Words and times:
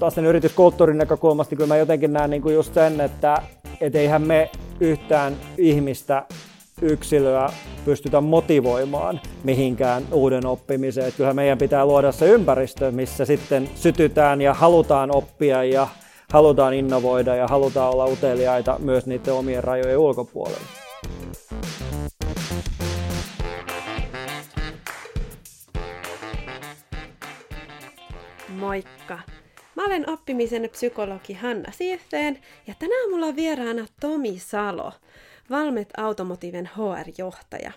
taas 0.00 0.14
sen 0.14 0.24
yrityskulttuurin 0.24 0.98
näkökulmasta, 0.98 1.56
kyllä 1.56 1.68
mä 1.68 1.76
jotenkin 1.76 2.12
näen 2.12 2.30
niin 2.30 2.42
kuin 2.42 2.54
just 2.54 2.74
sen, 2.74 3.00
että 3.00 3.42
et 3.80 3.94
eihän 3.94 4.22
me 4.22 4.50
yhtään 4.80 5.36
ihmistä 5.58 6.26
yksilöä 6.82 7.50
pystytä 7.84 8.20
motivoimaan 8.20 9.20
mihinkään 9.44 10.02
uuden 10.12 10.46
oppimiseen. 10.46 11.06
Että 11.06 11.16
kyllähän 11.16 11.36
meidän 11.36 11.58
pitää 11.58 11.86
luoda 11.86 12.12
se 12.12 12.26
ympäristö, 12.26 12.90
missä 12.90 13.24
sitten 13.24 13.68
sytytään 13.74 14.40
ja 14.40 14.54
halutaan 14.54 15.16
oppia 15.16 15.64
ja 15.64 15.88
halutaan 16.32 16.74
innovoida 16.74 17.34
ja 17.34 17.46
halutaan 17.46 17.92
olla 17.92 18.06
uteliaita 18.06 18.76
myös 18.78 19.06
niiden 19.06 19.34
omien 19.34 19.64
rajojen 19.64 19.98
ulkopuolella. 19.98 20.60
Moikka! 28.48 29.39
Mä 29.80 29.86
olen 29.86 30.10
oppimisen 30.10 30.68
psykologi 30.70 31.34
Hanna 31.34 31.72
Siirteen 31.72 32.38
ja 32.66 32.74
tänään 32.78 33.10
mulla 33.10 33.26
on 33.26 33.36
vieraana 33.36 33.86
Tomi 34.00 34.38
Salo, 34.38 34.92
Valmet 35.50 35.88
Automotiven 35.96 36.70
HR-johtaja. 36.76 37.72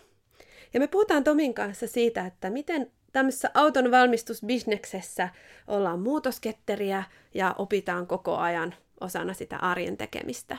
Ja 0.73 0.79
me 0.79 0.87
puhutaan 0.87 1.23
Tomin 1.23 1.53
kanssa 1.53 1.87
siitä, 1.87 2.25
että 2.25 2.49
miten 2.49 2.91
tämmöisessä 3.13 3.51
auton 3.53 3.91
valmistusbisneksessä 3.91 5.29
ollaan 5.67 5.99
muutosketteriä 5.99 7.03
ja 7.33 7.55
opitaan 7.57 8.07
koko 8.07 8.37
ajan 8.37 8.75
osana 9.01 9.33
sitä 9.33 9.57
arjen 9.57 9.97
tekemistä. 9.97 10.57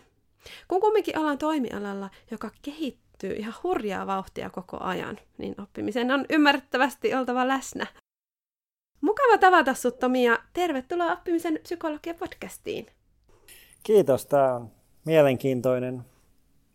Kun 0.69 0.81
kumminkin 0.81 1.19
ollaan 1.19 1.39
toimialalla, 1.39 2.11
joka 2.31 2.51
kehittyy 2.63 3.33
ihan 3.33 3.55
hurjaa 3.63 4.07
vauhtia 4.07 4.51
koko 4.51 4.77
ajan, 4.81 5.19
niin 5.39 5.55
oppimisen 5.61 6.11
on 6.11 6.27
ymmärrettävästi 6.31 7.15
oltava 7.15 7.49
läsnä. 7.49 7.87
Mukava 9.05 9.39
tavata 9.39 9.75
sut 9.75 9.99
Tomi 9.99 10.25
ja 10.25 10.39
tervetuloa 10.53 11.13
oppimisen 11.13 11.59
psykologia 11.63 12.15
podcastiin. 12.15 12.87
Kiitos, 13.83 14.27
tämä 14.27 14.55
on 14.55 14.71
mielenkiintoinen 15.05 16.03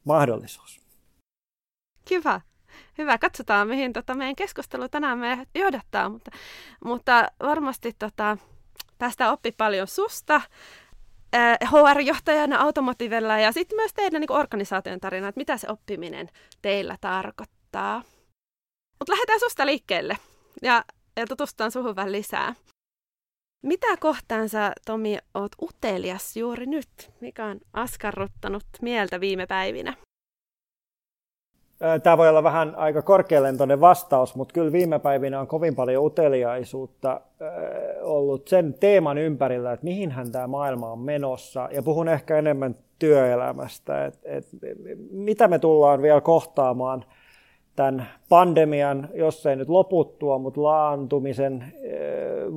mahdollisuus. 0.03 0.81
Hyvä. 2.11 2.41
Hyvä, 2.97 3.17
katsotaan 3.17 3.67
mihin 3.67 3.93
tota, 3.93 4.15
meidän 4.15 4.35
keskustelu 4.35 4.89
tänään 4.89 5.17
me 5.17 5.47
johdattaa, 5.55 6.09
mutta, 6.09 6.31
mutta 6.85 7.27
varmasti 7.43 7.95
tota, 7.99 8.37
tästä 8.97 9.31
oppi 9.31 9.51
paljon 9.51 9.87
susta, 9.87 10.41
HR-johtajana 11.65 12.57
Automotivella 12.59 13.39
ja 13.39 13.51
sitten 13.51 13.75
myös 13.75 13.93
teidän 13.93 14.21
niin 14.21 14.31
organisaation 14.31 14.99
tarina, 14.99 15.27
että 15.27 15.39
mitä 15.39 15.57
se 15.57 15.67
oppiminen 15.69 16.29
teillä 16.61 16.97
tarkoittaa. 17.01 18.03
Mutta 18.99 19.13
lähdetään 19.13 19.39
susta 19.39 19.65
liikkeelle 19.65 20.17
ja, 20.61 20.83
ja 21.19 21.27
tutustutaan 21.27 21.71
suhun 21.71 21.95
vähän 21.95 22.11
lisää. 22.11 22.55
Mitä 23.63 23.87
kohtaan 23.99 24.49
sä, 24.49 24.71
Tomi, 24.85 25.17
oot 25.33 25.51
utelias 25.61 26.37
juuri 26.37 26.65
nyt? 26.65 27.11
Mikä 27.21 27.45
on 27.45 27.59
askarruttanut 27.73 28.63
mieltä 28.81 29.19
viime 29.19 29.45
päivinä? 29.47 29.95
Tämä 32.03 32.17
voi 32.17 32.29
olla 32.29 32.43
vähän 32.43 32.75
aika 32.75 33.01
korkealentoinen 33.01 33.81
vastaus, 33.81 34.35
mutta 34.35 34.53
kyllä 34.53 34.71
viime 34.71 34.99
päivinä 34.99 35.39
on 35.39 35.47
kovin 35.47 35.75
paljon 35.75 36.05
uteliaisuutta 36.05 37.21
ollut 38.01 38.47
sen 38.47 38.73
teeman 38.79 39.17
ympärillä, 39.17 39.73
että 39.73 39.83
mihinhän 39.83 40.31
tämä 40.31 40.47
maailma 40.47 40.91
on 40.91 40.99
menossa. 40.99 41.69
Ja 41.71 41.83
puhun 41.83 42.07
ehkä 42.07 42.37
enemmän 42.37 42.75
työelämästä, 42.99 44.05
että, 44.05 44.29
että 44.29 44.57
mitä 45.11 45.47
me 45.47 45.59
tullaan 45.59 46.01
vielä 46.01 46.21
kohtaamaan– 46.21 47.05
tämän 47.79 48.07
pandemian, 48.29 49.09
jos 49.13 49.45
ei 49.45 49.55
nyt 49.55 49.69
loputtua, 49.69 50.37
mutta 50.37 50.63
laantumisen 50.63 51.73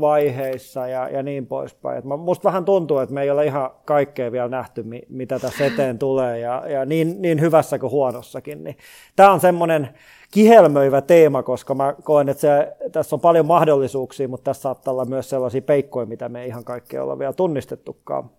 vaiheissa 0.00 0.86
ja, 0.88 1.08
ja 1.08 1.22
niin 1.22 1.46
poispäin. 1.46 1.98
Et 1.98 2.04
musta 2.04 2.48
vähän 2.48 2.64
tuntuu, 2.64 2.98
että 2.98 3.14
me 3.14 3.22
ei 3.22 3.30
ole 3.30 3.46
ihan 3.46 3.70
kaikkea 3.84 4.32
vielä 4.32 4.48
nähty, 4.48 4.84
mitä 5.08 5.38
tässä 5.38 5.66
eteen 5.66 5.98
tulee, 5.98 6.38
ja, 6.38 6.62
ja 6.68 6.84
niin, 6.84 7.22
niin 7.22 7.40
hyvässä 7.40 7.78
kuin 7.78 7.90
huonossakin. 7.90 8.64
Niin 8.64 8.76
tämä 9.16 9.32
on 9.32 9.40
semmoinen 9.40 9.88
kihelmöivä 10.30 11.00
teema, 11.00 11.42
koska 11.42 11.74
mä 11.74 11.94
koen, 12.02 12.28
että 12.28 12.40
se, 12.40 12.76
tässä 12.92 13.16
on 13.16 13.20
paljon 13.20 13.46
mahdollisuuksia, 13.46 14.28
mutta 14.28 14.44
tässä 14.44 14.62
saattaa 14.62 14.92
olla 14.92 15.04
myös 15.04 15.30
sellaisia 15.30 15.62
peikkoja, 15.62 16.06
mitä 16.06 16.28
me 16.28 16.42
ei 16.42 16.48
ihan 16.48 16.64
kaikkea 16.64 17.02
olla 17.02 17.18
vielä 17.18 17.32
tunnistettukaan 17.32 18.30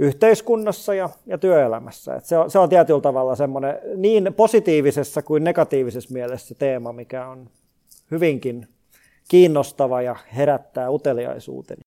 yhteiskunnassa 0.00 0.94
ja, 0.94 1.08
ja 1.26 1.38
työelämässä. 1.38 2.14
Et 2.14 2.24
se, 2.24 2.38
on, 2.38 2.50
se 2.50 2.58
on 2.58 2.68
tietyllä 2.68 3.00
tavalla 3.00 3.36
semmoinen 3.36 3.78
niin 3.96 4.34
positiivisessa 4.34 5.22
kuin 5.22 5.44
negatiivisessa 5.44 6.12
mielessä 6.12 6.54
teema, 6.54 6.92
mikä 6.92 7.26
on 7.26 7.50
hyvinkin 8.10 8.68
kiinnostava 9.28 10.02
ja 10.02 10.16
herättää 10.36 10.90
uteliaisuuteni. 10.90 11.80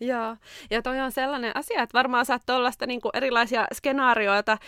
Joo, 0.00 0.36
ja 0.70 0.82
toi 0.82 1.00
on 1.00 1.12
sellainen 1.12 1.56
asia, 1.56 1.82
että 1.82 1.98
varmaan 1.98 2.26
sä 2.26 2.32
oot 2.32 2.42
tuollaista 2.46 2.86
niin 2.86 3.00
erilaisia 3.14 3.66
skenaarioita 3.74 4.58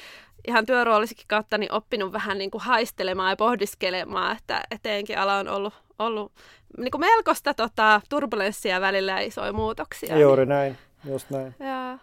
ihan 0.49 0.67
työroolisikin 0.67 1.25
kautta 1.29 1.59
niin 1.59 1.73
oppinut 1.73 2.13
vähän 2.13 2.39
niin 2.39 2.51
kuin 2.51 2.63
haistelemaan 2.63 3.31
ja 3.31 3.37
pohdiskelemaan, 3.37 4.37
että 4.37 4.63
eteenkin 4.71 5.19
ala 5.19 5.37
on 5.37 5.49
ollut, 5.49 5.75
ollut 5.99 6.33
niin 6.79 6.91
kuin 6.91 7.01
melkoista 7.01 7.55
tota, 7.55 8.01
turbulenssia 8.09 8.81
välillä 8.81 9.13
ja 9.13 9.21
isoja 9.21 9.53
muutoksia. 9.53 10.19
Juuri 10.19 10.43
niin... 10.43 10.49
näin, 10.49 10.79
just 11.05 11.31
näin. 11.31 11.55
Joo. 11.61 11.99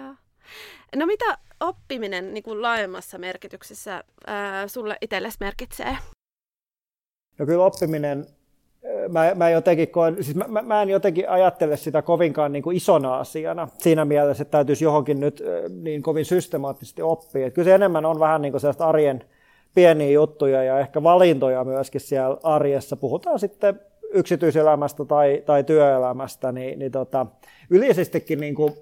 Joo. 0.00 0.14
No 0.96 1.06
mitä 1.06 1.38
oppiminen 1.60 2.34
niin 2.34 2.44
kuin 2.44 2.62
laajemmassa 2.62 3.18
merkityksessä 3.18 4.04
ää, 4.26 4.68
sulle 4.68 4.96
itsellesi 5.00 5.36
merkitsee? 5.40 5.96
No 7.38 7.46
kyllä 7.46 7.64
oppiminen, 7.64 8.26
mä, 9.08 9.34
mä, 9.34 9.50
jotenkin 9.50 9.88
koen, 9.88 10.24
siis 10.24 10.36
mä, 10.36 10.62
mä 10.62 10.82
en 10.82 10.88
jotenkin 10.88 11.30
ajattele 11.30 11.76
sitä 11.76 12.02
kovinkaan 12.02 12.52
niin 12.52 12.62
kuin 12.62 12.76
isona 12.76 13.18
asiana 13.18 13.68
siinä 13.78 14.04
mielessä, 14.04 14.42
että 14.42 14.52
täytyisi 14.52 14.84
johonkin 14.84 15.20
nyt 15.20 15.42
niin 15.82 16.02
kovin 16.02 16.24
systemaattisesti 16.24 17.02
oppia. 17.02 17.46
Että 17.46 17.54
kyllä 17.54 17.66
se 17.66 17.74
enemmän 17.74 18.04
on 18.04 18.20
vähän 18.20 18.42
niin 18.42 18.52
kuin 18.52 18.60
sellaista 18.60 18.86
arjen 18.86 19.24
pieniä 19.74 20.10
juttuja 20.10 20.62
ja 20.62 20.78
ehkä 20.78 21.02
valintoja 21.02 21.64
myöskin 21.64 22.00
siellä 22.00 22.38
arjessa. 22.42 22.96
Puhutaan 22.96 23.38
sitten 23.38 23.80
yksityiselämästä 24.12 25.04
tai, 25.04 25.42
tai 25.46 25.64
työelämästä, 25.64 26.52
niin, 26.52 26.78
niin 26.78 26.92
tota, 26.92 27.26
yleisestikin 27.70 28.40
niin 28.40 28.54
kuin 28.54 28.72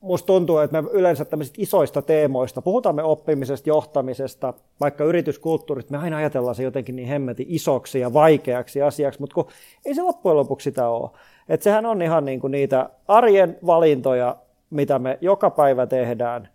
musta 0.00 0.26
tuntuu, 0.26 0.58
että 0.58 0.82
me 0.82 0.88
yleensä 0.92 1.24
tämmöisistä 1.24 1.62
isoista 1.62 2.02
teemoista, 2.02 2.62
puhutaan 2.62 2.94
me 2.94 3.02
oppimisesta, 3.02 3.68
johtamisesta, 3.68 4.54
vaikka 4.80 5.04
yrityskulttuurista, 5.04 5.92
me 5.92 5.98
aina 5.98 6.16
ajatellaan 6.16 6.54
se 6.54 6.62
jotenkin 6.62 6.96
niin 6.96 7.08
hemmetin 7.08 7.46
isoksi 7.48 8.00
ja 8.00 8.12
vaikeaksi 8.12 8.82
asiaksi, 8.82 9.20
mutta 9.20 9.34
kun 9.34 9.46
ei 9.84 9.94
se 9.94 10.02
loppujen 10.02 10.36
lopuksi 10.36 10.64
sitä 10.64 10.88
ole. 10.88 11.10
Että 11.48 11.64
sehän 11.64 11.86
on 11.86 12.02
ihan 12.02 12.24
niin 12.24 12.40
kuin 12.40 12.50
niitä 12.50 12.90
arjen 13.08 13.58
valintoja, 13.66 14.36
mitä 14.70 14.98
me 14.98 15.18
joka 15.20 15.50
päivä 15.50 15.86
tehdään, 15.86 16.48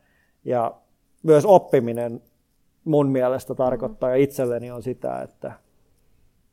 ja 0.46 0.73
myös 1.23 1.46
oppiminen 1.46 2.22
mun 2.85 3.09
mielestä 3.09 3.56
tarkoittaa, 3.56 4.09
ja 4.09 4.16
itselleni 4.16 4.72
on 4.72 4.84
sitä, 4.84 5.22
että 5.22 5.53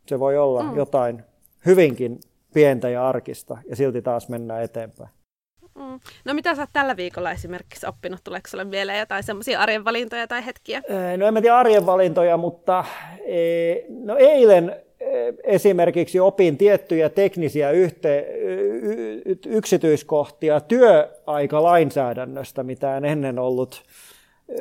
se 0.06 0.18
voi 0.18 0.38
olla 0.38 0.62
mm. 0.62 0.76
jotain 0.76 1.24
hyvinkin 1.66 2.20
pientä 2.54 2.88
ja 2.88 3.08
arkista, 3.08 3.58
ja 3.70 3.76
silti 3.76 4.02
taas 4.02 4.28
mennään 4.28 4.62
eteenpäin. 4.62 5.10
Mm. 5.78 6.00
No 6.24 6.34
mitä 6.34 6.54
sä 6.54 6.62
oot 6.62 6.70
tällä 6.72 6.96
viikolla 6.96 7.32
esimerkiksi 7.32 7.86
oppinut? 7.86 8.20
Tuleeko 8.24 8.48
sulle 8.48 8.64
mieleen 8.64 8.98
jotain 8.98 9.22
semmoisia 9.22 9.60
arjenvalintoja 9.60 10.26
tai 10.26 10.46
hetkiä? 10.46 10.82
No 11.16 11.26
en 11.26 11.34
mä 11.34 11.40
tiedä 11.40 11.56
arjenvalintoja, 11.56 12.36
mutta 12.36 12.84
e, 13.24 13.74
no 13.88 14.16
eilen 14.16 14.76
e, 15.00 15.06
esimerkiksi 15.44 16.20
opin 16.20 16.58
tiettyjä 16.58 17.08
teknisiä 17.08 17.70
yhte, 17.70 18.26
yksityiskohtia 19.46 20.60
työaikalainsäädännöstä, 20.60 22.62
mitä 22.62 22.96
en 22.96 23.04
ennen 23.04 23.38
ollut 23.38 23.82
e, 24.48 24.54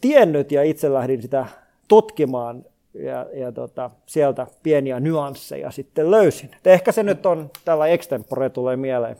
tiennyt 0.00 0.52
ja 0.52 0.62
itse 0.62 0.92
lähdin 0.92 1.22
sitä 1.22 1.46
tutkimaan 1.88 2.64
ja, 2.94 3.26
ja 3.32 3.52
tota, 3.52 3.90
sieltä 4.06 4.46
pieniä 4.62 5.00
nyansseja 5.00 5.70
sitten 5.70 6.10
löysin. 6.10 6.50
Et 6.56 6.66
ehkä 6.66 6.92
se 6.92 7.02
nyt 7.02 7.26
on 7.26 7.50
tällä 7.64 7.86
extempore 7.86 8.50
tulee 8.50 8.76
mieleen. 8.76 9.16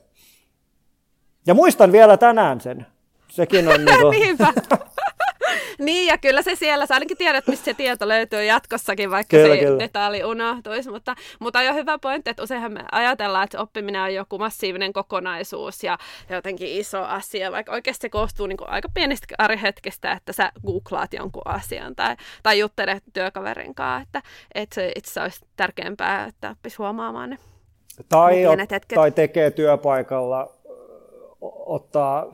Ja 1.47 1.55
muistan 1.55 1.93
vielä 1.93 2.17
tänään 2.17 2.61
sen. 2.61 2.87
Sekin 3.29 3.69
on 3.69 3.75
niin 3.85 4.01
kuin... 4.01 4.21
Niinpä. 4.21 4.53
niin, 5.79 6.07
ja 6.07 6.19
kyllä 6.19 6.43
se 6.43 6.55
siellä, 6.55 6.87
sä 6.87 6.95
ainakin 6.95 7.17
tiedät, 7.17 7.47
mistä 7.47 7.65
se 7.65 7.75
tieto 7.75 8.09
löytyy 8.09 8.45
jatkossakin, 8.45 9.11
vaikka 9.11 9.37
kyllä, 9.37 9.55
se 9.55 9.61
kyllä. 9.61 9.79
detalji 9.79 10.25
unohtuisi. 10.25 10.91
Mutta, 10.91 11.15
mutta 11.41 11.59
on 11.59 11.65
jo 11.65 11.75
hyvä 11.75 11.99
pointti, 11.99 12.31
että 12.31 12.43
useinhan 12.43 12.73
me 12.73 12.85
ajatellaan, 12.93 13.45
että 13.45 13.61
oppiminen 13.61 14.03
on 14.03 14.15
joku 14.15 14.39
massiivinen 14.39 14.93
kokonaisuus 14.93 15.85
ja 15.85 15.99
jotenkin 16.31 16.69
iso 16.69 17.05
asia, 17.05 17.53
vaikka 17.53 17.73
oikeasti 17.73 18.03
se 18.03 18.09
koostuu 18.09 18.47
niin 18.47 18.57
kuin 18.57 18.71
aika 18.71 18.89
pienistä 18.95 19.35
arihetkestä, 19.39 20.13
että 20.13 20.33
sä 20.33 20.53
googlaat 20.67 21.13
jonkun 21.13 21.43
asian 21.45 21.97
tai, 21.97 22.17
tai 22.43 22.59
juttelet 22.59 23.03
työkaverin 23.13 23.75
kanssa, 23.75 24.03
että, 24.03 24.23
että 24.55 24.75
se 24.75 24.93
itse 24.97 25.21
olisi 25.21 25.41
tärkeämpää, 25.57 26.25
että 26.25 26.51
oppisi 26.51 26.77
huomaamaan 26.77 27.31
ne 27.31 27.39
tai, 28.09 28.45
tai 28.95 29.11
tekee 29.11 29.51
työpaikalla 29.51 30.58
ottaa 31.41 32.33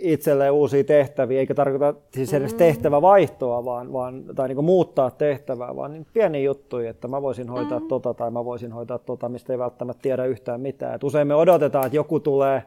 itselleen 0.00 0.52
uusia 0.52 0.84
tehtäviä, 0.84 1.40
eikä 1.40 1.54
tarkoita 1.54 1.94
siis 2.14 2.34
edes 2.34 2.52
mm. 2.52 2.58
tehtävävaihtoa, 2.58 3.64
vaan, 3.64 3.92
vaan, 3.92 4.24
tai 4.34 4.48
niin 4.48 4.64
muuttaa 4.64 5.10
tehtävää, 5.10 5.76
vaan 5.76 5.92
niin 5.92 6.06
pieni 6.12 6.44
juttuja, 6.44 6.90
että 6.90 7.08
mä 7.08 7.22
voisin 7.22 7.48
hoitaa 7.48 7.78
mm. 7.78 7.88
tota 7.88 8.14
tai 8.14 8.30
mä 8.30 8.44
voisin 8.44 8.72
hoitaa 8.72 8.98
tota, 8.98 9.28
mistä 9.28 9.52
ei 9.52 9.58
välttämättä 9.58 10.02
tiedä 10.02 10.24
yhtään 10.24 10.60
mitään. 10.60 10.94
Et 10.94 11.04
usein 11.04 11.28
me 11.28 11.34
odotetaan, 11.34 11.86
että 11.86 11.96
joku 11.96 12.20
tulee 12.20 12.62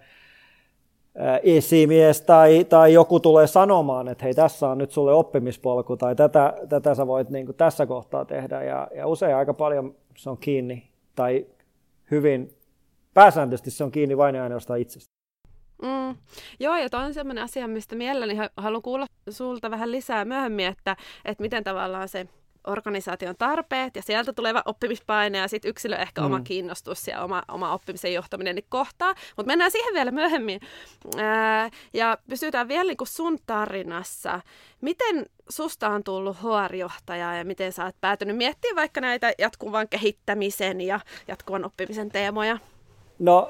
esimies 1.43 2.21
tai, 2.21 2.63
tai 2.63 2.93
joku 2.93 3.19
tulee 3.19 3.47
sanomaan, 3.47 4.07
että 4.07 4.23
hei 4.23 4.33
tässä 4.33 4.69
on 4.69 4.77
nyt 4.77 4.91
sulle 4.91 5.13
oppimispolku 5.13 5.97
tai 5.97 6.15
tätä, 6.15 6.53
tätä 6.69 6.95
sä 6.95 7.07
voit 7.07 7.29
niin 7.29 7.55
tässä 7.57 7.85
kohtaa 7.85 8.25
tehdä 8.25 8.63
ja, 8.63 8.87
ja 8.95 9.07
usein 9.07 9.35
aika 9.35 9.53
paljon 9.53 9.95
se 10.17 10.29
on 10.29 10.37
kiinni 10.37 10.89
tai 11.15 11.45
hyvin 12.11 12.49
pääsääntöisesti 13.13 13.71
se 13.71 13.83
on 13.83 13.91
kiinni 13.91 14.17
vain 14.17 14.35
ja 14.35 14.43
ainoastaan 14.43 14.79
itsestä. 14.79 15.08
Mm. 15.81 16.17
Joo, 16.59 16.77
ja 16.77 16.89
toi 16.89 17.03
on 17.03 17.13
sellainen 17.13 17.43
asia, 17.43 17.67
mistä 17.67 17.95
mielelläni 17.95 18.37
haluan 18.57 18.81
kuulla 18.81 19.07
sulta 19.29 19.71
vähän 19.71 19.91
lisää 19.91 20.25
myöhemmin, 20.25 20.65
että, 20.65 20.95
että 21.25 21.41
miten 21.41 21.63
tavallaan 21.63 22.09
se 22.09 22.27
organisaation 22.67 23.35
tarpeet 23.37 23.95
ja 23.95 24.01
sieltä 24.01 24.33
tuleva 24.33 24.61
oppimispaine 24.65 25.37
ja 25.37 25.47
sitten 25.47 25.69
yksilö 25.69 25.95
ehkä 25.95 26.21
mm. 26.21 26.25
oma 26.25 26.39
kiinnostus 26.39 27.07
ja 27.07 27.23
oma, 27.23 27.43
oma 27.47 27.73
oppimisen 27.73 28.13
johtaminen 28.13 28.55
niin 28.55 28.65
kohtaa. 28.69 29.15
Mutta 29.37 29.47
mennään 29.47 29.71
siihen 29.71 29.93
vielä 29.93 30.11
myöhemmin 30.11 30.59
Ää, 31.17 31.69
ja 31.93 32.17
pysytään 32.29 32.67
vielä 32.67 32.87
niin 32.87 32.97
kuin 32.97 33.07
sun 33.07 33.37
tarinassa. 33.45 34.41
Miten 34.81 35.25
susta 35.49 35.89
on 35.89 36.03
tullut 36.03 36.37
HR-johtaja 36.37 37.35
ja 37.35 37.45
miten 37.45 37.71
sä 37.73 37.85
oot 37.85 37.95
päätynyt 38.01 38.37
miettimään 38.37 38.75
vaikka 38.75 39.01
näitä 39.01 39.33
jatkuvan 39.37 39.89
kehittämisen 39.89 40.81
ja 40.81 40.99
jatkuvan 41.27 41.65
oppimisen 41.65 42.09
teemoja? 42.09 42.57
No 43.19 43.49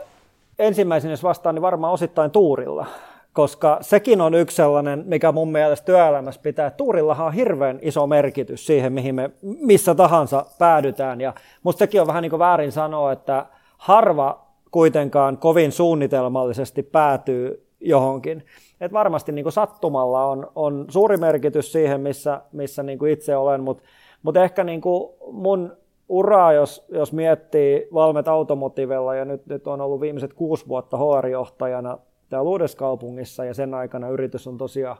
ensimmäisenä 0.59 1.11
jos 1.11 1.23
vastaan, 1.23 1.55
niin 1.55 1.61
varmaan 1.61 1.93
osittain 1.93 2.31
tuurilla 2.31 2.85
koska 3.33 3.77
sekin 3.81 4.21
on 4.21 4.33
yksi 4.33 4.55
sellainen, 4.55 5.03
mikä 5.07 5.31
mun 5.31 5.51
mielestä 5.51 5.85
työelämässä 5.85 6.41
pitää. 6.41 6.71
Tuurillahan 6.71 7.27
on 7.27 7.33
hirveän 7.33 7.79
iso 7.81 8.07
merkitys 8.07 8.65
siihen, 8.65 8.93
mihin 8.93 9.15
me 9.15 9.31
missä 9.41 9.95
tahansa 9.95 10.45
päädytään. 10.57 11.21
Ja 11.21 11.33
musta 11.63 11.79
sekin 11.79 12.01
on 12.01 12.07
vähän 12.07 12.21
niin 12.21 12.29
kuin 12.29 12.39
väärin 12.39 12.71
sanoa, 12.71 13.11
että 13.11 13.45
harva 13.77 14.45
kuitenkaan 14.71 15.37
kovin 15.37 15.71
suunnitelmallisesti 15.71 16.83
päätyy 16.83 17.67
johonkin. 17.79 18.45
Et 18.81 18.93
varmasti 18.93 19.31
niin 19.31 19.43
kuin 19.43 19.53
sattumalla 19.53 20.25
on, 20.25 20.51
on 20.55 20.85
suuri 20.89 21.17
merkitys 21.17 21.71
siihen, 21.71 22.01
missä, 22.01 22.41
missä 22.51 22.83
niin 22.83 22.99
kuin 22.99 23.11
itse 23.11 23.35
olen, 23.35 23.61
mutta 23.61 23.83
mut 24.23 24.37
ehkä 24.37 24.63
niin 24.63 24.81
kuin 24.81 25.09
mun 25.31 25.77
uraa, 26.09 26.53
jos, 26.53 26.85
jos 26.89 27.13
miettii 27.13 27.87
Valmet 27.93 28.27
Automotivella, 28.27 29.15
ja 29.15 29.25
nyt, 29.25 29.45
nyt 29.45 29.67
on 29.67 29.81
ollut 29.81 30.01
viimeiset 30.01 30.33
kuusi 30.33 30.67
vuotta 30.67 30.97
HR-johtajana 30.97 31.97
täällä 32.29 32.49
Uudeskaupungissa 32.49 33.45
ja 33.45 33.53
sen 33.53 33.73
aikana 33.73 34.09
yritys 34.09 34.47
on 34.47 34.57
tosiaan, 34.57 34.97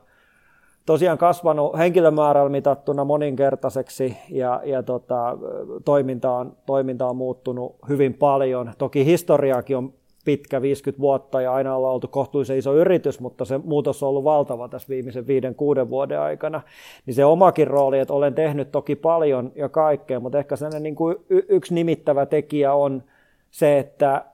tosiaan 0.86 1.18
kasvanut 1.18 1.78
henkilömäärällä 1.78 2.50
mitattuna 2.50 3.04
moninkertaiseksi 3.04 4.16
ja, 4.30 4.60
ja 4.64 4.82
tota, 4.82 5.38
toiminta, 5.84 6.32
on, 6.32 6.56
toiminta 6.66 7.06
on 7.06 7.16
muuttunut 7.16 7.76
hyvin 7.88 8.14
paljon. 8.14 8.72
Toki 8.78 9.04
historiaakin 9.04 9.76
on 9.76 9.92
pitkä, 10.30 10.62
50 10.62 11.00
vuotta 11.00 11.40
ja 11.40 11.54
aina 11.54 11.76
ollaan 11.76 11.94
oltu 11.94 12.08
kohtuullisen 12.08 12.58
iso 12.58 12.74
yritys, 12.74 13.20
mutta 13.20 13.44
se 13.44 13.58
muutos 13.58 14.02
on 14.02 14.08
ollut 14.08 14.24
valtava 14.24 14.68
tässä 14.68 14.88
viimeisen 14.88 15.26
viiden, 15.26 15.54
kuuden 15.54 15.90
vuoden 15.90 16.20
aikana. 16.20 16.60
Niin 17.06 17.14
se 17.14 17.24
omakin 17.24 17.66
rooli, 17.66 17.98
että 17.98 18.14
olen 18.14 18.34
tehnyt 18.34 18.72
toki 18.72 18.96
paljon 18.96 19.52
ja 19.54 19.68
kaikkea, 19.68 20.20
mutta 20.20 20.38
ehkä 20.38 20.56
sellainen 20.56 20.82
niin 20.82 20.94
kuin 20.94 21.16
yksi 21.28 21.74
nimittävä 21.74 22.26
tekijä 22.26 22.74
on 22.74 23.02
se, 23.50 23.78
että 23.78 24.24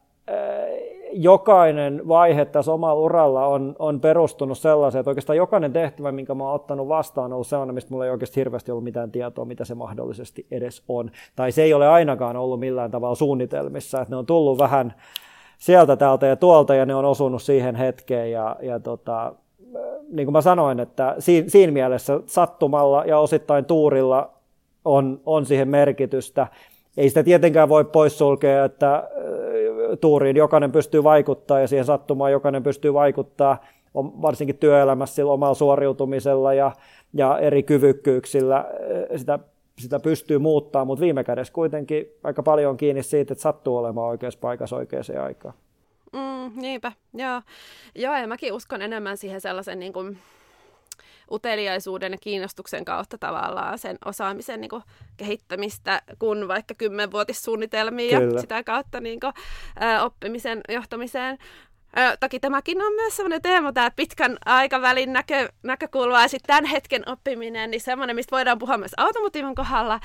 jokainen 1.13 2.09
vaihe 2.09 2.45
tässä 2.45 2.73
omalla 2.73 3.01
uralla 3.01 3.47
on, 3.47 3.77
on 3.79 4.01
perustunut 4.01 4.59
sellaiseen, 4.59 5.01
että 5.01 5.11
oikeastaan 5.11 5.37
jokainen 5.37 5.73
tehtävä, 5.73 6.13
minkä 6.13 6.35
mä 6.35 6.53
ottanut 6.53 6.89
vastaan, 6.89 7.25
on 7.25 7.33
ollut 7.33 7.47
sellainen, 7.47 7.75
mistä 7.75 7.91
mulla 7.91 8.05
ei 8.05 8.11
oikeasti 8.11 8.41
hirveästi 8.41 8.71
ollut 8.71 8.85
mitään 8.85 9.11
tietoa, 9.11 9.45
mitä 9.45 9.65
se 9.65 9.75
mahdollisesti 9.75 10.47
edes 10.51 10.83
on. 10.89 11.11
Tai 11.37 11.53
se 11.53 11.63
ei 11.63 11.75
ole 11.75 11.89
ainakaan 11.89 12.37
ollut 12.37 12.61
millään 12.61 12.91
tavalla 12.91 13.15
suunnitelmissa, 13.15 14.01
että 14.01 14.13
ne 14.13 14.17
on 14.17 14.27
tullut 14.27 14.59
vähän 14.59 14.95
sieltä, 15.59 15.97
täältä 15.97 16.27
ja 16.27 16.37
tuolta, 16.37 16.75
ja 16.75 16.87
ne 16.87 16.95
on 16.95 17.05
osunut 17.05 17.43
siihen 17.43 17.75
hetkeen, 17.75 18.31
ja, 18.31 18.57
ja 18.63 18.81
tota, 18.81 19.35
niin 20.13 20.27
kuin 20.27 20.33
mä 20.33 20.41
sanoin, 20.41 20.81
että 20.81 21.15
siinä, 21.19 21.49
siinä 21.49 21.73
mielessä 21.73 22.21
sattumalla 22.27 23.05
ja 23.05 23.19
osittain 23.19 23.65
tuurilla 23.65 24.31
on, 24.85 25.21
on 25.27 25.47
siihen 25.47 25.69
merkitystä. 25.69 26.47
Ei 26.97 27.09
sitä 27.09 27.23
tietenkään 27.23 27.69
voi 27.69 27.85
poissulkea, 27.85 28.65
että 28.65 29.09
tuuriin 30.01 30.37
jokainen 30.37 30.73
pystyy 30.73 31.05
vaikuttaa 31.05 31.61
ja 31.61 31.69
siihen 31.69 31.85
sattumaan 31.85 32.33
jokainen 32.33 32.63
pystyy 32.63 32.95
vaikuttaa 32.95 33.65
varsinkin 33.95 34.59
työelämässä 34.59 35.15
sillä 35.15 35.33
omalla 35.33 35.55
suoriutumisella 35.55 36.55
ja, 36.55 36.73
ja 37.15 37.39
eri 37.39 37.63
kyvykkyyksillä 37.63 38.65
sitä, 39.17 39.39
sitä 39.79 40.01
pystyy 40.01 40.39
muuttaa, 40.39 40.85
mutta 40.85 41.05
viime 41.05 41.25
kädessä 41.25 41.53
kuitenkin 41.53 42.07
aika 42.25 42.43
paljon 42.43 42.71
on 42.71 42.77
kiinni 42.77 43.03
siitä, 43.03 43.33
että 43.33 43.43
sattuu 43.43 43.77
olemaan 43.77 44.09
oikeassa 44.09 44.41
paikassa 44.41 44.77
oikeaan 44.77 45.05
aikaan. 45.25 45.55
Mm, 46.13 46.61
niinpä, 46.61 46.93
joo. 47.15 47.43
Joo, 47.95 48.17
ja 48.17 48.27
mäkin 48.27 48.53
uskon 48.53 48.83
enemmän 48.83 49.17
siihen 49.17 49.41
sellaisen 49.41 49.79
niin 49.79 49.93
kuin, 49.93 50.19
uteliaisuuden 51.31 52.13
ja 52.13 52.19
kiinnostuksen 52.19 52.85
kautta 52.85 53.19
tavallaan 53.19 53.79
sen 53.79 53.99
osaamisen 54.05 54.61
niin 54.61 54.69
kuin, 54.69 54.83
kehittämistä 55.17 56.03
kuin 56.19 56.49
vaikka 56.49 56.75
kymmenvuotissuunnitelmia 56.75 58.21
ja 58.21 58.41
sitä 58.41 58.63
kautta 58.63 59.01
niin 59.01 59.21
kuin, 59.21 59.33
ä, 59.83 60.05
oppimisen 60.05 60.61
johtamiseen. 60.69 61.39
Ö, 61.99 62.17
toki 62.21 62.41
tämäkin 62.41 62.83
on 62.83 62.95
myös 62.95 63.17
sellainen 63.17 63.43
teema, 63.43 63.73
tämä 63.73 63.91
pitkän 63.91 64.37
aikavälin 64.47 65.13
näkö, 65.13 65.49
näkökulma 65.63 66.23
ja 66.23 66.29
sitten 66.29 66.47
tämän 66.47 66.65
hetken 66.71 67.09
oppiminen, 67.09 67.71
niin 67.71 67.81
semmoinen, 67.81 68.17
mistä 68.17 68.37
voidaan 68.37 68.59
puhua 68.59 68.79
myös 68.79 68.95
automotiivin 68.97 69.55
kohdalla. 69.55 70.01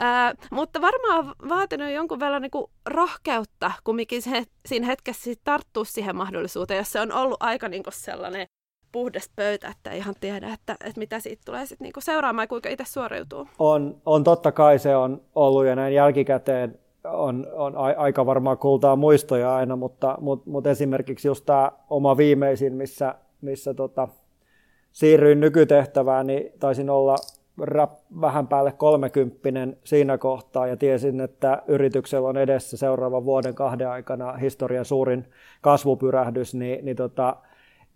Ö, 0.00 0.04
mutta 0.50 0.80
varmaan 0.80 1.18
on 1.18 1.34
vaatinut 1.48 1.90
jonkun 1.90 2.20
verran 2.20 2.42
niin 2.42 2.50
kuin 2.50 2.66
rohkeutta 2.86 3.72
kumminkin 3.84 4.22
se, 4.22 4.44
siinä 4.66 4.86
hetkessä 4.86 5.30
tarttua 5.44 5.84
siihen 5.84 6.16
mahdollisuuteen, 6.16 6.78
jos 6.78 6.92
se 6.92 7.00
on 7.00 7.12
ollut 7.12 7.42
aika 7.42 7.68
niin 7.68 7.82
kuin 7.82 7.94
sellainen 7.94 8.46
puhdas 8.92 9.30
pöytä, 9.36 9.68
että 9.68 9.90
ei 9.90 9.98
ihan 9.98 10.14
tiedä, 10.20 10.52
että, 10.52 10.72
että 10.72 10.98
mitä 10.98 11.20
siitä 11.20 11.42
tulee 11.44 11.66
sitten 11.66 11.84
niinku 11.84 12.00
seuraamaan 12.00 12.42
ja 12.42 12.48
kuinka 12.48 12.68
itse 12.68 12.84
suoriutuu. 12.84 13.48
On, 13.58 14.02
on 14.06 14.24
totta 14.24 14.52
kai 14.52 14.78
se 14.78 14.96
on 14.96 15.22
ollut 15.34 15.66
ja 15.66 15.76
näin 15.76 15.94
jälkikäteen 15.94 16.78
on, 17.04 17.46
on 17.52 17.76
aika 17.76 18.26
varmaan 18.26 18.58
kultaa 18.58 18.96
muistoja 18.96 19.54
aina, 19.54 19.76
mutta, 19.76 20.18
mutta, 20.20 20.50
mutta 20.50 20.70
esimerkiksi 20.70 21.28
just 21.28 21.46
tämä 21.46 21.72
oma 21.90 22.16
viimeisin, 22.16 22.74
missä, 22.74 23.14
missä 23.40 23.74
tota, 23.74 24.08
siirryin 24.92 25.40
nykytehtävään, 25.40 26.26
niin 26.26 26.52
taisin 26.60 26.90
olla 26.90 27.16
rap, 27.60 27.92
vähän 28.20 28.48
päälle 28.48 28.72
kolmekymppinen 28.72 29.76
siinä 29.84 30.18
kohtaa 30.18 30.66
ja 30.66 30.76
tiesin, 30.76 31.20
että 31.20 31.62
yrityksellä 31.66 32.28
on 32.28 32.36
edessä 32.36 32.76
seuraavan 32.76 33.24
vuoden 33.24 33.54
kahden 33.54 33.88
aikana 33.88 34.32
historian 34.32 34.84
suurin 34.84 35.24
kasvupyrähdys, 35.60 36.54
niin, 36.54 36.84
niin 36.84 36.96
tota, 36.96 37.36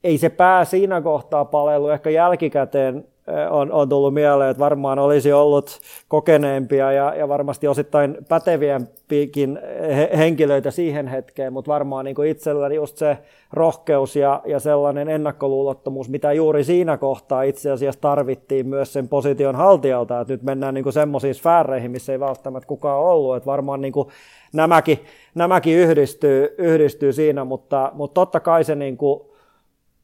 ei 0.05 0.19
se 0.19 0.29
pää 0.29 0.65
siinä 0.65 1.01
kohtaa 1.01 1.45
palellut, 1.45 1.91
ehkä 1.91 2.11
jälkikäteen 2.11 3.05
on, 3.51 3.73
on 3.73 3.89
tullut 3.89 4.15
mieleen, 4.15 4.51
että 4.51 4.61
varmaan 4.61 4.99
olisi 4.99 5.33
ollut 5.33 5.81
kokeneempia 6.09 6.93
ja, 6.93 7.15
ja 7.15 7.29
varmasti 7.29 7.69
osittain 7.69 8.17
päteviämpikin 8.29 9.59
he, 9.97 10.11
henkilöitä 10.17 10.71
siihen 10.71 11.07
hetkeen, 11.07 11.53
mutta 11.53 11.73
varmaan 11.73 12.05
niin 12.05 12.15
kuin 12.15 12.29
itselläni 12.29 12.75
just 12.75 12.97
se 12.97 13.19
rohkeus 13.53 14.17
ja, 14.17 14.43
ja 14.47 14.61
sellainen 14.61 15.09
ennakkoluulottomuus, 15.09 16.09
mitä 16.09 16.33
juuri 16.33 16.65
siinä 16.65 16.97
kohtaa 16.97 17.43
itse 17.43 17.71
asiassa 17.71 18.01
tarvittiin 18.01 18.69
myös 18.69 18.93
sen 18.93 19.09
position 19.09 19.57
haltijalta, 19.57 20.21
että 20.21 20.33
nyt 20.33 20.43
mennään 20.43 20.75
niin 20.75 20.93
semmoisiin 20.93 21.35
sfääreihin, 21.35 21.91
missä 21.91 22.13
ei 22.13 22.21
välttämättä 22.21 22.67
kukaan 22.67 23.01
ollut, 23.01 23.37
että 23.37 23.47
varmaan 23.47 23.81
niin 23.81 23.93
kuin 23.93 24.09
nämäkin, 24.53 24.99
nämäkin 25.35 25.77
yhdistyy, 25.77 26.55
yhdistyy 26.59 27.13
siinä, 27.13 27.45
mutta, 27.45 27.91
mutta 27.95 28.15
totta 28.15 28.41
kai 28.41 28.65
se 28.65 28.75
niin 28.75 28.97
kuin 28.97 29.21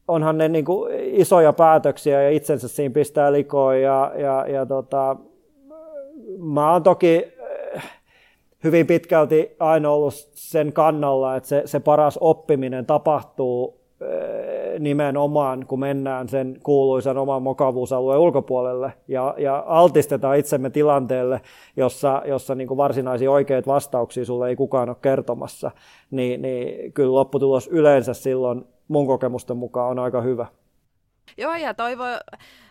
onhan 0.07 0.37
ne 0.37 0.49
niin 0.49 0.65
kuin 0.65 0.93
isoja 1.03 1.53
päätöksiä 1.53 2.23
ja 2.23 2.29
itsensä 2.29 2.67
siinä 2.67 2.93
pistää 2.93 3.31
likoon 3.31 3.81
ja, 3.81 4.11
ja, 4.17 4.45
ja 4.47 4.65
tota, 4.65 5.15
mä 6.39 6.71
oon 6.71 6.83
toki 6.83 7.15
eh, 7.75 7.83
hyvin 8.63 8.87
pitkälti 8.87 9.55
aina 9.59 9.91
ollut 9.91 10.13
sen 10.33 10.73
kannalla, 10.73 11.35
että 11.35 11.49
se, 11.49 11.61
se 11.65 11.79
paras 11.79 12.17
oppiminen 12.21 12.85
tapahtuu 12.85 13.81
eh, 14.01 14.79
nimenomaan, 14.79 15.65
kun 15.67 15.79
mennään 15.79 16.29
sen 16.29 16.59
kuuluisan 16.63 17.17
oman 17.17 17.43
mokavuusalueen 17.43 18.19
ulkopuolelle 18.19 18.93
ja, 19.07 19.35
ja 19.37 19.63
altistetaan 19.67 20.37
itsemme 20.37 20.69
tilanteelle, 20.69 21.41
jossa, 21.77 22.21
jossa 22.25 22.55
niin 22.55 22.67
kuin 22.67 22.77
varsinaisia 22.77 23.31
oikeita 23.31 23.71
vastauksia 23.71 24.25
sulle 24.25 24.49
ei 24.49 24.55
kukaan 24.55 24.89
ole 24.89 24.97
kertomassa, 25.01 25.71
niin, 26.11 26.41
niin 26.41 26.93
kyllä 26.93 27.13
lopputulos 27.13 27.67
yleensä 27.67 28.13
silloin 28.13 28.65
mun 28.87 29.07
kokemusten 29.07 29.57
mukaan 29.57 29.89
on 29.89 29.99
aika 29.99 30.21
hyvä. 30.21 30.45
Joo, 31.37 31.55
ja 31.55 31.73
toivo 31.73 32.03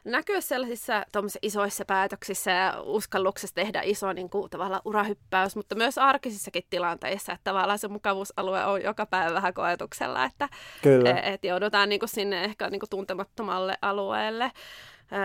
näkyä 0.04 0.40
sellaisissa 0.40 1.06
isoissa 1.42 1.84
päätöksissä 1.84 2.50
ja 2.50 2.82
uskalluksessa 2.82 3.54
tehdä 3.54 3.80
iso 3.84 4.12
niin 4.12 4.30
kuin, 4.30 4.50
tavallaan 4.50 4.82
urahyppäys, 4.84 5.56
mutta 5.56 5.74
myös 5.74 5.98
arkisissakin 5.98 6.62
tilanteissa, 6.70 7.32
että 7.32 7.44
tavallaan 7.44 7.78
se 7.78 7.88
mukavuusalue 7.88 8.64
on 8.64 8.82
joka 8.82 9.06
päivä 9.06 9.34
vähän 9.34 9.54
koetuksella, 9.54 10.24
että 10.24 10.48
Kyllä. 10.82 11.10
Et, 11.10 11.34
et 11.34 11.44
joudutaan 11.44 11.88
niin 11.88 12.00
kuin, 12.00 12.08
sinne 12.08 12.44
ehkä 12.44 12.70
niin 12.70 12.80
kuin, 12.80 12.90
tuntemattomalle 12.90 13.78
alueelle. 13.82 14.52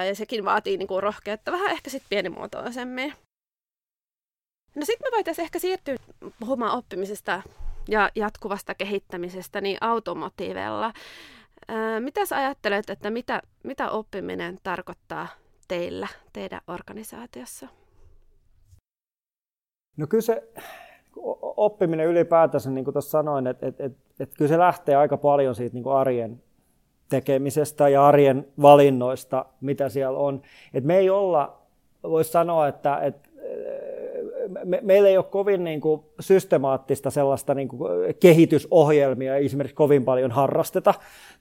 Ja 0.08 0.16
sekin 0.16 0.46
vaatii 0.46 0.78
niin 0.78 0.88
kuin, 0.88 1.04
rohkeutta 1.04 1.52
vähän 1.52 1.72
ehkä 1.72 1.90
sitten 1.90 2.10
pienimuotoisemmin. 2.10 3.14
No 4.76 4.86
sitten 4.86 5.08
me 5.12 5.16
voitaisiin 5.16 5.44
ehkä 5.44 5.60
siirtyä 5.60 5.96
puhumaan 6.40 6.78
oppimisesta 6.78 7.42
ja 7.90 8.10
jatkuvasta 8.16 8.76
kehittämisestä 8.76 9.62
niin 9.62 9.78
automotiivella. 9.82 10.94
Mitä 12.00 12.26
sä 12.26 12.36
ajattelet, 12.36 12.90
että 12.90 13.10
mitä, 13.10 13.42
mitä 13.64 13.90
oppiminen 13.90 14.58
tarkoittaa 14.64 15.28
teillä, 15.68 16.08
teidän 16.34 16.62
organisaatiossa? 16.68 17.68
No 19.98 20.08
kyllä 20.08 20.22
se 20.22 20.44
oppiminen 21.42 22.08
ylipäätänsä, 22.08 22.70
niin 22.70 22.84
kuin 22.84 22.94
tuossa 22.94 23.12
sanoin, 23.12 23.48
että, 23.48 23.68
että, 23.68 23.84
että, 23.84 24.00
että 24.20 24.36
kyllä 24.38 24.50
se 24.50 24.58
lähtee 24.58 24.96
aika 24.96 25.18
paljon 25.18 25.56
siitä 25.56 25.74
niin 25.74 25.84
kuin 25.84 25.96
arjen 25.96 26.44
tekemisestä 27.10 27.90
ja 27.90 28.08
arjen 28.08 28.48
valinnoista, 28.62 29.46
mitä 29.62 29.90
siellä 29.90 30.20
on. 30.20 30.42
Et 30.74 30.84
me 30.84 30.98
ei 30.98 31.10
olla, 31.10 31.62
voisi 32.04 32.32
sanoa, 32.32 32.68
että, 32.68 32.98
että 32.98 33.29
me, 34.66 34.80
meillä 34.82 35.10
ei 35.10 35.18
ole 35.18 35.26
kovin 35.26 35.64
niin 35.64 35.82
kuin, 35.82 36.02
systemaattista 36.20 37.10
sellaista 37.10 37.54
niin 37.54 37.68
kuin, 37.68 37.92
kehitysohjelmia, 38.20 39.36
ei 39.36 39.46
esimerkiksi 39.46 39.76
kovin 39.76 40.06
paljon 40.06 40.32
harrasteta 40.32 40.94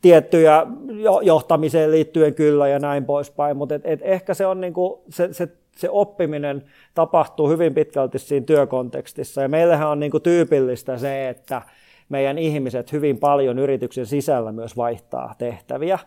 tiettyjä 0.03 0.67
jo, 0.89 1.21
johtamiseen 1.21 1.91
liittyen 1.91 2.35
kyllä 2.35 2.69
ja 2.69 2.79
näin 2.79 3.05
poispäin, 3.05 3.57
mutta 3.57 3.75
et, 3.75 3.83
et 3.85 4.01
ehkä 4.03 4.35
se, 4.35 4.47
on, 4.47 4.61
niin 4.61 4.75
kuin, 4.75 5.01
se, 5.09 5.29
se, 5.33 5.49
se 5.77 5.91
oppiminen 5.91 6.65
tapahtuu 6.95 7.49
hyvin 7.49 7.75
pitkälti 7.75 8.19
siinä 8.19 8.47
työkontekstissa 8.47 9.43
ja 9.43 9.49
meillähän 9.49 9.89
on 9.89 10.01
niin 10.01 10.11
kuin, 10.11 10.23
tyypillistä 10.23 10.99
se, 10.99 11.29
että 11.29 11.63
meidän 12.09 12.39
ihmiset 12.39 12.93
hyvin 12.93 13.19
paljon 13.19 13.59
yrityksen 13.59 14.07
sisällä 14.07 14.53
myös 14.53 14.77
vaihtaa 14.77 15.35
tehtäviä. 15.39 15.99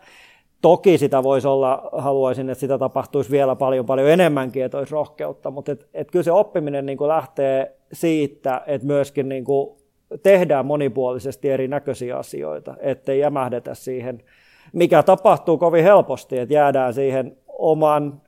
Toki 0.62 0.98
sitä 0.98 1.22
voisi 1.22 1.48
olla, 1.48 1.88
haluaisin, 1.92 2.50
että 2.50 2.60
sitä 2.60 2.78
tapahtuisi 2.78 3.30
vielä 3.30 3.56
paljon 3.56 3.86
paljon 3.86 4.08
enemmänkin, 4.10 4.64
että 4.64 4.78
olisi 4.78 4.92
rohkeutta, 4.92 5.50
mutta 5.50 5.72
et, 5.72 5.88
et 5.94 6.10
kyllä 6.10 6.22
se 6.22 6.32
oppiminen 6.32 6.86
niin 6.86 6.98
kuin 6.98 7.08
lähtee 7.08 7.76
siitä, 7.92 8.62
että 8.66 8.86
myöskin 8.86 9.28
niin 9.28 9.44
kuin 9.44 9.76
tehdään 10.22 10.66
monipuolisesti 10.66 11.50
erinäköisiä 11.50 12.18
asioita, 12.18 12.74
ettei 12.80 13.18
jämähdetä 13.20 13.74
siihen, 13.74 14.22
mikä 14.72 15.02
tapahtuu 15.02 15.58
kovin 15.58 15.84
helposti, 15.84 16.38
että 16.38 16.54
jäädään 16.54 16.94
siihen 16.94 17.36
oman 17.48 18.22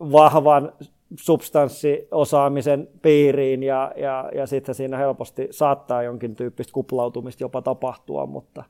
vahvan 0.00 0.72
substanssiosaamisen 1.16 2.88
piiriin 3.02 3.62
ja, 3.62 3.92
ja, 3.96 4.30
ja 4.34 4.46
sitten 4.46 4.74
siinä 4.74 4.96
helposti 4.96 5.48
saattaa 5.50 6.02
jonkin 6.02 6.34
tyyppistä 6.34 6.72
kuplautumista 6.72 7.44
jopa 7.44 7.62
tapahtua, 7.62 8.26
mutta, 8.26 8.64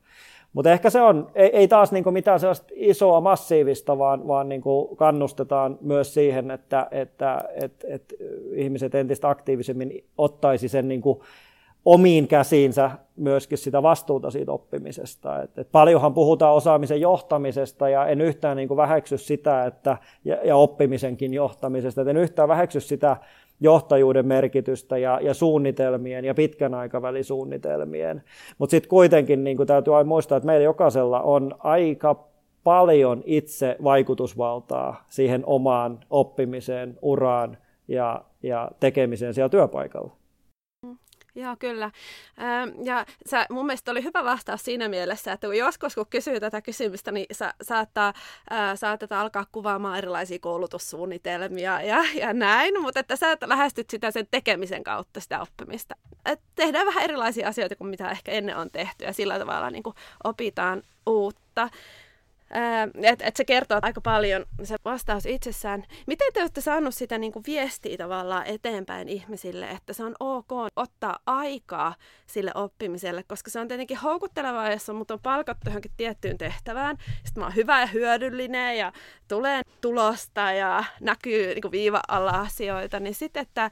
mutta 0.53 0.71
ehkä 0.71 0.89
se 0.89 1.01
on, 1.01 1.31
ei, 1.35 1.49
ei 1.57 1.67
taas 1.67 1.91
niin 1.91 2.13
mitään 2.13 2.39
sellaista 2.39 2.67
isoa 2.75 3.21
massiivista, 3.21 3.97
vaan, 3.97 4.27
vaan 4.27 4.49
niin 4.49 4.61
kannustetaan 4.95 5.77
myös 5.81 6.13
siihen, 6.13 6.51
että, 6.51 6.87
että 6.91 7.43
että 7.61 7.87
että 7.89 8.15
ihmiset 8.55 8.95
entistä 8.95 9.29
aktiivisemmin 9.29 10.05
ottaisi 10.17 10.67
sen 10.67 10.87
niin 10.87 11.01
omiin 11.85 12.27
käsiinsä 12.27 12.91
myöskin 13.15 13.57
sitä 13.57 13.83
vastuuta 13.83 14.31
siitä 14.31 14.51
oppimisesta. 14.51 15.41
Et, 15.41 15.57
et 15.57 15.71
paljonhan 15.71 16.13
puhutaan 16.13 16.53
osaamisen 16.53 17.01
johtamisesta 17.01 17.89
ja 17.89 18.07
en 18.07 18.21
yhtään 18.21 18.57
niin 18.57 18.77
väheksy 18.77 19.17
sitä, 19.17 19.65
että, 19.65 19.97
ja, 20.25 20.37
ja 20.43 20.55
oppimisenkin 20.55 21.33
johtamisesta, 21.33 22.01
et 22.01 22.07
en 22.07 22.17
yhtään 22.17 22.49
väheksy 22.49 22.79
sitä 22.79 23.17
johtajuuden 23.59 24.27
merkitystä 24.27 24.97
ja, 24.97 25.19
ja 25.21 25.33
suunnitelmien 25.33 26.25
ja 26.25 26.33
pitkän 26.33 26.73
aikavälin 26.73 27.23
suunnitelmien. 27.23 28.23
Mutta 28.57 28.71
sitten 28.71 28.89
kuitenkin 28.89 29.43
niin 29.43 29.57
täytyy 29.67 29.97
aina 29.97 30.07
muistaa, 30.07 30.37
että 30.37 30.47
meillä 30.47 30.63
jokaisella 30.63 31.21
on 31.21 31.55
aika 31.59 32.27
paljon 32.63 33.23
itse 33.25 33.77
vaikutusvaltaa 33.83 35.05
siihen 35.09 35.43
omaan 35.45 35.99
oppimiseen, 36.09 36.99
uraan 37.01 37.57
ja, 37.87 38.25
ja 38.43 38.71
tekemiseen 38.79 39.33
siellä 39.33 39.49
työpaikalla. 39.49 40.22
Joo, 41.35 41.55
kyllä. 41.59 41.91
Ja 42.83 43.05
sä, 43.29 43.45
mun 43.49 43.65
mielestä 43.65 43.91
oli 43.91 44.03
hyvä 44.03 44.23
vastaus 44.23 44.65
siinä 44.65 44.89
mielessä, 44.89 45.31
että 45.31 45.47
kun 45.47 45.57
joskus 45.57 45.95
kun 45.95 46.05
kysyy 46.09 46.39
tätä 46.39 46.61
kysymystä, 46.61 47.11
niin 47.11 47.25
sa, 47.31 47.53
saattaa, 47.61 48.13
ää, 48.49 48.75
saatetaan 48.75 49.21
alkaa 49.21 49.45
kuvaamaan 49.51 49.97
erilaisia 49.97 50.39
koulutussuunnitelmia 50.39 51.81
ja, 51.81 52.03
ja 52.15 52.33
näin, 52.33 52.81
mutta 52.81 52.99
että 52.99 53.15
sä 53.15 53.37
lähestyt 53.45 53.89
sitä 53.89 54.11
sen 54.11 54.27
tekemisen 54.31 54.83
kautta 54.83 55.19
sitä 55.19 55.41
oppimista. 55.41 55.95
Et 56.25 56.39
tehdään 56.55 56.87
vähän 56.87 57.03
erilaisia 57.03 57.47
asioita 57.47 57.75
kuin 57.75 57.89
mitä 57.89 58.11
ehkä 58.11 58.31
ennen 58.31 58.57
on 58.57 58.71
tehty 58.71 59.05
ja 59.05 59.13
sillä 59.13 59.39
tavalla 59.39 59.69
niin 59.69 59.83
kuin 59.83 59.95
opitaan 60.23 60.83
uutta. 61.05 61.69
Että 63.03 63.25
et 63.25 63.35
se 63.35 63.45
kertoo 63.45 63.79
aika 63.81 64.01
paljon 64.01 64.45
se 64.63 64.75
vastaus 64.85 65.25
itsessään. 65.25 65.83
Miten 66.07 66.33
te 66.33 66.41
olette 66.41 66.61
saaneet 66.61 66.95
sitä 66.95 67.17
niin 67.17 67.31
kuin 67.31 67.43
viestiä 67.47 67.97
tavallaan 67.97 68.45
eteenpäin 68.45 69.09
ihmisille, 69.09 69.69
että 69.69 69.93
se 69.93 70.03
on 70.03 70.15
ok 70.19 70.51
ottaa 70.75 71.19
aikaa 71.25 71.95
sille 72.27 72.51
oppimiselle, 72.55 73.23
koska 73.23 73.51
se 73.51 73.59
on 73.59 73.67
tietenkin 73.67 73.97
houkuttelevaa, 73.97 74.71
jos 74.71 74.89
on, 74.89 74.95
mutta 74.95 75.13
on 75.13 75.19
palkattu 75.23 75.69
johonkin 75.69 75.91
tiettyyn 75.97 76.37
tehtävään. 76.37 76.97
Sitten 77.23 77.41
mä 77.41 77.45
oon 77.45 77.55
hyvä 77.55 77.79
ja 77.79 77.85
hyödyllinen 77.85 78.77
ja 78.77 78.91
tulee 79.27 79.61
tulosta 79.81 80.51
ja 80.51 80.83
näkyy 81.01 81.47
niin 81.47 81.61
kuin 81.61 81.71
viiva 81.71 82.01
alla 82.07 82.31
asioita, 82.31 82.99
niin 82.99 83.15
sitten, 83.15 83.41
että 83.41 83.71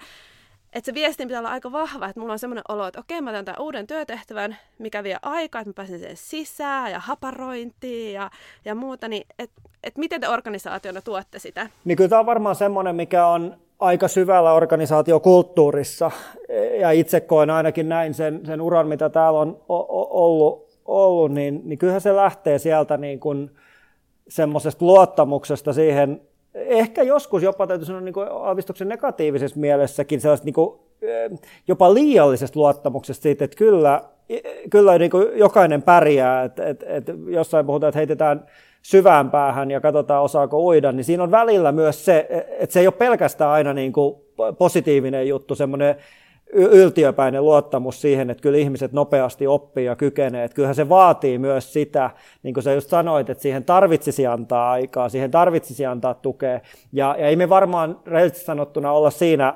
että 0.74 0.86
se 0.86 0.94
viestin 0.94 1.28
pitää 1.28 1.40
olla 1.40 1.51
aika 1.51 1.72
vahva, 1.72 2.08
että 2.08 2.20
mulla 2.20 2.34
on 2.34 2.40
semmoinen 2.40 2.63
olo, 2.70 2.88
että 2.88 3.00
okei, 3.00 3.22
mä 3.22 3.32
teen 3.32 3.46
tämän 3.46 3.62
uuden 3.62 3.88
työtehtävän, 3.88 4.58
mikä 4.80 5.04
vie 5.04 5.18
aikaa, 5.22 5.62
että 5.62 5.70
mä 5.70 5.74
pääsen 5.74 6.00
sen 6.00 6.18
sisään 6.18 6.92
ja 6.92 7.00
haparointiin 7.00 8.13
ja, 8.13 8.30
ja 8.66 8.75
muuta, 8.75 9.08
niin 9.08 9.28
että 9.40 9.62
et 9.84 9.98
miten 9.98 10.22
te 10.22 10.30
organisaationa 10.30 11.01
tuotte 11.01 11.40
sitä? 11.40 11.70
Niin 11.86 11.96
kyllä 11.96 12.10
tämä 12.10 12.20
on 12.20 12.25
varmaan 12.25 12.56
semmoinen, 12.56 12.96
mikä 12.96 13.25
on 13.25 13.58
aika 13.80 14.08
syvällä 14.08 14.54
organisaatiokulttuurissa, 14.54 16.12
ja 16.80 16.92
itse 16.92 17.22
koen 17.22 17.50
ainakin 17.50 17.90
näin 17.90 18.13
sen, 18.13 18.46
sen 18.46 18.62
uran, 18.62 18.88
mitä 18.88 19.10
täällä 19.10 19.40
on 19.40 19.63
ollut, 20.10 20.70
ollut 20.86 21.32
niin, 21.32 21.62
niin 21.63 21.78
kyllähän 21.78 22.01
se 22.01 22.16
lähtee 22.16 22.60
sieltä 22.60 22.98
niin 22.98 23.20
kuin 23.20 23.51
semmoisesta 24.28 24.86
luottamuksesta 24.86 25.74
siihen 25.74 26.22
ehkä 26.55 27.03
joskus 27.03 27.43
jopa 27.43 27.67
täytyy 27.67 27.86
sanoa 27.86 28.01
niin 28.01 28.15
aavistuksen 28.31 28.89
negatiivisessa 28.89 29.60
mielessäkin 29.60 30.22
sellaista 30.22 30.46
niin 30.46 30.53
kuin, 30.53 30.79
jopa 31.67 31.93
liiallisesta 31.93 32.60
luottamuksesta 32.60 33.24
siitä, 33.24 33.46
että 33.46 33.58
kyllä, 33.58 34.01
kyllä 34.70 34.98
niin 34.98 35.12
kuin 35.12 35.27
jokainen 35.36 35.81
pärjää, 35.81 36.43
että, 36.43 36.65
että, 36.65 36.86
että 36.89 37.13
jossain 37.27 37.65
puhutaan, 37.65 37.89
että 37.89 38.00
heitetään 38.00 38.46
syvään 38.81 39.31
päähän 39.31 39.72
ja 39.72 39.81
katsotaan 39.81 40.24
osaako 40.24 40.60
uida, 40.63 40.91
niin 40.91 41.03
siinä 41.03 41.24
on 41.24 41.31
välillä 41.31 41.72
myös 41.72 42.05
se, 42.05 42.27
että 42.60 42.74
se 42.74 42.79
ei 42.79 42.88
ole 42.88 42.93
pelkästään 42.98 43.51
aina 43.51 43.74
niin 43.74 43.93
kuin 43.93 44.15
positiivinen 44.58 45.27
juttu, 45.27 45.55
semmoinen 45.55 45.96
yltiöpäinen 46.53 47.46
luottamus 47.46 48.01
siihen, 48.01 48.29
että 48.29 48.41
kyllä 48.41 48.58
ihmiset 48.58 48.91
nopeasti 48.91 49.48
oppii 49.48 49.86
ja 49.86 49.96
kykenee. 49.96 50.43
Että 50.43 50.55
kyllähän 50.55 50.75
se 50.75 50.89
vaatii 50.89 51.38
myös 51.38 51.74
sitä, 51.74 52.10
niin 52.43 52.53
kuin 52.53 52.63
sä 52.63 52.74
just 52.74 52.89
sanoit, 52.89 53.29
että 53.29 53.41
siihen 53.41 53.63
tarvitsisi 53.63 54.27
antaa 54.27 54.72
aikaa, 54.72 55.10
siihen 55.10 55.31
tarvitsisi 55.31 55.86
antaa 55.86 56.13
tukea. 56.13 56.60
Ja, 56.93 57.15
ja 57.20 57.27
ei 57.27 57.36
me 57.36 57.50
varmaan 57.50 58.00
rehellisesti 58.05 58.46
sanottuna 58.46 58.91
olla 58.91 59.10
siinä 59.10 59.53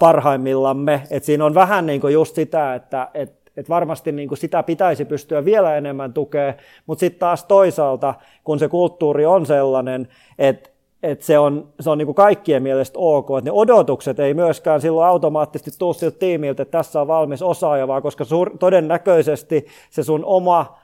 parhaimmillamme. 0.00 1.02
Että 1.10 1.26
siinä 1.26 1.44
on 1.44 1.54
vähän 1.54 1.86
niin 1.86 2.00
kuin 2.00 2.14
just 2.14 2.34
sitä, 2.34 2.74
että, 2.74 3.08
että 3.14 3.38
että 3.56 3.68
varmasti 3.68 4.12
niin 4.12 4.28
kuin 4.28 4.38
sitä 4.38 4.62
pitäisi 4.62 5.04
pystyä 5.04 5.44
vielä 5.44 5.76
enemmän 5.76 6.12
tukea, 6.12 6.54
mutta 6.86 7.00
sitten 7.00 7.20
taas 7.20 7.44
toisaalta, 7.44 8.14
kun 8.44 8.58
se 8.58 8.68
kulttuuri 8.68 9.26
on 9.26 9.46
sellainen, 9.46 10.08
että 10.38 10.70
että 11.02 11.24
se 11.24 11.38
on, 11.38 11.68
se 11.80 11.90
on 11.90 11.98
niin 11.98 12.06
kuin 12.06 12.14
kaikkien 12.14 12.62
mielestä 12.62 12.98
ok, 12.98 13.28
että 13.38 13.50
ne 13.50 13.52
odotukset 13.52 14.20
ei 14.20 14.34
myöskään 14.34 14.80
silloin 14.80 15.08
automaattisesti 15.08 15.78
tule 15.78 15.94
siltä 15.94 16.18
tiimiltä, 16.18 16.62
että 16.62 16.78
tässä 16.78 17.00
on 17.00 17.08
valmis 17.08 17.42
osaaja, 17.42 17.88
vaan 17.88 18.02
koska 18.02 18.24
sur, 18.24 18.58
todennäköisesti 18.58 19.66
se 19.90 20.02
sun 20.02 20.24
oma 20.24 20.78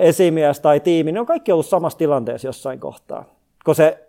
esimies 0.00 0.60
tai 0.60 0.80
tiimi, 0.80 1.12
ne 1.12 1.20
on 1.20 1.26
kaikki 1.26 1.52
ollut 1.52 1.66
samassa 1.66 1.98
tilanteessa 1.98 2.48
jossain 2.48 2.80
kohtaa. 2.80 3.24
Kun 3.64 3.74
se, 3.74 4.06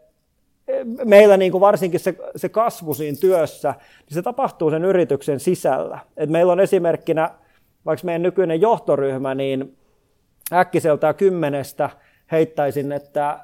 meillä 1.05 1.37
niin 1.37 1.51
kuin 1.51 1.61
varsinkin 1.61 1.99
se, 1.99 2.15
se 2.35 2.49
kasvu 2.49 2.93
siinä 2.93 3.17
työssä, 3.21 3.73
niin 3.79 4.13
se 4.13 4.21
tapahtuu 4.21 4.69
sen 4.69 4.85
yrityksen 4.85 5.39
sisällä. 5.39 5.99
Et 6.17 6.29
meillä 6.29 6.51
on 6.51 6.59
esimerkkinä, 6.59 7.29
vaikka 7.85 8.05
meidän 8.05 8.21
nykyinen 8.21 8.61
johtoryhmä, 8.61 9.35
niin 9.35 9.77
äkkiseltään 10.53 11.15
kymmenestä 11.15 11.89
heittäisin, 12.31 12.91
että 12.91 13.39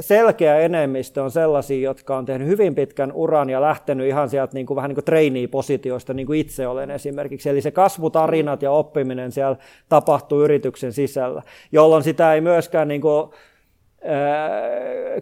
selkeä 0.00 0.58
enemmistö 0.58 1.22
on 1.22 1.30
sellaisia, 1.30 1.80
jotka 1.80 2.16
on 2.16 2.24
tehnyt 2.24 2.48
hyvin 2.48 2.74
pitkän 2.74 3.12
uran 3.12 3.50
ja 3.50 3.60
lähtenyt 3.60 4.06
ihan 4.06 4.28
sieltä 4.28 4.54
niin 4.54 4.66
kuin, 4.66 4.76
vähän 4.76 4.88
niin 4.88 4.94
kuin 4.94 5.04
trainee-positioista, 5.04 6.14
niin 6.14 6.26
kuin 6.26 6.40
itse 6.40 6.66
olen 6.66 6.90
esimerkiksi. 6.90 7.48
Eli 7.48 7.60
se 7.60 7.70
kasvutarinat 7.70 8.62
ja 8.62 8.70
oppiminen 8.70 9.32
siellä 9.32 9.56
tapahtuu 9.88 10.44
yrityksen 10.44 10.92
sisällä, 10.92 11.42
jolloin 11.72 12.02
sitä 12.02 12.34
ei 12.34 12.40
myöskään 12.40 12.88
niin 12.88 13.00
kuin, 13.00 13.30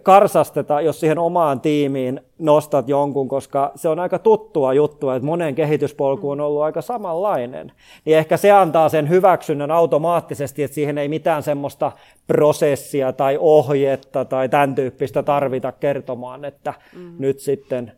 karsasteta, 0.03 0.81
jos 0.81 0.99
siihen 0.99 1.19
omaan 1.19 1.61
tiimiin 1.61 2.21
nostat 2.39 2.89
jonkun, 2.89 3.27
koska 3.27 3.71
se 3.75 3.89
on 3.89 3.99
aika 3.99 4.19
tuttua 4.19 4.73
juttua, 4.73 5.15
että 5.15 5.25
monen 5.25 5.55
kehityspolku 5.55 6.29
on 6.29 6.41
ollut 6.41 6.61
aika 6.61 6.81
samanlainen. 6.81 7.71
Niin 8.05 8.17
ehkä 8.17 8.37
se 8.37 8.51
antaa 8.51 8.89
sen 8.89 9.09
hyväksynnän 9.09 9.71
automaattisesti, 9.71 10.63
että 10.63 10.75
siihen 10.75 10.97
ei 10.97 11.07
mitään 11.07 11.43
semmoista 11.43 11.91
prosessia 12.27 13.13
tai 13.13 13.37
ohjetta 13.39 14.25
tai 14.25 14.49
tämän 14.49 14.75
tyyppistä 14.75 15.23
tarvita 15.23 15.71
kertomaan, 15.71 16.45
että 16.45 16.73
mm. 16.95 17.15
nyt 17.19 17.39
sitten 17.39 17.91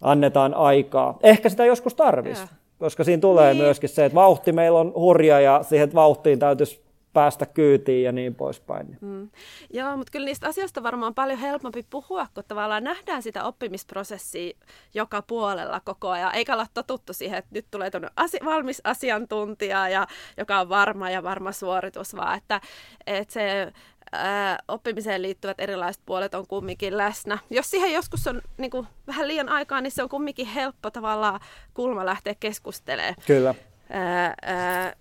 annetaan 0.00 0.54
aikaa. 0.54 1.18
Ehkä 1.22 1.48
sitä 1.48 1.64
joskus 1.64 1.94
tarvisi, 1.94 2.42
koska 2.78 3.04
siinä 3.04 3.20
tulee 3.20 3.54
niin. 3.54 3.62
myöskin 3.62 3.88
se, 3.88 4.04
että 4.04 4.16
vauhti 4.16 4.52
meillä 4.52 4.78
on 4.78 4.92
hurja 4.94 5.40
ja 5.40 5.62
siihen 5.62 5.94
vauhtiin 5.94 6.38
täytyisi 6.38 6.87
päästä 7.12 7.46
kyytiin 7.46 8.04
ja 8.04 8.12
niin 8.12 8.34
poispäin. 8.34 8.98
Mm. 9.00 9.30
Joo, 9.70 9.96
mutta 9.96 10.10
kyllä 10.10 10.24
niistä 10.24 10.48
asioista 10.48 10.82
varmaan 10.82 11.14
paljon 11.14 11.38
helpompi 11.38 11.86
puhua, 11.90 12.26
kun 12.34 12.44
tavallaan 12.48 12.84
nähdään 12.84 13.22
sitä 13.22 13.44
oppimisprosessia 13.44 14.52
joka 14.94 15.22
puolella 15.22 15.80
koko 15.80 16.08
ajan, 16.08 16.34
eikä 16.34 16.52
olla 16.52 16.66
totuttu 16.74 17.12
siihen, 17.12 17.38
että 17.38 17.50
nyt 17.54 17.66
tulee 17.70 17.90
asi- 18.16 18.40
valmis 18.44 18.80
asiantuntija, 18.84 19.88
ja, 19.88 20.06
joka 20.36 20.60
on 20.60 20.68
varma 20.68 21.10
ja 21.10 21.22
varma 21.22 21.52
suoritus, 21.52 22.16
vaan 22.16 22.38
että, 22.38 22.60
että 23.06 23.32
se 23.32 23.72
ää, 24.12 24.58
oppimiseen 24.68 25.22
liittyvät 25.22 25.60
erilaiset 25.60 26.02
puolet 26.06 26.34
on 26.34 26.46
kumminkin 26.46 26.96
läsnä. 26.96 27.38
Jos 27.50 27.70
siihen 27.70 27.92
joskus 27.92 28.26
on 28.26 28.42
niin 28.58 28.70
kuin, 28.70 28.86
vähän 29.06 29.28
liian 29.28 29.48
aikaa, 29.48 29.80
niin 29.80 29.90
se 29.90 30.02
on 30.02 30.08
kumminkin 30.08 30.46
helppo 30.46 30.90
tavallaan 30.90 31.40
kulma 31.74 32.06
lähteä 32.06 32.34
keskustelemaan. 32.40 33.14
Kyllä. 33.26 33.54
Ää, 33.90 34.34
ää, 34.42 34.92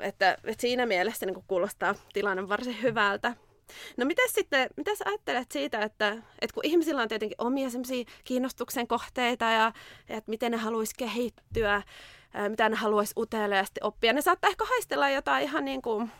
että, 0.00 0.38
että 0.44 0.60
siinä 0.60 0.86
mielessä 0.86 1.26
niin 1.26 1.44
kuulostaa 1.46 1.94
tilanne 2.12 2.48
varsin 2.48 2.82
hyvältä. 2.82 3.34
No 3.96 4.04
mitä 4.04 4.22
sitten, 4.28 4.70
mitä 4.76 4.94
sä 4.94 5.04
ajattelet 5.08 5.52
siitä, 5.52 5.82
että, 5.82 6.08
että 6.40 6.54
kun 6.54 6.64
ihmisillä 6.64 7.02
on 7.02 7.08
tietenkin 7.08 7.36
omia 7.38 7.68
kiinnostuksen 8.24 8.88
kohteita 8.88 9.44
ja, 9.44 9.72
ja 10.08 10.16
että 10.16 10.30
miten 10.30 10.52
ne 10.52 10.58
haluaisi 10.58 10.94
kehittyä, 10.98 11.82
mitä 12.48 12.68
ne 12.68 12.76
haluaisi 12.76 13.12
uteliaasti 13.16 13.80
oppia, 13.82 14.12
ne 14.12 14.20
saattaa 14.20 14.50
ehkä 14.50 14.64
haistella 14.64 15.10
jotain 15.10 15.44
ihan 15.44 15.64
niin 15.64 15.82
kuin 15.82 16.10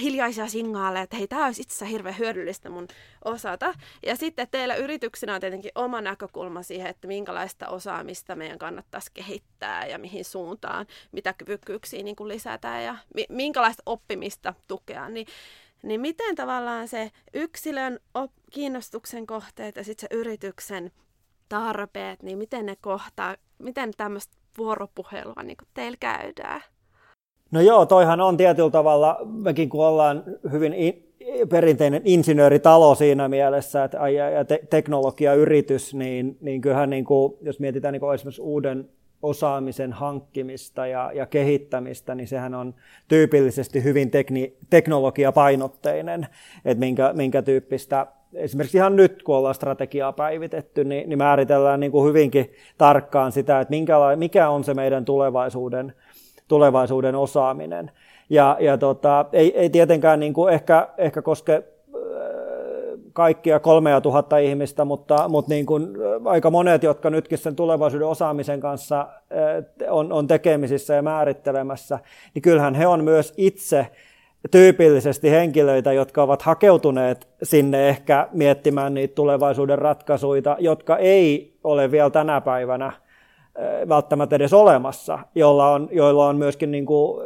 hiljaisia 0.00 0.48
signaaleja, 0.48 1.02
että 1.02 1.16
hei, 1.16 1.28
tämä 1.28 1.46
olisi 1.46 1.62
itse 1.62 1.74
asiassa 1.74 1.84
hirveän 1.84 2.18
hyödyllistä 2.18 2.70
mun 2.70 2.88
osata. 3.24 3.74
Ja 4.06 4.16
sitten 4.16 4.48
teillä 4.50 4.74
yrityksenä 4.74 5.34
on 5.34 5.40
tietenkin 5.40 5.70
oma 5.74 6.00
näkökulma 6.00 6.62
siihen, 6.62 6.86
että 6.86 7.08
minkälaista 7.08 7.68
osaamista 7.68 8.36
meidän 8.36 8.58
kannattaisi 8.58 9.10
kehittää 9.14 9.86
ja 9.86 9.98
mihin 9.98 10.24
suuntaan, 10.24 10.86
mitä 11.12 11.32
kyvykkyyksiä 11.32 12.02
niin 12.02 12.16
kuin 12.16 12.28
lisätään 12.28 12.84
ja 12.84 12.96
minkälaista 13.28 13.82
oppimista 13.86 14.54
tukea. 14.68 15.08
Niin, 15.08 15.26
niin 15.82 16.00
miten 16.00 16.34
tavallaan 16.34 16.88
se 16.88 17.10
yksilön 17.34 18.00
op- 18.14 18.32
kiinnostuksen 18.50 19.26
kohteet 19.26 19.76
ja 19.76 19.84
sitten 19.84 20.08
se 20.10 20.16
yrityksen 20.16 20.92
tarpeet, 21.48 22.22
niin 22.22 22.38
miten 22.38 22.66
ne 22.66 22.76
kohtaa, 22.80 23.36
miten 23.58 23.90
tämmöistä 23.96 24.36
vuoropuhelua 24.58 25.42
niin 25.42 25.56
teillä 25.74 25.96
käydään? 26.00 26.62
No 27.52 27.60
joo, 27.60 27.86
toihan 27.86 28.20
on 28.20 28.36
tietyllä 28.36 28.70
tavalla, 28.70 29.18
mekin 29.24 29.68
kun 29.68 29.86
ollaan 29.86 30.24
hyvin 30.52 30.74
in, 30.74 31.12
perinteinen 31.48 32.02
insinööritalo 32.04 32.94
siinä 32.94 33.28
mielessä, 33.28 33.84
että, 33.84 34.08
ja, 34.08 34.44
te, 34.44 34.60
teknologiayritys, 34.70 35.94
niin, 35.94 36.36
niin 36.40 36.60
kyllähän 36.60 36.90
niin 36.90 37.04
kuin, 37.04 37.34
jos 37.40 37.60
mietitään 37.60 37.92
niin 37.92 38.00
kuin 38.00 38.14
esimerkiksi 38.14 38.42
uuden 38.42 38.88
osaamisen 39.22 39.92
hankkimista 39.92 40.86
ja, 40.86 41.10
ja 41.14 41.26
kehittämistä, 41.26 42.14
niin 42.14 42.28
sehän 42.28 42.54
on 42.54 42.74
tyypillisesti 43.08 43.84
hyvin 43.84 44.10
tekni, 44.10 44.56
teknologiapainotteinen, 44.70 46.26
että 46.64 46.80
minkä, 46.80 47.12
minkä 47.12 47.42
tyyppistä 47.42 48.06
esimerkiksi 48.34 48.78
ihan 48.78 48.96
nyt, 48.96 49.22
kun 49.22 49.36
ollaan 49.36 49.54
strategiaa 49.54 50.12
päivitetty, 50.12 50.84
niin, 50.84 51.08
niin 51.08 51.18
määritellään 51.18 51.80
niin 51.80 51.92
kuin 51.92 52.08
hyvinkin 52.08 52.52
tarkkaan 52.78 53.32
sitä, 53.32 53.60
että 53.60 53.70
minkä, 53.70 53.96
mikä 54.16 54.48
on 54.50 54.64
se 54.64 54.74
meidän 54.74 55.04
tulevaisuuden 55.04 55.92
tulevaisuuden 56.48 57.14
osaaminen. 57.14 57.90
Ja, 58.30 58.56
ja 58.60 58.78
tota, 58.78 59.24
ei, 59.32 59.58
ei 59.58 59.70
tietenkään 59.70 60.20
niin 60.20 60.32
kuin 60.32 60.54
ehkä, 60.54 60.88
ehkä 60.98 61.22
koske 61.22 61.54
äh, 61.54 61.62
kaikkia 63.12 63.60
kolmea 63.60 64.00
tuhatta 64.00 64.38
ihmistä, 64.38 64.84
mutta, 64.84 65.28
mutta 65.28 65.48
niin 65.48 65.66
kuin 65.66 65.88
aika 66.24 66.50
monet, 66.50 66.82
jotka 66.82 67.10
nytkin 67.10 67.38
sen 67.38 67.56
tulevaisuuden 67.56 68.08
osaamisen 68.08 68.60
kanssa 68.60 69.00
äh, 69.00 69.90
on, 69.90 70.12
on 70.12 70.26
tekemisissä 70.26 70.94
ja 70.94 71.02
määrittelemässä, 71.02 71.98
niin 72.34 72.42
kyllähän 72.42 72.74
he 72.74 72.86
on 72.86 73.04
myös 73.04 73.34
itse 73.36 73.86
tyypillisesti 74.50 75.30
henkilöitä, 75.30 75.92
jotka 75.92 76.22
ovat 76.22 76.42
hakeutuneet 76.42 77.28
sinne 77.42 77.88
ehkä 77.88 78.28
miettimään 78.32 78.94
niitä 78.94 79.14
tulevaisuuden 79.14 79.78
ratkaisuja, 79.78 80.56
jotka 80.58 80.96
ei 80.96 81.56
ole 81.64 81.90
vielä 81.90 82.10
tänä 82.10 82.40
päivänä 82.40 82.92
välttämättä 83.88 84.36
edes 84.36 84.52
olemassa, 84.52 85.18
joilla 85.34 85.70
on, 85.70 85.88
joilla 85.92 86.26
on 86.26 86.36
myöskin 86.36 86.70
niin 86.70 86.86
kuin 86.86 87.22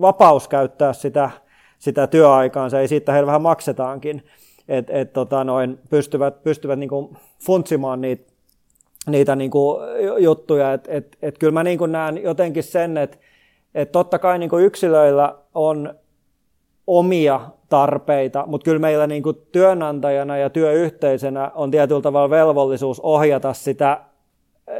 vapaus 0.00 0.48
käyttää 0.48 0.92
sitä, 0.92 1.30
sitä 1.78 2.06
työaikaansa, 2.06 2.80
ja 2.80 2.88
siitä 2.88 3.12
heille 3.12 3.26
vähän 3.26 3.42
maksetaankin, 3.42 4.22
että 4.68 4.92
et, 4.92 5.12
tota 5.12 5.46
pystyvät, 5.90 6.42
pystyvät 6.42 6.78
niin 6.78 6.88
kuin 6.88 7.16
funtsimaan 7.46 8.00
niitä, 8.00 8.32
niitä 9.06 9.36
niin 9.36 9.50
kuin 9.50 9.78
juttuja. 10.18 10.72
Et, 10.72 10.88
et, 10.88 11.16
et 11.22 11.38
kyllä 11.38 11.52
mä 11.52 11.64
niin 11.64 11.78
kuin 11.78 11.92
näen 11.92 12.22
jotenkin 12.22 12.62
sen, 12.62 12.96
että 12.96 13.18
et 13.74 13.92
totta 13.92 14.18
kai 14.18 14.38
niin 14.38 14.50
kuin 14.50 14.64
yksilöillä 14.64 15.34
on 15.54 15.94
omia 16.86 17.40
tarpeita, 17.68 18.44
mutta 18.46 18.64
kyllä 18.64 18.78
meillä 18.78 19.06
niin 19.06 19.22
kuin 19.22 19.36
työnantajana 19.52 20.36
ja 20.36 20.50
työyhteisönä 20.50 21.50
on 21.54 21.70
tietyllä 21.70 22.02
tavalla 22.02 22.30
velvollisuus 22.30 23.00
ohjata 23.00 23.52
sitä 23.52 24.00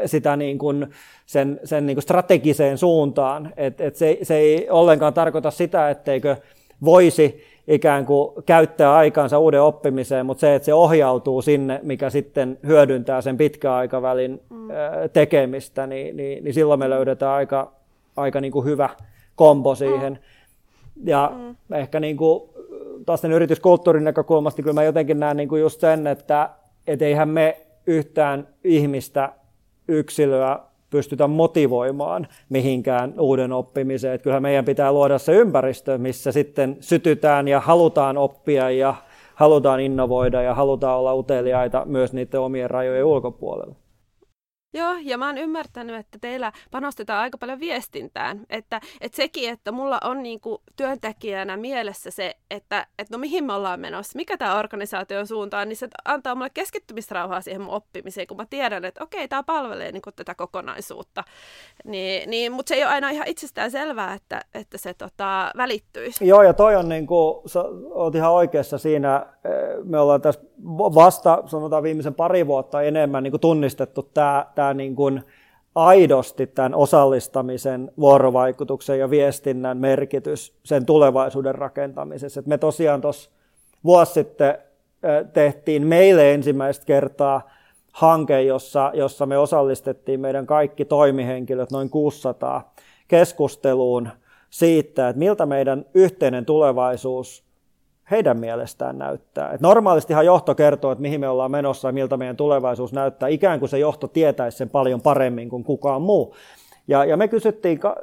sitä 0.07 0.37
niin 0.37 0.59
kuin 0.59 0.87
sen, 1.27 1.61
sen 1.65 1.87
niin 1.87 1.97
kuin 1.97 2.03
strategiseen 2.03 2.79
suuntaan. 2.79 3.53
Et, 3.57 3.81
et 3.81 3.97
se, 3.97 4.19
se 4.23 4.37
ei 4.37 4.71
ollenkaan 4.71 5.15
tarkoita 5.15 5.51
sitä, 5.51 5.91
etteikö 5.91 6.37
voisi 6.85 7.45
ikään 7.69 8.07
kuin 8.07 8.45
käyttää 8.47 8.95
aikaansa 8.95 9.39
uuden 9.39 9.63
oppimiseen, 9.63 10.27
mutta 10.27 10.41
se, 10.41 10.55
että 10.55 10.67
se 10.67 10.75
ohjautuu 10.75 11.43
sinne, 11.43 11.81
mikä 11.83 12.11
sitten 12.11 12.59
hyödyntää 12.67 13.21
sen 13.21 13.37
pitkän 13.37 13.73
aikavälin 13.73 14.41
mm. 14.51 14.69
tekemistä, 15.13 15.87
niin, 15.87 16.17
niin, 16.17 16.45
niin 16.45 16.55
silloin 16.55 16.81
me 16.81 16.91
löydetään 16.91 17.33
aika, 17.33 17.73
aika 18.17 18.41
niin 18.41 18.53
kuin 18.53 18.65
hyvä 18.65 18.91
kombo 19.37 19.75
siihen. 19.75 20.13
Mm. 20.13 21.09
Ja 21.09 21.33
mm. 21.37 21.77
ehkä 21.77 22.01
niin 22.01 22.17
kuin, 22.17 22.43
taas 23.07 23.21
sen 23.21 23.33
yrityskulttuurin 23.33 24.05
näkökulmasta 24.05 24.63
kyllä 24.63 24.75
mä 24.75 24.85
jotenkin 24.85 25.21
näen 25.21 25.37
niin 25.37 25.49
kuin 25.49 25.61
just 25.61 25.81
sen, 25.81 26.07
että 26.07 26.51
et 26.87 27.03
eihän 27.03 27.29
me 27.29 27.61
yhtään 27.87 28.49
ihmistä 28.65 29.33
yksilöä 29.93 30.59
pystytä 30.91 31.27
motivoimaan 31.27 32.27
mihinkään 32.49 33.15
uuden 33.21 33.53
oppimiseen. 33.53 34.15
Että 34.15 34.23
kyllähän 34.23 34.43
meidän 34.43 34.65
pitää 34.65 34.93
luoda 34.93 35.19
se 35.19 35.33
ympäristö, 35.33 35.99
missä 35.99 36.33
sitten 36.33 36.77
sytytään 36.81 37.49
ja 37.49 37.61
halutaan 37.61 38.17
oppia 38.17 38.71
ja 38.71 38.95
halutaan 39.35 39.81
innovoida 39.81 40.43
ja 40.43 40.55
halutaan 40.55 40.99
olla 40.99 41.15
uteliaita 41.15 41.85
myös 41.85 42.13
niiden 42.13 42.41
omien 42.41 42.71
rajojen 42.71 43.05
ulkopuolella. 43.05 43.75
Joo, 44.75 44.95
ja 45.03 45.19
mä 45.19 45.27
oon 45.27 45.39
ymmärtänyt, 45.39 45.97
että 45.97 46.19
teillä 46.21 46.53
panostetaan 46.71 47.21
aika 47.21 47.39
paljon 47.39 47.61
viestintään. 47.61 48.41
Että, 48.51 48.81
että 49.01 49.17
sekin, 49.17 49.51
että 49.51 49.73
mulla 49.73 49.99
on 50.05 50.23
niinku 50.23 50.63
työntekijänä 50.77 51.57
mielessä 51.57 52.11
se, 52.11 52.37
että, 52.51 52.87
että 52.99 53.15
no 53.15 53.19
mihin 53.19 53.45
me 53.45 53.53
ollaan 53.53 53.81
menossa, 53.81 54.17
mikä 54.17 54.37
tämä 54.37 54.59
organisaation 54.59 55.27
suuntaan, 55.27 55.69
niin 55.69 55.77
se 55.77 55.89
antaa 56.05 56.35
mulle 56.35 56.51
keskittymisrauhaa 56.55 57.41
siihen 57.41 57.61
mun 57.61 57.75
oppimiseen, 57.75 58.27
kun 58.27 58.37
mä 58.37 58.47
tiedän, 58.51 58.85
että 58.85 59.05
okei, 59.05 59.29
tämä 59.29 59.43
palvelee 59.43 59.93
niinku 59.93 60.13
tätä 60.13 60.35
kokonaisuutta. 60.35 61.25
Niin, 61.85 62.31
niin, 62.31 62.53
mutta 62.53 62.69
se 62.69 62.75
ei 62.75 62.85
ole 62.85 62.93
aina 62.93 63.11
ihan 63.11 63.29
itsestään 63.29 63.71
selvää, 63.71 64.15
että, 64.15 64.41
että 64.55 64.79
se 64.79 64.95
tota, 64.95 65.51
välittyisi. 65.57 66.27
Joo, 66.27 66.43
ja 66.43 66.53
toi 66.53 66.77
on 66.77 66.89
niin 66.89 67.07
kuin, 67.07 67.49
sä 67.49 67.65
oot 67.91 68.15
ihan 68.15 68.33
oikeassa 68.33 68.79
siinä, 68.79 69.27
me 69.85 69.99
ollaan 69.99 70.21
tässä 70.21 70.41
vasta, 70.79 71.43
sanotaan 71.47 71.83
viimeisen 71.83 72.15
pari 72.15 72.47
vuotta 72.47 72.83
enemmän 72.83 73.23
niin 73.23 73.31
kuin 73.31 73.41
tunnistettu 73.41 74.03
tämä 74.03 74.47
tämä 74.63 74.75
niin 74.75 74.97
kuin 74.97 75.23
aidosti 75.75 76.47
tämän 76.47 76.75
osallistamisen, 76.75 77.93
vuorovaikutuksen 77.99 78.99
ja 78.99 79.11
viestinnän 79.11 79.79
merkitys 79.79 80.55
sen 80.65 80.87
tulevaisuuden 80.87 81.55
rakentamisessa. 81.55 82.41
Et 82.41 82.47
me 82.47 82.59
tosiaan 82.59 83.01
tuossa 83.01 83.31
vuosi 83.85 84.13
sitten 84.13 84.59
tehtiin 85.33 85.87
meille 85.87 86.35
ensimmäistä 86.35 86.87
kertaa 86.87 87.51
hanke, 87.93 88.43
jossa, 88.43 88.91
jossa 88.95 89.27
me 89.27 89.39
osallistettiin 89.39 90.21
meidän 90.21 90.47
kaikki 90.47 90.85
toimihenkilöt, 90.85 91.71
noin 91.71 91.91
600, 91.91 92.75
keskusteluun 93.09 94.09
siitä, 94.51 95.09
että 95.09 95.19
miltä 95.19 95.47
meidän 95.47 95.85
yhteinen 95.95 96.45
tulevaisuus 96.45 97.45
heidän 98.11 98.37
mielestään 98.37 98.99
näyttää. 98.99 99.51
Et 99.51 99.61
normaalistihan 99.61 100.27
johto 100.27 100.55
kertoo, 100.55 100.93
että 100.93 101.03
mihin 101.03 101.21
me 101.21 101.29
ollaan 101.29 101.51
menossa 101.51 101.89
ja 101.89 101.93
miltä 101.93 102.17
meidän 102.17 102.37
tulevaisuus 102.37 102.93
näyttää, 102.93 103.29
ikään 103.29 103.59
kuin 103.59 103.69
se 103.69 103.79
johto 103.79 104.09
tietäisi 104.09 104.59
sen 104.59 104.71
paljon 104.71 105.01
paremmin 105.01 105.49
kuin 105.49 105.65
kukaan 105.65 106.03
muu. 106.03 106.35
Ja, 106.89 107.05
ja 107.05 107.17
me 107.17 107.29
kysyttiin 107.29 107.79
ka, 107.79 107.97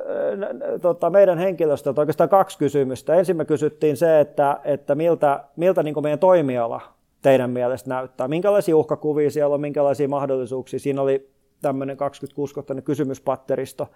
tota, 0.82 1.10
meidän 1.10 1.38
henkilöstöltä 1.38 2.02
oikeastaan 2.02 2.30
kaksi 2.30 2.58
kysymystä. 2.58 3.16
Ensin 3.16 3.38
me 3.38 3.46
kysyttiin 3.46 3.98
se, 3.98 4.20
että, 4.20 4.60
että 4.64 4.96
miltä, 4.96 5.44
miltä 5.56 5.84
niin 5.84 6.04
meidän 6.04 6.20
toimiala 6.20 6.82
teidän 7.22 7.50
mielestä 7.50 7.90
näyttää, 7.90 8.28
minkälaisia 8.28 8.78
uhkakuvia 8.78 9.32
siellä 9.32 9.54
on, 9.54 9.62
minkälaisia 9.62 10.08
mahdollisuuksia. 10.08 10.80
Siinä 10.80 11.02
oli 11.02 11.30
tämmöinen 11.62 11.98
26-kohtainen 11.98 12.84
kysymyspatteristo. 12.84 13.88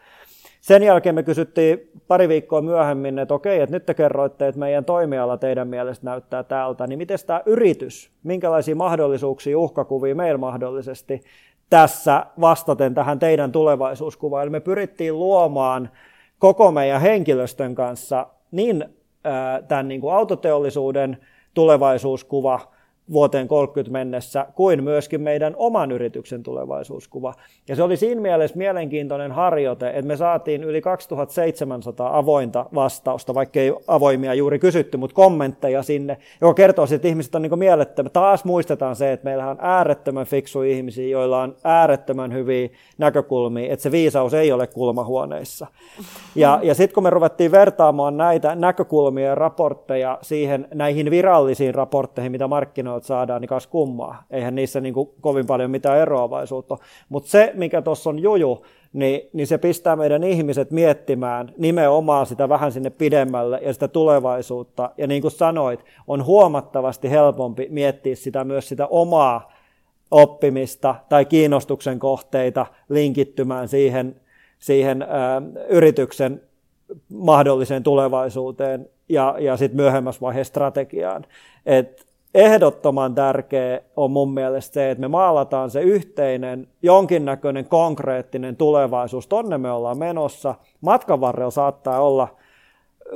Sen 0.64 0.84
jälkeen 0.84 1.16
me 1.16 1.24
kysyttiin 1.24 1.92
pari 2.08 2.28
viikkoa 2.28 2.62
myöhemmin, 2.62 3.20
että 3.20 3.34
okei, 3.34 3.62
että 3.62 3.76
nyt 3.76 3.86
te 3.86 3.94
kerroitte, 3.94 4.48
että 4.48 4.60
meidän 4.60 4.86
toimiala 4.86 5.38
teidän 5.38 5.68
mielestä 5.68 6.06
näyttää 6.06 6.44
täältä, 6.44 6.88
niin 6.88 6.98
miten 6.98 7.18
tämä 7.28 7.42
yritys, 7.46 8.12
minkälaisia 8.24 8.76
mahdollisuuksia, 8.76 9.60
uhkakuvia 9.60 10.16
meillä 10.16 10.38
mahdollisesti 10.38 11.22
tässä 11.70 12.26
vastaten 12.42 12.94
tähän 12.94 13.20
teidän 13.20 13.52
tulevaisuuskuvaan. 13.52 14.44
Eli 14.44 14.50
me 14.50 14.60
pyrittiin 14.60 15.20
luomaan 15.20 15.90
koko 16.40 16.72
meidän 16.72 17.02
henkilöstön 17.02 17.76
kanssa 17.76 18.28
niin 18.52 18.86
tämän 19.68 19.88
niin 19.88 20.02
kuin 20.02 20.16
autoteollisuuden 20.16 21.18
tulevaisuuskuva– 21.54 22.60
vuoteen 23.12 23.48
30 23.48 23.92
mennessä, 23.92 24.46
kuin 24.56 24.84
myöskin 24.84 25.22
meidän 25.22 25.54
oman 25.58 25.92
yrityksen 25.92 26.44
tulevaisuuskuva. 26.44 27.34
Ja 27.68 27.76
se 27.76 27.84
oli 27.84 27.98
siinä 27.98 28.22
mielessä 28.22 28.58
mielenkiintoinen 28.58 29.32
harjoite, 29.32 29.90
että 29.90 30.08
me 30.08 30.18
saatiin 30.18 30.64
yli 30.64 30.82
2700 30.82 32.18
avointa 32.18 32.66
vastausta, 32.76 33.34
vaikka 33.34 33.60
ei 33.60 33.74
avoimia 33.88 34.34
juuri 34.34 34.60
kysytty, 34.60 34.98
mutta 34.98 35.16
kommentteja 35.16 35.84
sinne, 35.84 36.18
joka 36.42 36.54
kertoo, 36.54 36.86
että 36.96 37.08
ihmiset 37.08 37.36
on 37.36 37.42
niin 37.42 37.60
mielettömän. 37.60 38.12
Taas 38.12 38.46
muistetaan 38.46 38.96
se, 38.96 39.12
että 39.12 39.24
meillä 39.24 39.50
on 39.50 39.58
äärettömän 39.62 40.26
fiksu 40.26 40.62
ihmisiä, 40.62 41.08
joilla 41.08 41.42
on 41.42 41.56
äärettömän 41.64 42.34
hyviä 42.34 42.70
näkökulmia, 42.98 43.74
että 43.74 43.84
se 43.84 43.92
viisaus 43.92 44.34
ei 44.34 44.52
ole 44.52 44.68
kulmahuoneissa. 44.68 45.68
Ja, 46.36 46.60
ja 46.64 46.76
sitten 46.76 46.94
kun 46.94 47.04
me 47.04 47.10
ruvettiin 47.10 47.52
vertaamaan 47.52 48.18
näitä 48.18 48.56
näkökulmia 48.56 49.26
ja 49.26 49.36
raportteja 49.36 50.20
siihen 50.22 50.68
näihin 50.74 51.12
virallisiin 51.12 51.76
raportteihin, 51.76 52.32
mitä 52.32 52.48
markkinoilla 52.48 52.93
markkinoilta 52.94 53.08
saadaan, 53.08 53.42
niin 53.42 53.50
kas 53.50 53.68
kummaa. 53.68 54.24
Eihän 54.32 54.56
niissä 54.56 54.82
niin 54.82 54.94
kuin 54.94 55.10
kovin 55.22 55.46
paljon 55.46 55.72
mitään 55.72 56.00
eroavaisuutta. 56.00 56.78
Mutta 57.10 57.30
se, 57.30 57.52
mikä 57.56 57.82
tuossa 57.82 58.10
on 58.10 58.20
juju, 58.20 58.66
niin, 58.94 59.30
niin 59.34 59.48
se 59.48 59.58
pistää 59.58 59.96
meidän 59.96 60.24
ihmiset 60.24 60.72
miettimään 60.72 61.54
nimenomaan 61.58 62.26
sitä 62.26 62.50
vähän 62.50 62.72
sinne 62.72 62.90
pidemmälle 62.90 63.60
ja 63.62 63.74
sitä 63.74 63.88
tulevaisuutta. 63.88 64.92
Ja 64.98 65.08
niin 65.08 65.22
kuin 65.22 65.32
sanoit, 65.32 65.86
on 66.08 66.26
huomattavasti 66.26 67.10
helpompi 67.10 67.68
miettiä 67.70 68.16
sitä 68.16 68.44
myös 68.44 68.70
sitä 68.70 68.88
omaa 68.88 69.52
oppimista 70.12 70.96
tai 71.10 71.26
kiinnostuksen 71.26 72.00
kohteita 72.00 72.66
linkittymään 72.90 73.68
siihen, 73.68 74.16
siihen 74.60 75.02
ä, 75.02 75.08
yrityksen 75.70 76.42
mahdolliseen 77.10 77.84
tulevaisuuteen 77.84 78.90
ja, 79.10 79.36
ja 79.40 79.58
sitten 79.58 79.76
myöhemmässä 79.76 80.22
vaiheessa 80.22 80.52
strategiaan. 80.52 81.26
Et 81.66 82.13
ehdottoman 82.34 83.16
tärkeä 83.16 83.80
on 83.96 84.12
mun 84.12 84.34
mielestä 84.34 84.74
se, 84.74 84.92
että 84.92 85.02
me 85.02 85.08
maalataan 85.08 85.70
se 85.70 85.82
yhteinen, 85.82 86.68
jonkinnäköinen 86.82 87.66
konkreettinen 87.66 88.56
tulevaisuus. 88.56 89.28
Tonne 89.28 89.58
me 89.58 89.72
ollaan 89.72 89.98
menossa. 89.98 90.56
Matkan 90.82 91.22
varrella 91.22 91.52
saattaa 91.52 92.02
olla 92.02 92.28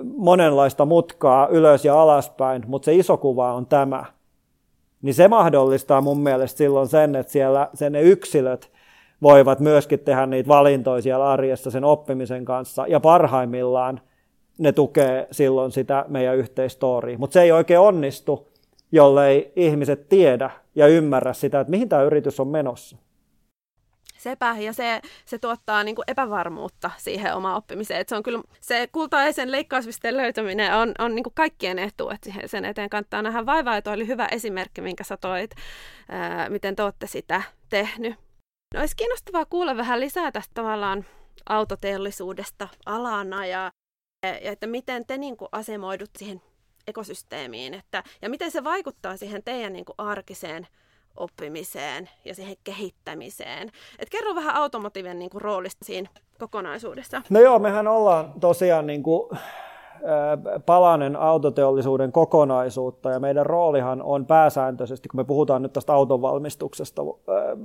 monenlaista 0.03 0.85
mutkaa 0.85 1.47
ylös 1.47 1.85
ja 1.85 2.01
alaspäin, 2.01 2.63
mutta 2.67 2.85
se 2.85 2.95
iso 2.95 3.17
kuva 3.17 3.53
on 3.53 3.65
tämä. 3.65 4.05
Niin 5.01 5.13
se 5.13 5.27
mahdollistaa 5.27 6.01
mun 6.01 6.19
mielestä 6.19 6.57
silloin 6.57 6.87
sen, 6.87 7.15
että 7.15 7.31
siellä 7.31 7.69
sen 7.73 7.91
ne 7.91 8.01
yksilöt 8.01 8.71
voivat 9.21 9.59
myöskin 9.59 9.99
tehdä 9.99 10.25
niitä 10.25 10.47
valintoja 10.47 11.01
siellä 11.01 11.29
arjessa 11.29 11.71
sen 11.71 11.83
oppimisen 11.83 12.45
kanssa, 12.45 12.87
ja 12.87 12.99
parhaimmillaan 12.99 14.01
ne 14.57 14.71
tukee 14.71 15.27
silloin 15.31 15.71
sitä 15.71 16.05
meidän 16.07 16.37
yhteistoria. 16.37 17.17
Mutta 17.17 17.33
se 17.33 17.41
ei 17.41 17.51
oikein 17.51 17.79
onnistu, 17.79 18.47
jollei 18.91 19.51
ihmiset 19.55 20.09
tiedä 20.09 20.49
ja 20.75 20.87
ymmärrä 20.87 21.33
sitä, 21.33 21.59
että 21.59 21.71
mihin 21.71 21.89
tämä 21.89 22.03
yritys 22.03 22.39
on 22.39 22.47
menossa. 22.47 22.97
Sepä, 24.17 24.55
ja 24.59 24.73
se, 24.73 25.01
se 25.25 25.37
tuottaa 25.39 25.83
niin 25.83 25.95
kuin 25.95 26.05
epävarmuutta 26.07 26.91
siihen 26.97 27.35
omaan 27.35 27.55
oppimiseen. 27.55 27.99
Et 27.99 28.09
se 28.09 28.15
on 28.15 28.23
kyllä, 28.23 28.43
se 28.61 28.87
kultaisen 28.91 29.51
leikkauspisteen 29.51 30.17
löytäminen 30.17 30.75
on, 30.75 30.91
on 30.99 31.15
niin 31.15 31.23
kuin 31.23 31.33
kaikkien 31.33 31.79
etu, 31.79 32.09
että 32.09 32.29
sen 32.45 32.65
eteen 32.65 32.89
kannattaa 32.89 33.21
nähdä 33.21 33.45
vaivaa, 33.45 33.75
ja 33.75 33.81
toi 33.81 33.93
oli 33.93 34.07
hyvä 34.07 34.27
esimerkki, 34.31 34.81
minkä 34.81 35.03
sä 35.03 35.17
toit, 35.17 35.51
ää, 36.09 36.49
miten 36.49 36.75
te 36.75 36.83
olette 36.83 37.07
sitä 37.07 37.41
tehnyt. 37.69 38.15
No, 38.73 38.79
olisi 38.79 38.95
kiinnostavaa 38.95 39.45
kuulla 39.45 39.77
vähän 39.77 39.99
lisää 39.99 40.31
tästä 40.31 40.51
tavallaan 40.53 41.05
autoteollisuudesta 41.49 42.67
alana, 42.85 43.45
ja, 43.45 43.71
ja 44.23 44.51
että 44.51 44.67
miten 44.67 45.05
te 45.05 45.17
niin 45.17 45.37
kuin 45.37 45.49
asemoidut 45.51 46.09
siihen 46.17 46.41
ekosysteemiin, 46.87 47.73
että, 47.73 48.03
ja 48.21 48.29
miten 48.29 48.51
se 48.51 48.63
vaikuttaa 48.63 49.17
siihen 49.17 49.43
teidän 49.43 49.73
niin 49.73 49.85
kuin 49.85 49.95
arkiseen 49.97 50.67
oppimiseen 51.17 52.09
ja 52.25 52.35
siihen 52.35 52.55
kehittämiseen. 52.63 53.71
Et 53.99 54.09
kerro 54.09 54.35
vähän 54.35 54.55
automotiivien 54.55 55.19
niin 55.19 55.29
kuin, 55.29 55.41
roolista 55.41 55.85
siinä 55.85 56.09
kokonaisuudessa. 56.39 57.21
No 57.29 57.39
joo, 57.39 57.59
mehän 57.59 57.87
ollaan 57.87 58.33
tosiaan 58.39 58.87
niin 58.87 59.03
kuin, 59.03 59.29
palanen 60.65 61.15
autoteollisuuden 61.15 62.11
kokonaisuutta 62.11 63.11
ja 63.11 63.19
meidän 63.19 63.45
roolihan 63.45 64.01
on 64.01 64.25
pääsääntöisesti, 64.25 65.09
kun 65.09 65.19
me 65.19 65.23
puhutaan 65.23 65.61
nyt 65.61 65.73
tästä 65.73 65.93
autonvalmistuksesta, 65.93 67.01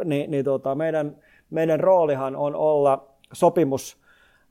niin, 0.04 0.30
niin 0.30 0.44
tota, 0.44 0.74
meidän, 0.74 1.16
meidän 1.50 1.80
roolihan 1.80 2.36
on 2.36 2.54
olla 2.56 3.08
sopimus 3.32 4.01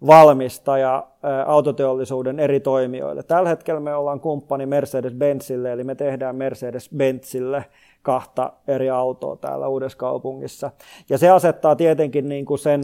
valmistaja 0.07 1.07
autoteollisuuden 1.45 2.39
eri 2.39 2.59
toimijoille. 2.59 3.23
Tällä 3.23 3.49
hetkellä 3.49 3.79
me 3.79 3.95
ollaan 3.95 4.19
kumppani 4.19 4.65
Mercedes-Benzille, 4.65 5.67
eli 5.67 5.83
me 5.83 5.95
tehdään 5.95 6.35
Mercedes-Benzille 6.35 7.63
kahta 8.01 8.53
eri 8.67 8.89
autoa 8.89 9.35
täällä 9.35 9.67
Uudessa 9.67 9.97
kaupungissa. 9.97 10.71
Ja 11.09 11.17
se 11.17 11.29
asettaa 11.29 11.75
tietenkin 11.75 12.29
niin 12.29 12.45
kuin 12.45 12.59
sen, 12.59 12.83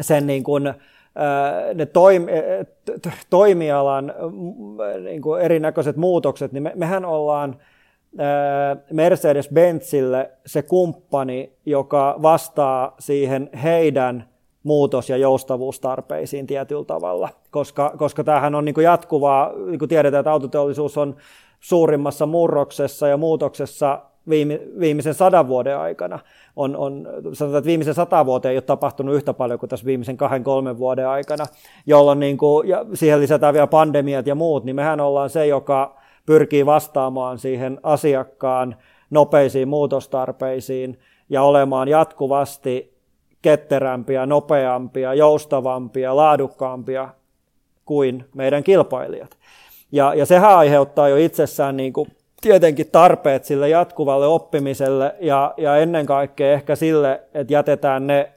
sen 0.00 0.26
niin 0.26 0.44
kuin, 0.44 0.74
ne 1.74 1.86
toim, 1.86 2.26
toimialan 3.30 4.14
niin 5.04 5.22
kuin 5.22 5.42
erinäköiset 5.42 5.96
muutokset, 5.96 6.52
niin 6.52 6.62
me, 6.62 6.72
mehän 6.74 7.04
ollaan 7.04 7.56
Mercedes-Benzille 8.92 10.30
se 10.46 10.62
kumppani, 10.62 11.52
joka 11.66 12.16
vastaa 12.22 12.94
siihen 12.98 13.50
heidän 13.62 14.31
muutos- 14.62 15.10
ja 15.10 15.16
joustavuustarpeisiin 15.16 16.46
tietyllä 16.46 16.84
tavalla, 16.84 17.28
koska, 17.50 17.92
koska 17.98 18.24
tämähän 18.24 18.54
on 18.54 18.64
niin 18.64 18.74
kuin 18.74 18.84
jatkuvaa, 18.84 19.52
niin 19.66 19.78
kuin 19.78 19.88
tiedetään, 19.88 20.20
että 20.20 20.32
autoteollisuus 20.32 20.98
on 20.98 21.16
suurimmassa 21.60 22.26
murroksessa 22.26 23.08
ja 23.08 23.16
muutoksessa 23.16 24.02
viime, 24.28 24.60
viimeisen 24.80 25.14
sadan 25.14 25.48
vuoden 25.48 25.78
aikana. 25.78 26.18
On, 26.56 26.76
on, 26.76 27.08
sanotaan, 27.32 27.58
että 27.58 27.66
viimeisen 27.66 27.94
sata 27.94 28.26
vuoteen 28.26 28.50
ei 28.50 28.56
ole 28.56 28.62
tapahtunut 28.62 29.14
yhtä 29.14 29.32
paljon 29.32 29.58
kuin 29.58 29.70
tässä 29.70 29.86
viimeisen 29.86 30.16
kahden, 30.16 30.44
kolmen 30.44 30.78
vuoden 30.78 31.08
aikana, 31.08 31.44
jolloin 31.86 32.20
niin 32.20 32.38
kuin, 32.38 32.68
ja 32.68 32.86
siihen 32.94 33.20
lisätään 33.20 33.54
vielä 33.54 33.66
pandemiat 33.66 34.26
ja 34.26 34.34
muut, 34.34 34.64
niin 34.64 34.76
mehän 34.76 35.00
ollaan 35.00 35.30
se, 35.30 35.46
joka 35.46 35.96
pyrkii 36.26 36.66
vastaamaan 36.66 37.38
siihen 37.38 37.80
asiakkaan 37.82 38.76
nopeisiin 39.10 39.68
muutostarpeisiin 39.68 40.98
ja 41.28 41.42
olemaan 41.42 41.88
jatkuvasti 41.88 42.91
ketterämpiä, 43.42 44.26
nopeampia, 44.26 45.14
joustavampia, 45.14 46.16
laadukkaampia 46.16 47.08
kuin 47.84 48.24
meidän 48.34 48.64
kilpailijat. 48.64 49.36
Ja, 49.92 50.14
ja 50.14 50.26
sehän 50.26 50.56
aiheuttaa 50.56 51.08
jo 51.08 51.16
itsessään 51.16 51.76
niin 51.76 51.92
kuin 51.92 52.08
tietenkin 52.40 52.90
tarpeet 52.92 53.44
sille 53.44 53.68
jatkuvalle 53.68 54.26
oppimiselle 54.26 55.14
ja, 55.20 55.54
ja 55.56 55.76
ennen 55.76 56.06
kaikkea 56.06 56.52
ehkä 56.52 56.76
sille, 56.76 57.22
että 57.34 57.52
jätetään 57.52 58.06
ne 58.06 58.31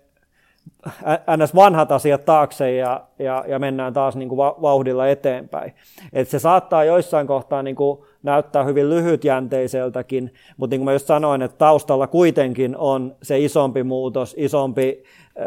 ns. 1.37 1.55
vanhat 1.55 1.91
asiat 1.91 2.25
taakse 2.25 2.71
ja, 2.71 3.03
ja, 3.19 3.43
ja 3.47 3.59
mennään 3.59 3.93
taas 3.93 4.15
niin 4.15 4.29
kuin 4.29 4.37
vauhdilla 4.37 5.07
eteenpäin. 5.07 5.73
Et 6.13 6.27
se 6.27 6.39
saattaa 6.39 6.83
joissain 6.83 7.27
kohtaa 7.27 7.63
niin 7.63 7.75
kuin 7.75 7.99
näyttää 8.23 8.63
hyvin 8.63 8.89
lyhytjänteiseltäkin, 8.89 10.33
mutta 10.57 10.73
niin 10.73 10.79
kuin 10.79 10.85
mä 10.85 10.93
just 10.93 11.07
sanoin, 11.07 11.41
että 11.41 11.57
taustalla 11.57 12.07
kuitenkin 12.07 12.77
on 12.77 13.15
se 13.23 13.39
isompi 13.39 13.83
muutos, 13.83 14.35
isompi 14.37 15.03
äh, 15.39 15.45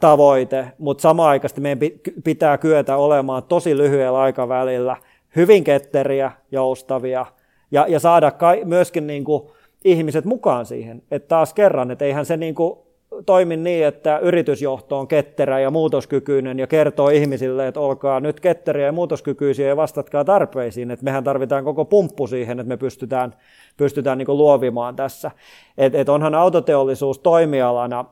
tavoite, 0.00 0.66
mutta 0.78 1.02
samaan 1.02 1.30
aikaan 1.30 1.50
meidän 1.60 1.78
pitää 2.24 2.58
kyetä 2.58 2.96
olemaan 2.96 3.42
tosi 3.42 3.76
lyhyellä 3.76 4.20
aikavälillä 4.20 4.96
hyvin 5.36 5.64
ketteriä, 5.64 6.32
joustavia 6.52 7.26
ja, 7.70 7.86
ja 7.88 8.00
saada 8.00 8.30
kai, 8.30 8.62
myöskin 8.64 9.06
niin 9.06 9.24
kuin 9.24 9.42
ihmiset 9.84 10.24
mukaan 10.24 10.66
siihen. 10.66 11.02
Että 11.10 11.28
taas 11.28 11.54
kerran, 11.54 11.90
että 11.90 12.04
eihän 12.04 12.26
se 12.26 12.36
niin 12.36 12.54
kuin 12.54 12.78
toimin 13.26 13.64
niin, 13.64 13.86
että 13.86 14.18
yritysjohto 14.18 14.98
on 14.98 15.08
ketterä 15.08 15.60
ja 15.60 15.70
muutoskykyinen 15.70 16.58
ja 16.58 16.66
kertoo 16.66 17.08
ihmisille, 17.08 17.66
että 17.66 17.80
olkaa 17.80 18.20
nyt 18.20 18.40
ketteriä 18.40 18.86
ja 18.86 18.92
muutoskykyisiä 18.92 19.68
ja 19.68 19.76
vastatkaa 19.76 20.24
tarpeisiin. 20.24 20.90
Että 20.90 21.04
mehän 21.04 21.24
tarvitaan 21.24 21.64
koko 21.64 21.84
pumppu 21.84 22.26
siihen, 22.26 22.60
että 22.60 22.68
me 22.68 22.76
pystytään, 22.76 23.34
pystytään 23.76 24.18
niin 24.18 24.28
luovimaan 24.28 24.96
tässä. 24.96 25.30
Et, 25.78 25.94
et 25.94 26.08
onhan 26.08 26.34
autoteollisuus 26.34 27.18
toimialana 27.18 28.04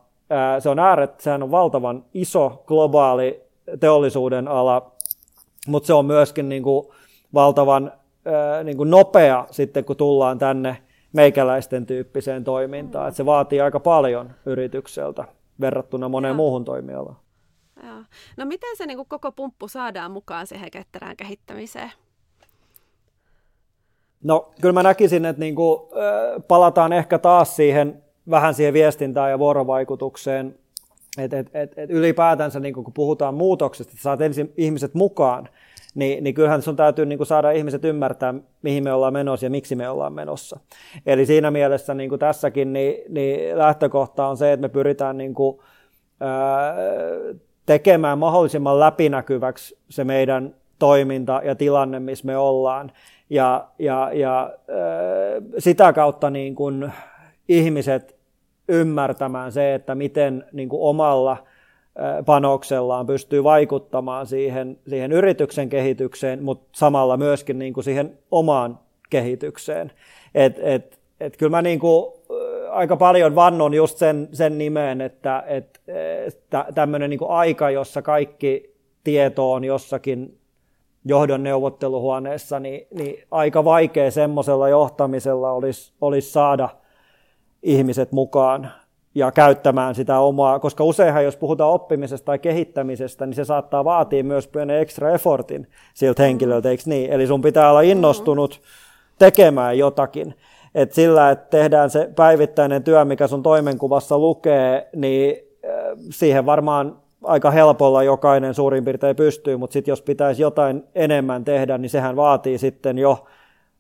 Se 0.59 0.69
on 0.69 0.79
ääret, 0.79 1.21
sehän 1.21 1.43
on 1.43 1.51
valtavan 1.51 2.05
iso 2.15 2.63
globaali 2.67 3.43
teollisuuden 3.81 4.49
ala, 4.49 4.93
mutta 5.67 5.87
se 5.87 5.93
on 5.93 6.07
myöskin 6.07 6.49
niin 6.49 6.63
kuin 6.63 6.87
valtavan 7.35 7.93
niin 8.65 8.77
kuin 8.77 8.91
nopea 8.91 9.47
sitten, 9.51 9.85
kun 9.85 9.97
tullaan 9.97 10.39
tänne 10.39 10.77
meikäläisten 11.13 11.87
tyyppiseen 11.87 12.45
toimintaan. 12.45 13.05
Mm. 13.05 13.09
Että 13.09 13.17
se 13.17 13.27
vaatii 13.27 13.61
aika 13.61 13.81
paljon 13.81 14.31
yritykseltä 14.47 15.25
verrattuna 15.61 16.09
moneen 16.09 16.31
Joo. 16.31 16.37
muuhun 16.37 16.65
toimialaan. 16.65 17.17
Joo. 17.85 18.03
No 18.37 18.45
miten 18.45 18.77
se 18.77 18.87
niin 18.87 18.97
kuin 18.97 19.09
koko 19.09 19.33
pumppu 19.33 19.69
saadaan 19.69 20.11
mukaan 20.11 20.47
siihen 20.47 20.71
ketterään 20.71 21.17
kehittämiseen? 21.17 21.93
No 24.25 24.51
kyllä 24.61 24.73
mä 24.73 24.83
näkisin, 24.83 25.25
että 25.25 25.41
niin 25.41 25.55
kuin, 25.55 25.81
äh, 25.81 26.43
palataan 26.49 26.93
ehkä 26.93 27.19
taas 27.19 27.57
siihen 27.57 28.03
vähän 28.31 28.55
siihen 28.55 28.75
viestintään 28.75 29.31
ja 29.31 29.39
vuorovaikutukseen, 29.39 30.59
että 31.19 31.39
et, 31.39 31.51
et, 31.55 31.79
et 31.79 31.91
ylipäätänsä 31.91 32.61
niin 32.61 32.75
kun 32.75 32.93
puhutaan 32.95 33.35
muutoksesta, 33.35 33.91
että 33.91 34.03
saat 34.03 34.21
ensin 34.21 34.53
ihmiset 34.57 34.95
mukaan, 34.95 35.49
niin, 35.95 36.25
niin 36.25 36.35
kyllähän 36.35 36.63
sun 36.63 36.77
täytyy 36.77 37.07
niin 37.07 37.19
kuin 37.19 37.27
saada 37.27 37.51
ihmiset 37.51 37.85
ymmärtää, 37.85 38.35
mihin 38.63 38.85
me 38.85 38.93
ollaan 38.93 39.13
menossa 39.13 39.47
ja 39.47 39.51
miksi 39.51 39.77
me 39.77 39.89
ollaan 39.89 40.13
menossa. 40.13 40.61
Eli 41.07 41.27
siinä 41.27 41.51
mielessä 41.51 41.95
niin 41.95 42.09
kuin 42.09 42.19
tässäkin 42.19 42.73
niin, 42.73 42.95
niin 43.09 43.59
lähtökohta 43.59 44.27
on 44.27 44.37
se, 44.37 44.53
että 44.53 44.63
me 44.63 44.69
pyritään 44.69 45.19
niin 45.19 45.35
kuin, 45.35 45.61
ää, 46.21 46.75
tekemään 47.67 48.19
mahdollisimman 48.19 48.81
läpinäkyväksi 48.81 49.79
se 49.89 50.05
meidän 50.05 50.55
toiminta 50.79 51.41
ja 51.45 51.55
tilanne, 51.55 52.01
missä 52.01 52.27
me 52.27 52.37
ollaan. 52.37 52.93
Ja, 53.31 53.69
ja, 53.79 54.11
ja 54.13 54.41
ää, 54.69 54.79
sitä 55.59 55.93
kautta 55.93 56.31
niin 56.31 56.55
kuin 56.55 56.93
ihmiset 57.49 58.19
ymmärtämään 58.69 59.53
se, 59.53 59.75
että 59.75 59.95
miten 59.95 60.45
niin 60.53 60.69
kuin 60.69 60.83
omalla 60.83 61.37
panoksellaan 62.27 63.07
pystyy 63.07 63.45
vaikuttamaan 63.45 64.27
siihen, 64.27 64.79
siihen 64.89 65.13
yrityksen 65.13 65.69
kehitykseen, 65.69 66.43
mutta 66.43 66.69
samalla 66.79 67.17
myöskin 67.17 67.59
niin 67.59 67.73
kuin 67.73 67.85
siihen 67.85 68.19
omaan 68.31 68.79
kehitykseen. 69.11 69.93
Et, 70.35 70.59
et, 70.63 70.99
et 71.21 71.37
kyllä 71.37 71.51
mä 71.51 71.63
niin 71.63 71.79
kuin 71.79 72.13
aika 72.71 72.97
paljon 72.97 73.35
vannon 73.35 73.75
just 73.75 73.99
sen, 73.99 74.29
sen 74.33 74.59
nimeen, 74.59 75.01
että, 75.01 75.45
että 75.47 76.67
tämmöinen 76.75 77.11
niin 77.11 77.21
aika, 77.29 77.71
jossa 77.71 78.03
kaikki 78.03 78.75
tieto 79.05 79.53
on 79.53 79.65
jossakin 79.65 80.39
johdon 81.05 81.43
neuvotteluhuoneessa, 81.43 82.61
niin, 82.61 82.87
niin 82.95 83.25
aika 83.31 83.65
vaikea 83.65 84.11
semmoisella 84.11 84.69
johtamisella 84.69 85.53
olisi, 85.53 85.93
olisi 86.01 86.31
saada 86.31 86.69
ihmiset 87.63 88.13
mukaan 88.13 88.71
ja 89.19 89.33
käyttämään 89.33 89.95
sitä 89.95 90.19
omaa, 90.19 90.59
koska 90.59 90.85
useinhan 90.85 91.25
jos 91.25 91.37
puhutaan 91.37 91.71
oppimisesta 91.71 92.27
tai 92.27 92.39
kehittämisestä, 92.39 93.27
niin 93.27 93.35
se 93.35 93.45
saattaa 93.45 93.85
vaatia 93.85 94.25
myös 94.25 94.49
pienen 94.49 94.81
extra 94.81 95.11
effortin 95.11 95.67
siltä 95.95 96.23
henkilöltä, 96.23 96.71
eikö 96.71 96.83
niin? 96.87 97.13
Eli 97.13 97.27
sun 97.27 97.43
pitää 97.43 97.71
olla 97.71 97.81
innostunut 97.81 98.61
tekemään 99.19 99.79
jotakin. 99.79 100.35
Et 100.75 100.93
sillä, 100.93 101.31
että 101.31 101.51
tehdään 101.51 101.91
se 101.91 102.11
päivittäinen 102.17 102.83
työ, 102.83 103.05
mikä 103.05 103.27
sun 103.27 103.43
toimenkuvassa 103.43 104.19
lukee, 104.19 104.89
niin 104.97 105.37
siihen 106.11 106.47
varmaan 106.47 106.97
aika 107.25 107.51
helpolla 107.51 108.03
jokainen 108.03 108.55
suurin 108.55 108.85
piirtein 108.85 109.17
pystyy, 109.17 109.57
mutta 109.57 109.73
sitten 109.73 109.93
jos 109.93 110.03
pitäisi 110.03 110.43
jotain 110.43 110.85
enemmän 110.95 111.45
tehdä, 111.45 111.79
niin 111.79 111.91
sehän 111.91 112.17
vaatii 112.17 112.59
sitten 112.59 112.99
jo 112.99 113.25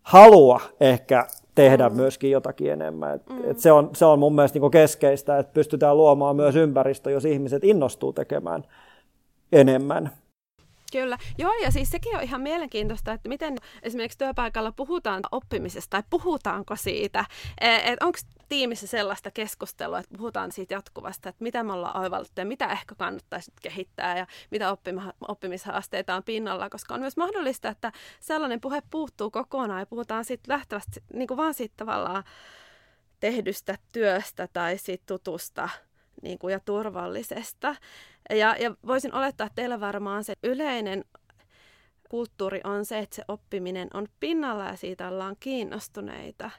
halua 0.02 0.60
ehkä 0.80 1.26
tehdä 1.62 1.88
mm. 1.88 1.96
myöskin 1.96 2.30
jotakin 2.30 2.72
enemmän. 2.72 3.14
Et, 3.14 3.28
mm. 3.28 3.50
et 3.50 3.58
se, 3.58 3.72
on, 3.72 3.90
se 3.92 4.04
on 4.04 4.18
mun 4.18 4.34
mielestä 4.34 4.58
niin 4.58 4.70
keskeistä, 4.70 5.38
että 5.38 5.52
pystytään 5.52 5.96
luomaan 5.96 6.36
myös 6.36 6.56
ympäristö, 6.56 7.10
jos 7.10 7.24
ihmiset 7.24 7.64
innostuu 7.64 8.12
tekemään 8.12 8.64
enemmän. 9.52 10.10
Kyllä. 10.92 11.18
Joo, 11.38 11.52
ja 11.62 11.70
siis 11.70 11.90
sekin 11.90 12.16
on 12.16 12.22
ihan 12.22 12.40
mielenkiintoista, 12.40 13.12
että 13.12 13.28
miten 13.28 13.56
esimerkiksi 13.82 14.18
työpaikalla 14.18 14.72
puhutaan 14.72 15.22
oppimisesta, 15.32 15.90
tai 15.90 16.02
puhutaanko 16.10 16.76
siitä, 16.76 17.24
e, 17.60 17.76
että 17.76 18.06
onko 18.06 18.18
tiimissä 18.48 18.86
sellaista 18.86 19.30
keskustelua, 19.30 19.98
että 19.98 20.18
puhutaan 20.18 20.52
siitä 20.52 20.74
jatkuvasta, 20.74 21.28
että 21.28 21.44
mitä 21.44 21.62
me 21.62 21.72
ollaan 21.72 22.00
oivallettu 22.00 22.40
ja 22.40 22.46
mitä 22.46 22.66
ehkä 22.66 22.94
kannattaisi 22.94 23.52
kehittää 23.62 24.18
ja 24.18 24.26
mitä 24.50 24.76
oppimishaasteita 25.28 26.14
on 26.14 26.24
pinnalla, 26.24 26.70
koska 26.70 26.94
on 26.94 27.00
myös 27.00 27.16
mahdollista, 27.16 27.68
että 27.68 27.92
sellainen 28.20 28.60
puhe 28.60 28.82
puuttuu 28.90 29.30
kokonaan 29.30 29.80
ja 29.80 29.86
puhutaan 29.86 30.24
siitä 30.24 30.52
lähtevästi 30.52 31.00
niin 31.12 31.28
kuin 31.28 31.36
vaan 31.36 31.54
siitä 31.54 31.74
tavallaan 31.76 32.24
tehdystä 33.20 33.78
työstä 33.92 34.48
tai 34.52 34.78
siitä 34.78 35.04
tutusta 35.06 35.68
niin 36.22 36.38
kuin, 36.38 36.52
ja 36.52 36.60
turvallisesta. 36.60 37.76
Ja, 38.30 38.56
ja 38.58 38.74
voisin 38.86 39.14
olettaa, 39.14 39.46
että 39.46 39.54
teillä 39.54 39.80
varmaan 39.80 40.24
se 40.24 40.34
yleinen 40.42 41.04
kulttuuri 42.08 42.60
on 42.64 42.84
se, 42.84 42.98
että 42.98 43.16
se 43.16 43.24
oppiminen 43.28 43.88
on 43.94 44.08
pinnalla 44.20 44.64
ja 44.64 44.76
siitä 44.76 45.08
ollaan 45.08 45.36
kiinnostuneita. 45.40 46.50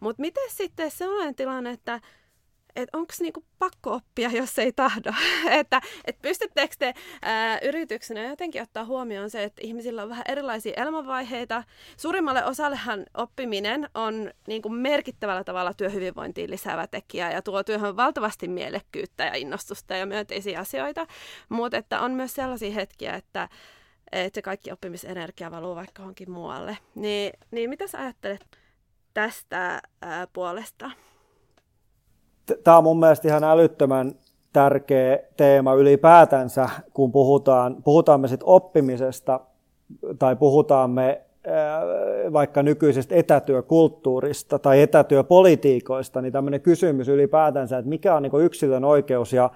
Mutta 0.00 0.20
miten 0.20 0.50
sitten 0.50 0.90
sellainen 0.90 1.34
tilanne, 1.34 1.70
että 1.70 2.00
että 2.76 2.98
onko 2.98 3.12
niinku 3.20 3.44
pakko 3.58 3.92
oppia, 3.92 4.30
jos 4.30 4.58
ei 4.58 4.72
tahdo. 4.72 5.12
että 5.60 5.80
et 6.04 6.18
pystyttekö 6.22 6.74
te 6.78 6.94
ää, 7.22 7.58
yrityksenä 7.62 8.22
jotenkin 8.22 8.62
ottaa 8.62 8.84
huomioon 8.84 9.30
se, 9.30 9.44
että 9.44 9.62
ihmisillä 9.64 10.02
on 10.02 10.08
vähän 10.08 10.24
erilaisia 10.28 10.72
elämänvaiheita. 10.76 11.64
Suurimmalle 11.96 12.44
osallehan 12.44 13.06
oppiminen 13.14 13.88
on 13.94 14.30
niinku 14.46 14.68
merkittävällä 14.68 15.44
tavalla 15.44 15.74
työhyvinvointiin 15.74 16.50
lisäävä 16.50 16.86
tekijä 16.86 17.30
ja 17.30 17.42
tuo 17.42 17.62
työhön 17.62 17.96
valtavasti 17.96 18.48
mielekkyyttä 18.48 19.24
ja 19.24 19.34
innostusta 19.34 19.96
ja 19.96 20.06
myönteisiä 20.06 20.60
asioita. 20.60 21.06
Mutta 21.48 21.76
että 21.76 22.00
on 22.00 22.12
myös 22.12 22.34
sellaisia 22.34 22.70
hetkiä, 22.70 23.14
että 23.14 23.48
että 24.12 24.36
se 24.36 24.42
kaikki 24.42 24.72
oppimisenergia 24.72 25.50
valuu 25.50 25.76
vaikka 25.76 26.02
johonkin 26.02 26.30
muualle. 26.30 26.78
Niin, 26.94 27.32
niin 27.50 27.70
mitä 27.70 27.86
sä 27.86 27.98
ajattelet 27.98 28.46
tästä 29.14 29.82
ää, 30.02 30.26
puolesta? 30.32 30.90
Tämä 32.64 32.78
on 32.78 32.84
mun 32.84 33.00
mielestä 33.00 33.28
ihan 33.28 33.44
älyttömän 33.44 34.14
tärkeä 34.52 35.18
teema 35.36 35.74
ylipäätänsä, 35.74 36.68
kun 36.94 37.12
puhutaan, 37.12 37.82
puhutaan 37.84 38.20
me 38.20 38.28
sitten 38.28 38.48
oppimisesta 38.48 39.40
tai 40.18 40.36
puhutaan 40.36 40.90
me 40.90 41.22
vaikka 42.32 42.62
nykyisestä 42.62 43.14
etätyökulttuurista 43.14 44.58
tai 44.58 44.82
etätyöpolitiikoista, 44.82 46.22
niin 46.22 46.32
tämmöinen 46.32 46.60
kysymys 46.60 47.08
ylipäätänsä, 47.08 47.78
että 47.78 47.88
mikä 47.88 48.14
on 48.14 48.22
niin 48.22 48.40
yksilön 48.40 48.84
oikeus 48.84 49.32
ja 49.32 49.50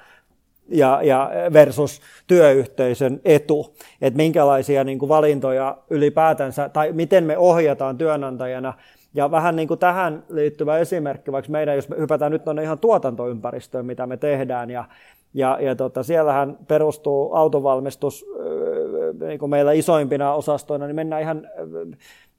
ja, 0.69 1.01
ja 1.03 1.31
versus 1.53 2.01
työyhteisön 2.27 3.21
etu, 3.25 3.75
että 4.01 4.17
minkälaisia 4.17 4.85
niin 4.85 4.99
kuin 4.99 5.09
valintoja 5.09 5.79
ylipäätänsä, 5.91 6.69
tai 6.69 6.93
miten 6.93 7.25
me 7.25 7.39
ohjataan 7.39 7.99
työnantajana. 7.99 8.75
Ja 9.15 9.31
vähän 9.31 9.57
niin 9.57 9.69
kuin 9.69 9.81
tähän 9.81 10.25
liittyvä 10.29 10.79
esimerkki, 10.79 11.33
vaikka 11.33 11.53
meidän, 11.53 11.77
jos 11.77 11.89
me 11.89 11.97
hypätään 11.99 12.33
nyt 12.33 12.45
tuonne 12.45 12.63
ihan 12.63 12.79
tuotantoympäristöön, 12.79 13.87
mitä 13.87 14.07
me 14.07 14.17
tehdään, 14.17 14.71
ja, 14.71 14.85
ja, 15.35 15.59
ja 15.61 15.77
tota, 15.77 16.03
siellähän 16.03 16.59
perustuu 16.69 17.35
autovalmistus 17.35 18.27
niin 19.27 19.39
kuin 19.39 19.51
meillä 19.51 19.73
isoimpina 19.73 20.35
osastoina, 20.35 20.87
niin 20.87 20.97
mennään 20.97 21.23
ihan 21.23 21.49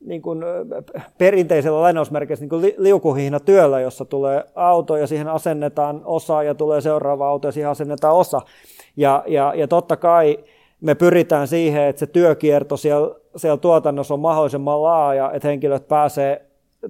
niin 0.06 0.22
kuin 0.22 0.44
perinteisellä 1.18 1.82
lainausmerkeissä 1.82 2.44
niin 2.44 2.50
kuin 2.50 2.74
liukuhihna 2.78 3.40
työllä, 3.40 3.80
jossa 3.80 4.06
tulee 4.06 4.44
auto 4.56 4.98
ja 4.98 5.08
siihen 5.08 5.28
asennetaan 5.28 6.02
osa 6.06 6.44
ja 6.44 6.56
tulee 6.56 6.82
seuraava 6.82 7.30
auto 7.30 7.48
ja 7.48 7.52
siihen 7.52 7.70
asennetaan 7.70 8.16
osa. 8.16 8.42
Ja, 8.98 9.24
ja, 9.28 9.54
ja 9.56 9.68
totta 9.68 9.98
kai 9.98 10.38
me 10.82 10.96
pyritään 10.96 11.48
siihen, 11.48 11.84
että 11.84 12.00
se 12.00 12.08
työkierto 12.08 12.78
siellä, 12.78 13.16
siellä 13.36 13.58
tuotannossa 13.58 14.14
on 14.14 14.20
mahdollisimman 14.20 14.84
laaja, 14.84 15.32
että 15.34 15.48
henkilöt 15.48 15.88
pääsee 15.88 16.46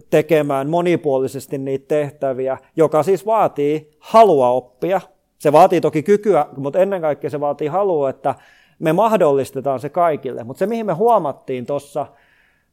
tekemään 0.10 0.70
monipuolisesti 0.70 1.58
niitä 1.58 1.88
tehtäviä, 1.88 2.58
joka 2.76 3.04
siis 3.04 3.26
vaatii 3.26 3.91
halua 4.00 4.50
oppia. 4.50 5.02
Se 5.39 5.52
vaatii 5.52 5.82
toki 5.82 6.04
kykyä, 6.04 6.46
mutta 6.58 6.80
ennen 6.80 7.02
kaikkea 7.02 7.30
se 7.30 7.39
vaatii 7.39 7.67
halua, 7.67 8.10
että 8.10 8.36
me 8.80 8.93
mahdollistetaan 8.93 9.80
se 9.80 9.89
kaikille. 9.89 10.43
Mutta 10.43 10.60
se, 10.60 10.65
mihin 10.65 10.86
me 10.86 10.93
huomattiin 10.93 11.65
tuossa 11.65 12.06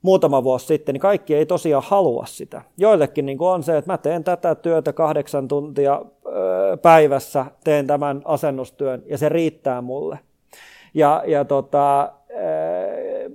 muutama 0.04 0.44
vuosi 0.44 0.66
sitten, 0.66 0.92
niin 0.92 1.00
kaikki 1.00 1.34
ei 1.34 1.46
tosiaan 1.46 1.84
halua 1.86 2.26
sitä. 2.26 2.62
Joillekin 2.76 3.26
niin 3.26 3.38
on 3.40 3.62
se, 3.62 3.76
että 3.76 3.92
mä 3.92 3.98
teen 3.98 4.24
tätä 4.24 4.54
työtä 4.54 4.92
kahdeksan 4.92 5.48
tuntia 5.48 6.02
päivässä, 6.82 7.46
teen 7.64 7.86
tämän 7.86 8.22
asennustyön 8.24 9.02
ja 9.06 9.18
se 9.18 9.28
riittää 9.28 9.80
mulle. 9.80 10.18
Ja, 10.94 11.22
ja 11.26 11.44
tota, 11.44 12.12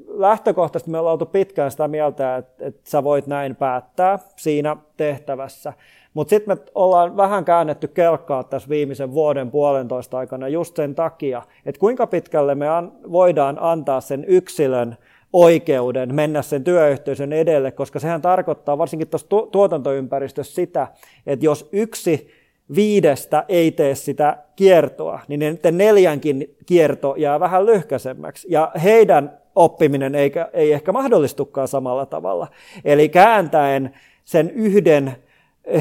lähtökohtaisesti 0.07 0.91
me 0.91 0.99
ollaan 0.99 1.13
oltu 1.13 1.25
pitkään 1.25 1.71
sitä 1.71 1.87
mieltä, 1.87 2.37
että, 2.37 2.65
että 2.65 2.89
sä 2.89 3.03
voit 3.03 3.27
näin 3.27 3.55
päättää 3.55 4.19
siinä 4.35 4.77
tehtävässä. 4.97 5.73
Mutta 6.13 6.29
sitten 6.29 6.57
me 6.57 6.63
ollaan 6.75 7.17
vähän 7.17 7.45
käännetty 7.45 7.87
kelkkaa 7.87 8.43
tässä 8.43 8.69
viimeisen 8.69 9.13
vuoden 9.13 9.51
puolentoista 9.51 10.17
aikana 10.17 10.47
just 10.47 10.75
sen 10.75 10.95
takia, 10.95 11.41
että 11.65 11.79
kuinka 11.79 12.07
pitkälle 12.07 12.55
me 12.55 12.69
an, 12.69 12.91
voidaan 13.11 13.57
antaa 13.59 14.01
sen 14.01 14.25
yksilön 14.27 14.97
oikeuden 15.33 16.15
mennä 16.15 16.41
sen 16.41 16.63
työyhteisön 16.63 17.33
edelle, 17.33 17.71
koska 17.71 17.99
sehän 17.99 18.21
tarkoittaa 18.21 18.77
varsinkin 18.77 19.07
tuossa 19.07 19.27
tuotantoympäristössä 19.51 20.55
sitä, 20.55 20.87
että 21.27 21.45
jos 21.45 21.69
yksi 21.71 22.31
viidestä 22.75 23.45
ei 23.49 23.71
tee 23.71 23.95
sitä 23.95 24.37
kiertoa, 24.55 25.19
niin 25.27 25.39
niiden 25.39 25.77
neljänkin 25.77 26.55
kierto 26.65 27.15
jää 27.17 27.39
vähän 27.39 27.65
lyhkäisemmäksi. 27.65 28.47
Ja 28.51 28.71
heidän 28.83 29.39
oppiminen 29.55 30.15
ei, 30.15 30.31
ei 30.53 30.73
ehkä 30.73 30.91
mahdollistukaan 30.91 31.67
samalla 31.67 32.05
tavalla. 32.05 32.47
Eli 32.85 33.09
kääntäen 33.09 33.93
sen 34.23 34.49
yhden 34.49 35.15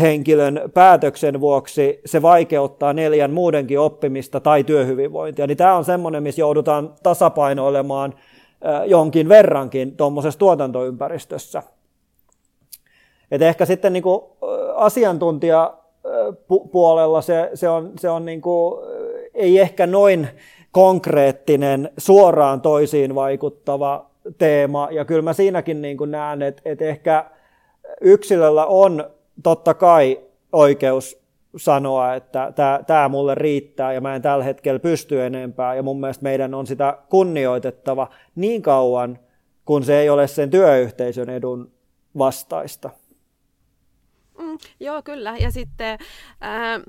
henkilön 0.00 0.60
päätöksen 0.74 1.40
vuoksi 1.40 2.00
se 2.04 2.22
vaikeuttaa 2.22 2.92
neljän 2.92 3.30
muudenkin 3.30 3.80
oppimista 3.80 4.40
tai 4.40 4.64
työhyvinvointia. 4.64 5.46
Niin 5.46 5.56
tämä 5.56 5.76
on 5.76 5.84
semmoinen, 5.84 6.22
missä 6.22 6.40
joudutaan 6.40 6.94
tasapainoilemaan 7.02 8.14
jonkin 8.86 9.28
verrankin 9.28 9.96
tuommoisessa 9.96 10.38
tuotantoympäristössä. 10.38 11.62
Et 13.30 13.42
ehkä 13.42 13.66
sitten 13.66 13.92
niin 13.92 14.02
kuin 14.02 14.20
asiantuntijapuolella 14.74 17.22
se, 17.22 17.50
se 17.54 17.68
on, 17.68 17.92
se 18.00 18.10
on 18.10 18.24
niin 18.24 18.40
kuin, 18.40 18.74
ei 19.34 19.58
ehkä 19.58 19.86
noin 19.86 20.28
konkreettinen, 20.72 21.90
suoraan 21.98 22.60
toisiin 22.60 23.14
vaikuttava 23.14 24.06
teema. 24.38 24.88
Ja 24.90 25.04
kyllä 25.04 25.22
mä 25.22 25.32
siinäkin 25.32 25.82
niin 25.82 25.96
kuin 25.96 26.10
näen, 26.10 26.42
että, 26.42 26.62
että 26.64 26.84
ehkä 26.84 27.24
yksilöllä 28.00 28.66
on 28.66 29.10
totta 29.42 29.74
kai 29.74 30.20
oikeus 30.52 31.27
sanoa, 31.56 32.14
että 32.14 32.52
tämä 32.86 33.08
mulle 33.08 33.34
riittää 33.34 33.92
ja 33.92 34.00
mä 34.00 34.14
en 34.14 34.22
tällä 34.22 34.44
hetkellä 34.44 34.78
pysty 34.78 35.22
enempää. 35.22 35.74
Ja 35.74 35.82
mun 35.82 36.00
mielestä 36.00 36.22
meidän 36.22 36.54
on 36.54 36.66
sitä 36.66 36.98
kunnioitettava 37.08 38.10
niin 38.34 38.62
kauan, 38.62 39.18
kun 39.64 39.84
se 39.84 39.98
ei 40.00 40.10
ole 40.10 40.26
sen 40.26 40.50
työyhteisön 40.50 41.30
edun 41.30 41.70
vastaista. 42.18 42.90
Mm, 44.38 44.58
joo, 44.80 45.02
kyllä. 45.02 45.36
Ja 45.36 45.50
sitten 45.50 45.98
ää, 46.40 46.80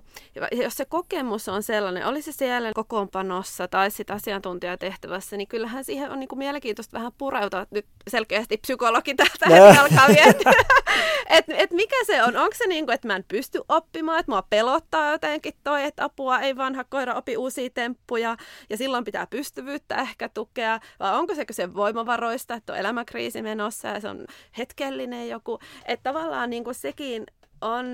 jos 0.52 0.78
se 0.78 0.86
kokemus 0.86 1.50
on 1.50 1.64
sellainen, 1.64 2.06
oli 2.06 2.22
se 2.22 2.32
siellä 2.32 2.72
kokoonpanossa 2.74 3.68
tai 3.68 3.92
sitten 3.92 4.16
asiantuntijatehtävässä, 4.16 5.38
niin 5.38 5.48
kyllähän 5.48 5.84
siihen 5.84 6.12
on 6.12 6.20
niin 6.20 6.28
kuin 6.28 6.40
mielenkiintoista 6.40 6.98
vähän 6.98 7.12
pureutua. 7.18 7.66
Nyt 7.72 7.86
selkeästi 8.08 8.58
psykologi 8.58 9.16
täältä 9.16 9.82
alkaa 9.82 10.08
miettiä, 10.08 10.52
että 11.30 11.54
et 11.58 11.72
mikä 11.72 11.96
se 12.06 12.24
on. 12.24 12.38
Onko 12.38 12.56
se 12.58 12.68
niin 12.68 12.86
kuin, 12.86 12.96
että 12.96 13.08
mä 13.08 13.16
en 13.16 13.26
pysty 13.28 13.62
oppimaan, 13.70 14.20
että 14.20 14.32
mua 14.32 14.44
pelottaa 14.50 15.12
jotenkin 15.12 15.54
toi, 15.64 15.84
että 15.84 16.04
apua 16.04 16.40
ei 16.40 16.58
vanha 16.58 16.84
koira 16.84 17.16
opi 17.16 17.38
uusia 17.38 17.70
temppuja 17.74 18.38
ja 18.70 18.78
silloin 18.78 19.06
pitää 19.06 19.28
pystyvyyttä 19.28 19.96
ehkä 19.96 20.30
tukea, 20.30 20.80
vai 21.00 21.16
onko 21.16 21.36
se 21.36 21.46
se 21.52 21.74
voimavaroista, 21.74 22.54
että 22.54 22.74
on 22.74 22.80
elämäkriisi 22.80 23.42
menossa 23.42 23.88
ja 23.88 24.00
se 24.00 24.08
on 24.08 24.26
hetkellinen 24.58 25.30
joku, 25.30 25.60
että 25.86 26.04
tavallaan 26.04 26.50
niin 26.50 26.64
kuin 26.64 26.76
sekin 26.76 27.26
on 27.62 27.86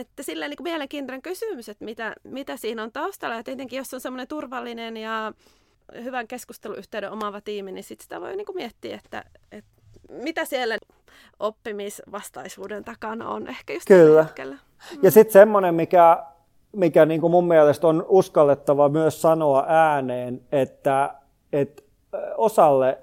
että 0.00 0.22
sillä 0.22 0.48
niin 0.48 0.56
kuin 0.56 0.64
mielenkiintoinen 0.64 1.22
kysymys, 1.22 1.68
että 1.68 1.84
mitä, 1.84 2.14
mitä 2.24 2.56
siinä 2.56 2.82
on 2.82 2.92
taustalla. 2.92 3.36
Ja 3.36 3.44
tietenkin, 3.44 3.76
jos 3.76 3.94
on 3.94 4.00
semmoinen 4.00 4.28
turvallinen 4.28 4.96
ja 4.96 5.32
hyvän 6.04 6.28
keskusteluyhteyden 6.28 7.10
omaava 7.10 7.40
tiimi, 7.40 7.72
niin 7.72 7.84
sit 7.84 8.00
sitä 8.00 8.20
voi 8.20 8.36
niin 8.36 8.46
kuin 8.46 8.56
miettiä, 8.56 9.00
että, 9.04 9.24
että 9.52 9.70
mitä 10.10 10.44
siellä 10.44 10.78
oppimisvastaisuuden 11.40 12.84
takana 12.84 13.28
on 13.28 13.46
ehkä 13.46 13.72
just 13.72 13.86
Kyllä. 13.88 14.22
hetkellä. 14.22 14.54
Mm. 14.54 14.98
Ja 15.02 15.10
sitten 15.10 15.32
semmoinen, 15.32 15.74
mikä, 15.74 16.24
mikä 16.72 17.06
niin 17.06 17.20
kuin 17.20 17.30
mun 17.30 17.48
mielestä 17.48 17.86
on 17.86 18.06
uskallettava 18.08 18.88
myös 18.88 19.22
sanoa 19.22 19.64
ääneen, 19.68 20.40
että, 20.52 21.14
että 21.52 21.82
osalle 22.36 22.98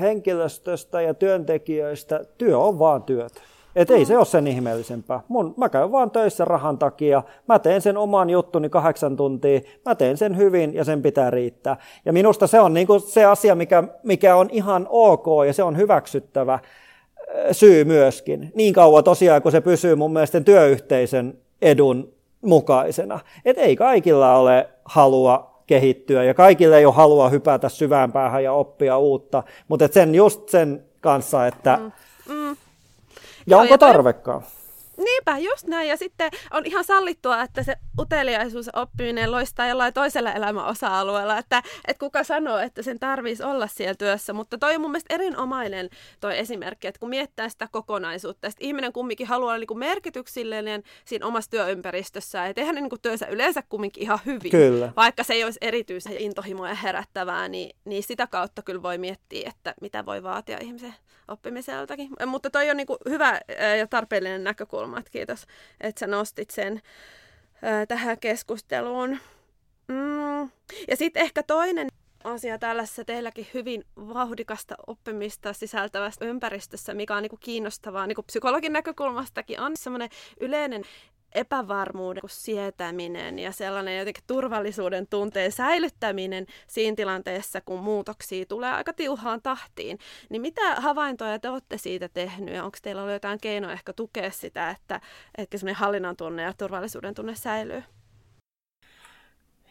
henkilöstöstä 0.00 1.00
ja 1.00 1.14
työntekijöistä 1.14 2.24
työ 2.38 2.58
on 2.58 2.78
vaan 2.78 3.02
työtä. 3.02 3.40
Et 3.76 3.90
ei 3.90 4.04
se 4.04 4.18
ole 4.18 4.26
sen 4.26 4.46
ihmeellisempää. 4.46 5.20
Mun, 5.28 5.54
mä 5.56 5.68
käyn 5.68 5.92
vaan 5.92 6.10
töissä 6.10 6.44
rahan 6.44 6.78
takia, 6.78 7.22
mä 7.48 7.58
teen 7.58 7.82
sen 7.82 7.96
oman 7.96 8.30
juttuni 8.30 8.68
kahdeksan 8.68 9.16
tuntia, 9.16 9.60
mä 9.84 9.94
teen 9.94 10.16
sen 10.16 10.36
hyvin 10.36 10.74
ja 10.74 10.84
sen 10.84 11.02
pitää 11.02 11.30
riittää. 11.30 11.76
Ja 12.04 12.12
minusta 12.12 12.46
se 12.46 12.60
on 12.60 12.74
niinku 12.74 12.98
se 12.98 13.24
asia, 13.24 13.54
mikä, 13.54 13.84
mikä 14.02 14.36
on 14.36 14.48
ihan 14.52 14.86
ok 14.90 15.26
ja 15.46 15.52
se 15.52 15.62
on 15.62 15.76
hyväksyttävä 15.76 16.58
syy 17.52 17.84
myöskin. 17.84 18.52
Niin 18.54 18.74
kauan 18.74 19.04
tosiaan, 19.04 19.42
kun 19.42 19.52
se 19.52 19.60
pysyy 19.60 19.94
mun 19.94 20.12
mielestä 20.12 20.40
työyhteisön 20.40 21.38
edun 21.62 22.12
mukaisena. 22.40 23.20
Et 23.44 23.58
ei 23.58 23.76
kaikilla 23.76 24.36
ole 24.36 24.68
halua 24.84 25.60
kehittyä 25.66 26.24
ja 26.24 26.34
kaikille 26.34 26.78
ei 26.78 26.86
ole 26.86 26.94
halua 26.94 27.28
hypätä 27.28 27.68
syvään 27.68 28.12
päähän 28.12 28.44
ja 28.44 28.52
oppia 28.52 28.98
uutta, 28.98 29.42
mutta 29.68 29.88
sen 29.90 30.14
just 30.14 30.48
sen 30.48 30.84
kanssa, 31.00 31.46
että 31.46 31.78
mm. 31.82 31.92
Onko 33.56 33.78
tarvekaan? 33.78 34.42
Niinpä, 34.98 35.38
just 35.38 35.66
näin. 35.66 35.88
Ja 35.88 35.96
sitten 35.96 36.30
on 36.50 36.66
ihan 36.66 36.84
sallittua, 36.84 37.42
että 37.42 37.62
se 37.62 37.76
uteliaisuus 37.98 38.70
oppiminen 38.72 39.30
loistaa 39.30 39.66
jollain 39.66 39.94
toisella 39.94 40.32
elämän 40.32 40.66
osa-alueella. 40.66 41.38
Että, 41.38 41.62
että 41.88 42.00
kuka 42.00 42.24
sanoo, 42.24 42.58
että 42.58 42.82
sen 42.82 42.98
tarvitsisi 42.98 43.42
olla 43.42 43.66
siellä 43.66 43.94
työssä. 43.94 44.32
Mutta 44.32 44.58
toi 44.58 44.74
on 44.74 44.80
mun 44.80 44.90
mielestä 44.90 45.14
erinomainen 45.14 45.90
toi 46.20 46.38
esimerkki, 46.38 46.86
että 46.86 47.00
kun 47.00 47.08
miettää 47.08 47.48
sitä 47.48 47.68
kokonaisuutta, 47.70 48.46
että 48.48 48.64
ihminen 48.64 48.92
kumminkin 48.92 49.26
haluaa 49.26 49.54
olla 49.54 49.64
niin 49.68 49.78
merkityksellinen 49.78 50.82
siinä 51.04 51.26
omassa 51.26 51.50
työympäristössä 51.50 52.46
ja 52.46 52.54
tehdä 52.54 52.72
niin 52.72 52.90
kuin 52.90 53.02
työnsä 53.02 53.26
yleensä 53.26 53.62
kumminkin 53.68 54.02
ihan 54.02 54.18
hyvin. 54.26 54.50
Kyllä. 54.50 54.92
Vaikka 54.96 55.22
se 55.22 55.34
ei 55.34 55.44
olisi 55.44 55.58
erityisen 55.62 56.18
intohimoja 56.18 56.74
herättävää, 56.74 57.48
niin, 57.48 57.76
niin 57.84 58.02
sitä 58.02 58.26
kautta 58.26 58.62
kyllä 58.62 58.82
voi 58.82 58.98
miettiä, 58.98 59.48
että 59.48 59.74
mitä 59.80 60.06
voi 60.06 60.22
vaatia 60.22 60.58
ihmisen 60.60 60.94
oppimiseltakin. 61.28 62.08
Mutta 62.26 62.50
toi 62.50 62.70
on 62.70 62.76
niin 62.76 62.86
kuin 62.86 62.98
hyvä 63.08 63.40
ja 63.78 63.86
tarpeellinen 63.86 64.44
näkökulma, 64.44 64.87
että 64.96 65.10
kiitos, 65.10 65.46
että 65.80 66.00
sä 66.00 66.06
nostit 66.06 66.50
sen 66.50 66.82
tähän 67.88 68.18
keskusteluun. 68.20 69.18
Mm. 69.88 70.50
Ja 70.88 70.96
sitten 70.96 71.22
ehkä 71.22 71.42
toinen 71.42 71.88
asia 72.24 72.58
tällaisessa 72.58 73.04
teilläkin 73.04 73.46
hyvin 73.54 73.84
vauhdikasta 73.96 74.74
oppimista 74.86 75.52
sisältävässä 75.52 76.24
ympäristössä, 76.24 76.94
mikä 76.94 77.16
on 77.16 77.22
niin 77.22 77.38
kiinnostavaa 77.40 78.06
niin 78.06 78.24
psykologin 78.26 78.72
näkökulmastakin, 78.72 79.60
on 79.60 79.76
semmoinen 79.76 80.08
yleinen 80.40 80.84
epävarmuuden 81.34 82.22
sietäminen 82.26 83.38
ja 83.38 83.52
sellainen 83.52 83.98
jotenkin 83.98 84.24
turvallisuuden 84.26 85.06
tunteen 85.06 85.52
säilyttäminen 85.52 86.46
siinä 86.66 86.96
tilanteessa, 86.96 87.60
kun 87.60 87.80
muutoksia 87.80 88.46
tulee 88.46 88.70
aika 88.72 88.92
tiuhaan 88.92 89.42
tahtiin. 89.42 89.98
Niin 90.28 90.42
mitä 90.42 90.74
havaintoja 90.74 91.38
te 91.38 91.48
olette 91.48 91.78
siitä 91.78 92.08
tehnyt 92.08 92.54
ja 92.54 92.64
onko 92.64 92.78
teillä 92.82 93.02
ollut 93.02 93.12
jotain 93.12 93.40
keinoa 93.40 93.72
ehkä 93.72 93.92
tukea 93.92 94.30
sitä, 94.30 94.70
että, 94.70 95.00
että 95.38 95.58
semmoinen 95.58 95.80
hallinnan 95.80 96.16
tunne 96.16 96.42
ja 96.42 96.52
turvallisuuden 96.52 97.14
tunne 97.14 97.34
säilyy? 97.34 97.82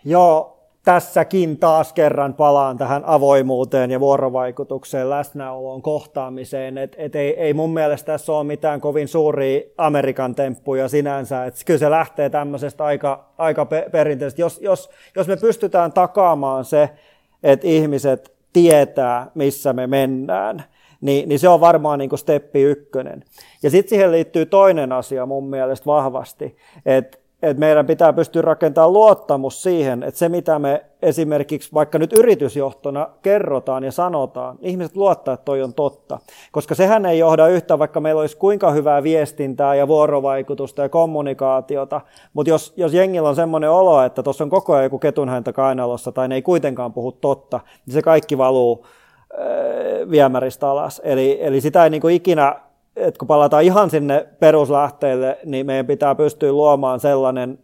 Joo, 0.05 0.66
tässäkin 0.87 1.57
taas 1.57 1.93
kerran 1.93 2.33
palaan 2.33 2.77
tähän 2.77 3.03
avoimuuteen 3.05 3.91
ja 3.91 3.99
vuorovaikutukseen, 3.99 5.09
läsnäoloon, 5.09 5.81
kohtaamiseen. 5.81 6.77
Et, 6.77 6.95
et 6.97 7.15
ei, 7.15 7.39
ei 7.39 7.53
mun 7.53 7.73
mielestä 7.73 8.11
tässä 8.11 8.33
ole 8.33 8.43
mitään 8.43 8.81
kovin 8.81 9.07
suuria 9.07 9.61
Amerikan 9.77 10.35
temppuja 10.35 10.87
sinänsä. 10.87 11.45
Et 11.45 11.55
kyllä 11.65 11.79
se 11.79 11.89
lähtee 11.89 12.29
tämmöisestä 12.29 12.85
aika, 12.85 13.25
aika 13.37 13.67
perinteisesti. 13.91 14.41
Jos, 14.41 14.59
jos, 14.61 14.89
jos 15.15 15.27
me 15.27 15.37
pystytään 15.37 15.93
takaamaan 15.93 16.65
se, 16.65 16.89
että 17.43 17.67
ihmiset 17.67 18.33
tietää, 18.53 19.31
missä 19.35 19.73
me 19.73 19.87
mennään, 19.87 20.63
niin, 21.01 21.29
niin 21.29 21.39
se 21.39 21.49
on 21.49 21.59
varmaan 21.59 21.99
niin 21.99 22.17
steppi 22.17 22.61
ykkönen. 22.61 23.23
Ja 23.63 23.69
sitten 23.69 23.89
siihen 23.89 24.11
liittyy 24.11 24.45
toinen 24.45 24.91
asia 24.91 25.25
mun 25.25 25.49
mielestä 25.49 25.85
vahvasti, 25.85 26.57
että 26.85 27.17
että 27.41 27.59
meidän 27.59 27.87
pitää 27.87 28.13
pystyä 28.13 28.41
rakentamaan 28.41 28.93
luottamus 28.93 29.63
siihen, 29.63 30.03
että 30.03 30.17
se 30.17 30.29
mitä 30.29 30.59
me 30.59 30.85
esimerkiksi 31.01 31.73
vaikka 31.73 31.99
nyt 31.99 32.13
yritysjohtona 32.13 33.09
kerrotaan 33.21 33.83
ja 33.83 33.91
sanotaan, 33.91 34.57
ihmiset 34.61 34.95
luottaa, 34.95 35.33
että 35.33 35.45
toi 35.45 35.63
on 35.63 35.73
totta. 35.73 36.19
Koska 36.51 36.75
sehän 36.75 37.05
ei 37.05 37.19
johda 37.19 37.47
yhtä, 37.47 37.79
vaikka 37.79 37.99
meillä 37.99 38.21
olisi 38.21 38.37
kuinka 38.37 38.71
hyvää 38.71 39.03
viestintää 39.03 39.75
ja 39.75 39.87
vuorovaikutusta 39.87 40.81
ja 40.81 40.89
kommunikaatiota, 40.89 42.01
mutta 42.33 42.49
jos, 42.49 42.73
jos 42.77 42.93
jengillä 42.93 43.29
on 43.29 43.35
semmoinen 43.35 43.71
olo, 43.71 44.03
että 44.03 44.23
tuossa 44.23 44.43
on 44.43 44.49
koko 44.49 44.73
ajan 44.73 44.83
joku 44.83 44.99
ketunhäntä 44.99 45.53
kainalossa 45.53 46.11
tai 46.11 46.27
ne 46.27 46.35
ei 46.35 46.41
kuitenkaan 46.41 46.93
puhu 46.93 47.11
totta, 47.11 47.59
niin 47.85 47.93
se 47.93 48.01
kaikki 48.01 48.37
valuu 48.37 48.85
viemäristä 50.11 50.69
alas. 50.69 51.01
Eli, 51.03 51.37
eli 51.41 51.61
sitä 51.61 51.83
ei 51.83 51.89
niin 51.89 52.09
ikinä 52.09 52.55
että 52.97 53.19
kun 53.19 53.27
palataan 53.27 53.63
ihan 53.63 53.89
sinne 53.89 54.27
peruslähteelle, 54.39 55.39
niin 55.45 55.65
meidän 55.65 55.87
pitää 55.87 56.15
pystyä 56.15 56.51
luomaan 56.51 56.99
sellainen 56.99 57.59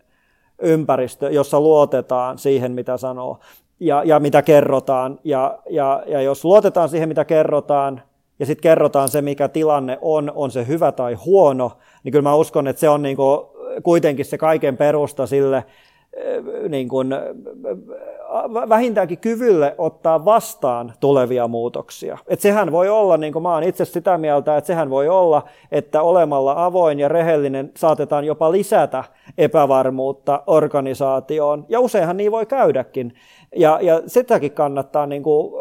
ympäristö, 0.61 1.29
jossa 1.29 1.59
luotetaan 1.59 2.37
siihen, 2.37 2.71
mitä 2.71 2.97
sanoo 2.97 3.39
ja, 3.79 4.03
ja 4.05 4.19
mitä 4.19 4.41
kerrotaan. 4.41 5.19
Ja, 5.23 5.59
ja, 5.69 6.03
ja 6.07 6.21
jos 6.21 6.45
luotetaan 6.45 6.89
siihen, 6.89 7.09
mitä 7.09 7.25
kerrotaan, 7.25 8.01
ja 8.39 8.45
sitten 8.45 8.63
kerrotaan 8.63 9.09
se, 9.09 9.21
mikä 9.21 9.47
tilanne 9.47 9.97
on, 10.01 10.31
on 10.35 10.51
se 10.51 10.67
hyvä 10.67 10.91
tai 10.91 11.13
huono, 11.13 11.71
niin 12.03 12.11
kyllä 12.11 12.29
mä 12.29 12.35
uskon, 12.35 12.67
että 12.67 12.79
se 12.79 12.89
on 12.89 13.01
niin 13.01 13.15
kuin 13.15 13.39
kuitenkin 13.83 14.25
se 14.25 14.37
kaiken 14.37 14.77
perusta 14.77 15.27
sille 15.27 15.65
niin 16.69 16.89
kuin 16.89 17.09
vähintäänkin 18.69 19.17
kyvylle 19.17 19.75
ottaa 19.77 20.25
vastaan 20.25 20.93
tulevia 20.99 21.47
muutoksia. 21.47 22.17
Et 22.27 22.39
sehän 22.39 22.71
voi 22.71 22.89
olla, 22.89 23.17
niin 23.17 23.33
kuin 23.33 23.43
mä 23.43 23.53
oon 23.53 23.63
itse 23.63 23.85
sitä 23.85 24.17
mieltä, 24.17 24.57
että 24.57 24.67
sehän 24.67 24.89
voi 24.89 25.07
olla, 25.09 25.43
että 25.71 26.01
olemalla 26.01 26.65
avoin 26.65 26.99
ja 26.99 27.07
rehellinen 27.07 27.71
saatetaan 27.77 28.25
jopa 28.25 28.51
lisätä 28.51 29.03
epävarmuutta 29.37 30.43
organisaatioon. 30.47 31.65
Ja 31.69 31.79
useinhan 31.79 32.17
niin 32.17 32.31
voi 32.31 32.45
käydäkin. 32.45 33.13
Ja, 33.55 33.79
ja 33.81 34.01
sitäkin 34.07 34.51
kannattaa 34.51 35.05
niin 35.05 35.23
kuin, 35.23 35.53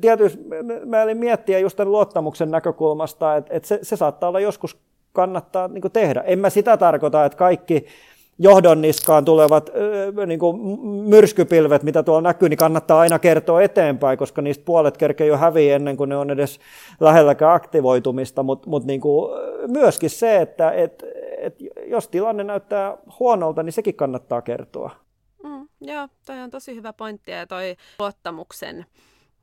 tietysti 0.00 0.44
mä 0.84 1.02
olin 1.02 1.18
miettiä 1.18 1.58
just 1.58 1.76
tämän 1.76 1.92
luottamuksen 1.92 2.50
näkökulmasta, 2.50 3.36
että, 3.36 3.54
että 3.54 3.68
se, 3.68 3.78
se 3.82 3.96
saattaa 3.96 4.28
olla 4.28 4.40
joskus 4.40 4.78
kannattaa 5.12 5.68
niin 5.68 5.92
tehdä. 5.92 6.20
En 6.20 6.38
mä 6.38 6.50
sitä 6.50 6.76
tarkoita, 6.76 7.24
että 7.24 7.38
kaikki 7.38 7.86
johdon 8.38 8.80
niskaan 8.80 9.24
tulevat 9.24 9.70
niin 10.26 10.38
kuin 10.38 10.80
myrskypilvet, 11.08 11.82
mitä 11.82 12.02
tuolla 12.02 12.20
näkyy, 12.20 12.48
niin 12.48 12.58
kannattaa 12.58 13.00
aina 13.00 13.18
kertoa 13.18 13.62
eteenpäin, 13.62 14.18
koska 14.18 14.42
niistä 14.42 14.64
puolet 14.64 14.96
kerkee 14.96 15.26
jo 15.26 15.36
häviä 15.36 15.76
ennen 15.76 15.96
kuin 15.96 16.08
ne 16.08 16.16
on 16.16 16.30
edes 16.30 16.60
lähelläkään 17.00 17.54
aktivoitumista, 17.54 18.42
mutta 18.42 18.70
mut 18.70 18.84
niin 18.84 19.00
myöskin 19.66 20.10
se, 20.10 20.40
että 20.40 20.70
et, 20.70 21.04
et 21.38 21.54
jos 21.86 22.08
tilanne 22.08 22.44
näyttää 22.44 22.96
huonolta, 23.20 23.62
niin 23.62 23.72
sekin 23.72 23.94
kannattaa 23.94 24.42
kertoa. 24.42 24.90
Mm, 25.44 25.68
joo, 25.80 26.08
toi 26.26 26.40
on 26.40 26.50
tosi 26.50 26.74
hyvä 26.74 26.92
pointti 26.92 27.30
ja 27.30 27.46
toi 27.46 27.76
luottamuksen 27.98 28.86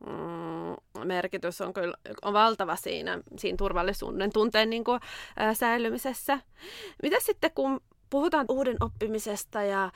mm, 0.07 1.07
merkitys 1.07 1.61
on 1.61 1.73
kyllä 1.73 1.93
on 2.21 2.33
valtava 2.33 2.75
siinä, 2.75 3.19
siinä 3.37 3.57
turvallisuuden 3.57 4.33
tunteen 4.33 4.69
niin 4.69 4.83
kuin, 4.83 4.99
ää, 5.37 5.53
säilymisessä. 5.53 6.39
Mitä 7.03 7.17
sitten, 7.19 7.51
kun 7.55 7.81
puhutaan 8.11 8.45
uuden 8.49 8.77
oppimisesta 8.79 9.63
ja 9.63 9.91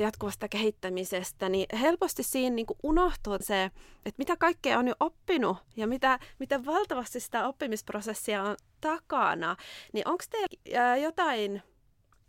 jatkuvasta 0.00 0.48
kehittämisestä, 0.48 1.48
niin 1.48 1.66
helposti 1.80 2.22
siinä 2.22 2.54
niin 2.56 2.66
unohtuu 2.82 3.36
se, 3.40 3.64
että 3.96 4.18
mitä 4.18 4.36
kaikkea 4.36 4.78
on 4.78 4.88
jo 4.88 4.94
oppinut 5.00 5.56
ja 5.76 5.86
mitä, 5.86 6.18
mitä 6.38 6.64
valtavasti 6.64 7.20
sitä 7.20 7.48
oppimisprosessia 7.48 8.42
on 8.42 8.56
takana. 8.80 9.56
Niin 9.92 10.08
onko 10.08 10.24
teillä 10.30 10.96
jotain 10.96 11.62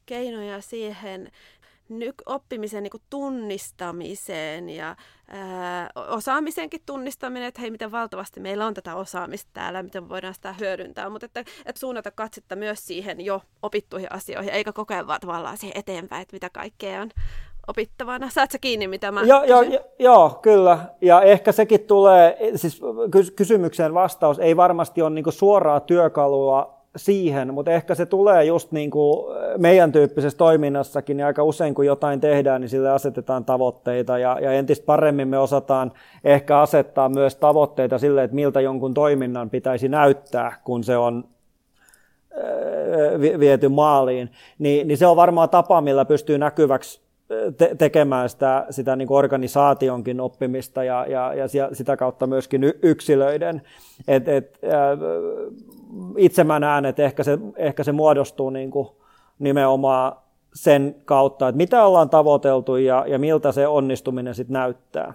keinoja 0.06 0.62
siihen, 0.62 1.32
nyk- 1.90 2.24
oppimisen 2.26 2.84
niin 2.84 3.02
tunnistamiseen 3.10 4.70
ja 4.70 4.96
ää, 5.28 5.90
osaamisenkin 5.96 6.82
tunnistaminen, 6.86 7.48
että 7.48 7.62
hei, 7.62 7.72
miten 7.72 7.92
valtavasti 7.92 8.40
meillä 8.40 8.66
on 8.66 8.74
tätä 8.74 8.96
osaamista 8.96 9.50
täällä, 9.54 9.84
miten 9.84 10.04
me 10.04 10.10
voidaan 10.10 10.34
sitä 10.34 10.56
hyödyntää, 10.60 11.10
mutta 11.10 11.26
että, 11.26 11.40
että 11.40 11.80
suunnata 11.80 12.12
katsetta 12.12 12.56
myös 12.56 12.88
siihen 12.88 13.22
jo 13.26 13.42
opittuihin 13.62 14.12
asioihin, 14.12 14.54
eikä 14.54 14.74
koko 14.74 14.94
ajan 14.94 15.08
vaan 15.08 15.22
tavallaan 15.22 15.58
siihen 15.58 15.78
eteenpäin, 15.78 16.22
että 16.22 16.36
mitä 16.36 16.50
kaikkea 16.50 17.02
on 17.02 17.10
opittavana. 17.68 18.30
Saat 18.30 18.52
sä 18.52 18.60
kiinni, 18.60 18.88
mitä 18.88 19.12
mä 19.12 19.22
Joo, 19.22 19.44
jo, 19.44 19.62
jo, 19.62 19.80
joo 20.00 20.40
kyllä. 20.42 20.78
Ja 21.02 21.22
ehkä 21.22 21.52
sekin 21.52 21.80
tulee, 21.80 22.38
siis 22.56 22.82
kysymykseen 23.36 23.94
vastaus 23.94 24.40
ei 24.40 24.58
varmasti 24.58 25.02
ole 25.02 25.10
niin 25.10 25.26
suoraa 25.30 25.80
työkalua 25.80 26.75
siihen, 26.96 27.54
mutta 27.54 27.72
ehkä 27.72 27.96
se 27.96 28.06
tulee 28.06 28.44
just 28.44 28.72
niin 28.72 28.92
kuin 28.92 29.26
meidän 29.58 29.92
tyyppisessä 29.92 30.38
toiminnassakin, 30.38 31.18
niin 31.18 31.26
aika 31.26 31.44
usein 31.44 31.74
kun 31.74 31.86
jotain 31.86 32.22
tehdään, 32.22 32.62
niin 32.62 32.70
sille 32.70 32.90
asetetaan 32.92 33.46
tavoitteita 33.46 34.18
ja, 34.18 34.38
ja 34.42 34.54
entistä 34.54 34.86
paremmin 34.86 35.28
me 35.28 35.38
osataan 35.38 35.92
ehkä 36.24 36.60
asettaa 36.60 37.10
myös 37.10 37.36
tavoitteita 37.36 37.98
sille, 37.98 38.24
että 38.24 38.36
miltä 38.36 38.62
jonkun 38.62 38.94
toiminnan 38.94 39.50
pitäisi 39.50 39.90
näyttää, 39.90 40.62
kun 40.64 40.84
se 40.84 40.98
on 40.98 41.24
viety 43.40 43.70
maaliin, 43.70 44.32
niin, 44.60 44.88
niin 44.88 44.98
se 44.98 45.08
on 45.08 45.16
varmaan 45.16 45.50
tapa, 45.50 45.82
millä 45.82 46.06
pystyy 46.06 46.38
näkyväksi 46.38 47.05
te- 47.58 47.76
tekemään 47.78 48.30
sitä, 48.30 48.66
sitä 48.70 48.96
niin 48.96 49.08
kuin 49.08 49.18
organisaationkin 49.18 50.22
oppimista 50.22 50.84
ja, 50.84 51.06
ja, 51.06 51.34
ja 51.34 51.70
sitä 51.74 51.98
kautta 51.98 52.28
myöskin 52.28 52.64
yksilöiden. 52.84 53.62
Et, 54.08 54.28
et, 54.28 54.60
äh, 54.64 55.00
itse 56.18 56.44
mä 56.44 56.60
näen, 56.60 56.86
että 56.86 57.04
ehkä 57.04 57.24
se, 57.24 57.38
ehkä 57.56 57.84
se 57.84 57.92
muodostuu 57.92 58.50
niin 58.50 58.72
kuin 58.72 58.88
nimenomaan 59.40 60.16
sen 60.54 60.96
kautta, 61.06 61.48
että 61.48 61.58
mitä 61.58 61.86
ollaan 61.86 62.10
tavoiteltu 62.10 62.76
ja, 62.76 63.06
ja 63.08 63.20
miltä 63.20 63.52
se 63.52 63.68
onnistuminen 63.68 64.36
sitten 64.36 64.54
näyttää. 64.54 65.14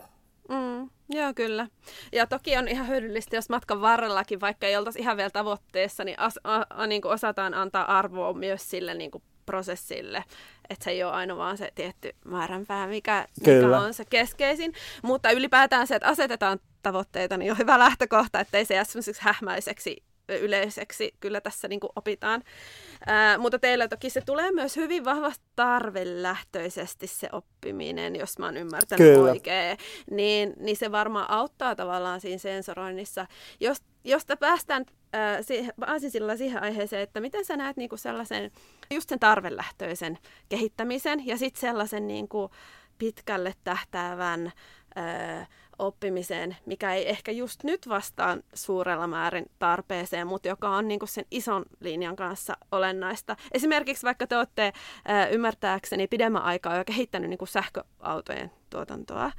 Mm, 0.48 0.88
joo, 1.08 1.32
kyllä. 1.34 1.66
Ja 2.12 2.26
toki 2.26 2.56
on 2.56 2.68
ihan 2.68 2.88
hyödyllistä, 2.88 3.36
jos 3.36 3.48
matkan 3.48 3.80
varrellakin, 3.80 4.40
vaikka 4.40 4.66
ei 4.66 4.76
oltaisi 4.76 4.98
ihan 4.98 5.16
vielä 5.16 5.30
tavoitteessa, 5.30 6.04
niin, 6.04 6.18
as, 6.18 6.38
a, 6.44 6.62
a, 6.70 6.86
niin 6.86 7.02
kuin 7.02 7.12
osataan 7.12 7.54
antaa 7.54 7.98
arvoa 7.98 8.32
myös 8.32 8.70
sille 8.70 8.94
niin 8.94 9.10
kuin 9.10 9.22
prosessille. 9.50 10.24
Että 10.70 10.84
se 10.84 10.90
ei 10.90 11.04
ole 11.04 11.12
aina 11.12 11.36
vaan 11.36 11.56
se 11.56 11.72
tietty 11.74 12.14
määränpää, 12.24 12.86
mikä, 12.86 13.26
mikä 13.40 13.78
on 13.80 13.94
se 13.94 14.04
keskeisin. 14.04 14.72
Mutta 15.02 15.30
ylipäätään 15.30 15.86
se, 15.86 15.94
että 15.94 16.08
asetetaan 16.08 16.60
tavoitteita, 16.82 17.36
niin 17.36 17.52
on 17.52 17.58
hyvä 17.58 17.78
lähtökohta, 17.78 18.40
ettei 18.40 18.64
se 18.64 18.74
jää 18.74 18.84
semmoiseksi 18.84 19.22
hähmäiseksi 19.24 20.02
yleiseksi 20.38 21.14
kyllä 21.20 21.40
tässä 21.40 21.68
niin 21.68 21.80
kuin 21.80 21.90
opitaan. 21.96 22.42
Ää, 23.06 23.38
mutta 23.38 23.58
teillä 23.58 23.88
toki 23.88 24.10
se 24.10 24.20
tulee 24.20 24.52
myös 24.52 24.76
hyvin 24.76 25.04
vahvasti 25.04 25.44
tarvelähtöisesti 25.56 27.06
se 27.06 27.28
oppiminen, 27.32 28.16
jos 28.16 28.38
mä 28.38 28.46
oon 28.46 28.56
ymmärtänyt 28.56 29.14
kyllä. 29.14 29.30
oikein. 29.30 29.78
Niin, 30.10 30.52
niin 30.56 30.76
se 30.76 30.92
varmaan 30.92 31.30
auttaa 31.30 31.76
tavallaan 31.76 32.20
siinä 32.20 32.38
sensoroinnissa. 32.38 33.26
Jos, 33.60 33.82
josta 34.04 34.36
päästään 34.36 34.84
ää, 35.12 35.42
siihen, 35.42 35.72
sillä 36.08 36.36
siihen 36.36 36.62
aiheeseen, 36.62 37.02
että 37.02 37.20
miten 37.20 37.44
sä 37.44 37.56
näet 37.56 37.76
niin 37.76 37.88
kuin 37.88 37.98
sellaisen, 37.98 38.50
just 38.90 39.08
sen 39.08 39.18
tarvelähtöisen 39.18 40.18
kehittämisen 40.48 41.26
ja 41.26 41.38
sitten 41.38 41.60
sellaisen 41.60 42.06
niin 42.06 42.28
kuin 42.28 42.50
pitkälle 42.98 43.54
tähtäävän 43.64 44.52
ää, 44.94 45.46
oppimiseen, 45.80 46.56
mikä 46.66 46.94
ei 46.94 47.08
ehkä 47.08 47.32
just 47.32 47.64
nyt 47.64 47.88
vastaan 47.88 48.42
suurella 48.54 49.06
määrin 49.06 49.50
tarpeeseen, 49.58 50.26
mutta 50.26 50.48
joka 50.48 50.68
on 50.68 50.88
niin 50.88 50.98
kuin 50.98 51.08
sen 51.08 51.24
ison 51.30 51.64
linjan 51.80 52.16
kanssa 52.16 52.56
olennaista. 52.72 53.36
Esimerkiksi 53.52 54.06
vaikka 54.06 54.26
te 54.26 54.36
olette 54.36 54.66
äh, 55.10 55.32
ymmärtääkseni 55.32 56.06
pidemmän 56.06 56.42
aikaa 56.42 56.76
jo 56.76 56.84
kehittänyt 56.84 57.30
niin 57.30 57.38
kuin 57.38 57.48
sähköautojen 57.48 58.50
tuotantoa, 58.70 59.32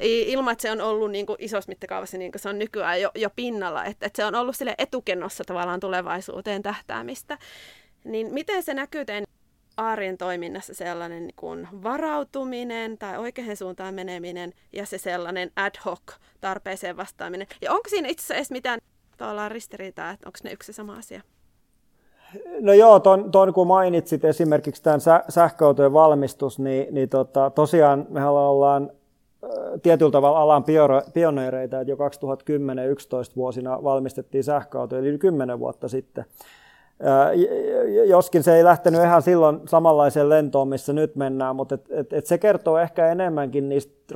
ilman 0.00 0.52
että 0.52 0.62
se 0.62 0.70
on 0.70 0.80
ollut 0.80 1.10
niin 1.10 1.26
kuin 1.26 1.36
isossa 1.40 1.68
mittakaavassa, 1.68 2.18
niin 2.18 2.32
kuin 2.32 2.42
se 2.42 2.48
on 2.48 2.58
nykyään 2.58 3.00
jo, 3.00 3.10
jo 3.14 3.30
pinnalla, 3.36 3.84
että, 3.84 4.06
että 4.06 4.16
se 4.16 4.24
on 4.24 4.34
ollut 4.34 4.56
sille 4.56 4.74
etukennossa 4.78 5.44
tavallaan 5.44 5.80
tulevaisuuteen 5.80 6.62
tähtäämistä. 6.62 7.38
Niin 8.04 8.34
miten 8.34 8.62
se 8.62 8.74
näkyy 8.74 9.04
teidän 9.04 9.26
arjen 9.76 10.18
toiminnassa 10.18 10.74
sellainen 10.74 11.26
niin 11.26 11.36
kuin 11.36 11.68
varautuminen 11.82 12.98
tai 12.98 13.18
oikeaan 13.18 13.56
suuntaan 13.56 13.94
meneminen 13.94 14.52
ja 14.72 14.86
se 14.86 14.98
sellainen 14.98 15.50
ad 15.56 15.74
hoc 15.84 16.00
tarpeeseen 16.40 16.96
vastaaminen. 16.96 17.46
Ja 17.62 17.72
onko 17.72 17.88
siinä 17.88 18.08
itse 18.08 18.34
asiassa 18.34 18.52
mitään 18.52 18.80
tavallaan 19.16 19.50
ristiriitaa, 19.50 20.10
että 20.10 20.28
onko 20.28 20.38
ne 20.44 20.52
yksi 20.52 20.72
sama 20.72 20.96
asia? 20.96 21.22
No 22.60 22.72
joo, 22.72 23.00
ton, 23.00 23.30
ton 23.30 23.52
kun 23.52 23.66
mainitsit 23.66 24.24
esimerkiksi 24.24 24.82
tämän 24.82 25.00
sä, 25.00 25.24
sähköautojen 25.28 25.92
valmistus, 25.92 26.58
niin, 26.58 26.94
niin 26.94 27.08
tota, 27.08 27.50
tosiaan 27.50 28.06
me 28.08 28.24
ollaan 28.24 28.90
tietyllä 29.82 30.10
tavalla 30.10 30.38
alan 30.38 30.64
pioneereita, 31.14 31.80
että 31.80 31.90
jo 31.90 31.96
2010-2011 31.96 31.98
vuosina 33.36 33.82
valmistettiin 33.82 34.44
sähköautoja, 34.44 35.00
eli 35.00 35.18
10 35.18 35.58
vuotta 35.58 35.88
sitten 35.88 36.24
joskin 38.06 38.42
se 38.42 38.56
ei 38.56 38.64
lähtenyt 38.64 39.02
ihan 39.02 39.22
silloin 39.22 39.60
samanlaiseen 39.68 40.28
lentoon, 40.28 40.68
missä 40.68 40.92
nyt 40.92 41.16
mennään, 41.16 41.56
mutta 41.56 41.74
et, 41.74 41.86
et, 41.90 42.12
et 42.12 42.26
se 42.26 42.38
kertoo 42.38 42.78
ehkä 42.78 43.08
enemmänkin 43.08 43.68
niistä 43.68 44.14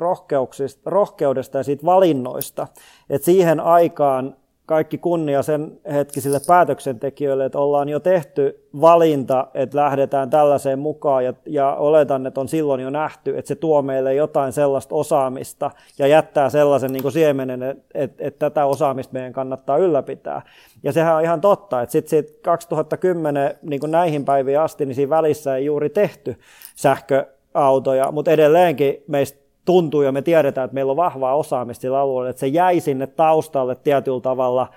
rohkeudesta 0.84 1.58
ja 1.58 1.64
siitä 1.64 1.86
valinnoista. 1.86 2.66
Et 3.10 3.22
siihen 3.22 3.60
aikaan 3.60 4.36
kaikki 4.70 4.98
kunnia 4.98 5.42
sen 5.42 5.78
hetkisille 5.92 6.38
päätöksentekijöille, 6.46 7.44
että 7.44 7.58
ollaan 7.58 7.88
jo 7.88 8.00
tehty 8.00 8.68
valinta, 8.80 9.46
että 9.54 9.78
lähdetään 9.78 10.30
tällaiseen 10.30 10.78
mukaan 10.78 11.24
ja, 11.24 11.32
ja 11.46 11.74
oletan, 11.74 12.26
että 12.26 12.40
on 12.40 12.48
silloin 12.48 12.80
jo 12.80 12.90
nähty, 12.90 13.38
että 13.38 13.48
se 13.48 13.54
tuo 13.54 13.82
meille 13.82 14.14
jotain 14.14 14.52
sellaista 14.52 14.94
osaamista 14.94 15.70
ja 15.98 16.06
jättää 16.06 16.50
sellaisen 16.50 16.92
niin 16.92 17.02
kuin 17.02 17.12
siemenen, 17.12 17.62
että, 17.62 17.84
että, 17.94 18.24
että 18.26 18.50
tätä 18.50 18.66
osaamista 18.66 19.12
meidän 19.12 19.32
kannattaa 19.32 19.76
ylläpitää. 19.76 20.42
Ja 20.82 20.92
sehän 20.92 21.16
on 21.16 21.22
ihan 21.22 21.40
totta, 21.40 21.82
että 21.82 21.92
sitten 21.92 22.10
sit 22.10 22.40
2010 22.42 23.58
niin 23.62 23.80
kuin 23.80 23.92
näihin 23.92 24.24
päiviin 24.24 24.60
asti, 24.60 24.86
niin 24.86 24.94
siinä 24.94 25.10
välissä 25.10 25.56
ei 25.56 25.64
juuri 25.64 25.90
tehty 25.90 26.36
sähköautoja, 26.76 28.12
mutta 28.12 28.30
edelleenkin 28.30 29.02
meistä 29.06 29.39
tuntuu 29.70 30.02
ja 30.02 30.12
me 30.12 30.22
tiedetään, 30.22 30.64
että 30.64 30.74
meillä 30.74 30.90
on 30.90 30.96
vahvaa 30.96 31.36
osaamista 31.36 31.82
sillä 31.82 32.00
alueella, 32.00 32.30
että 32.30 32.40
se 32.40 32.46
jäi 32.46 32.80
sinne 32.80 33.06
taustalle 33.06 33.74
tietyllä 33.74 34.20
tavalla 34.20 34.68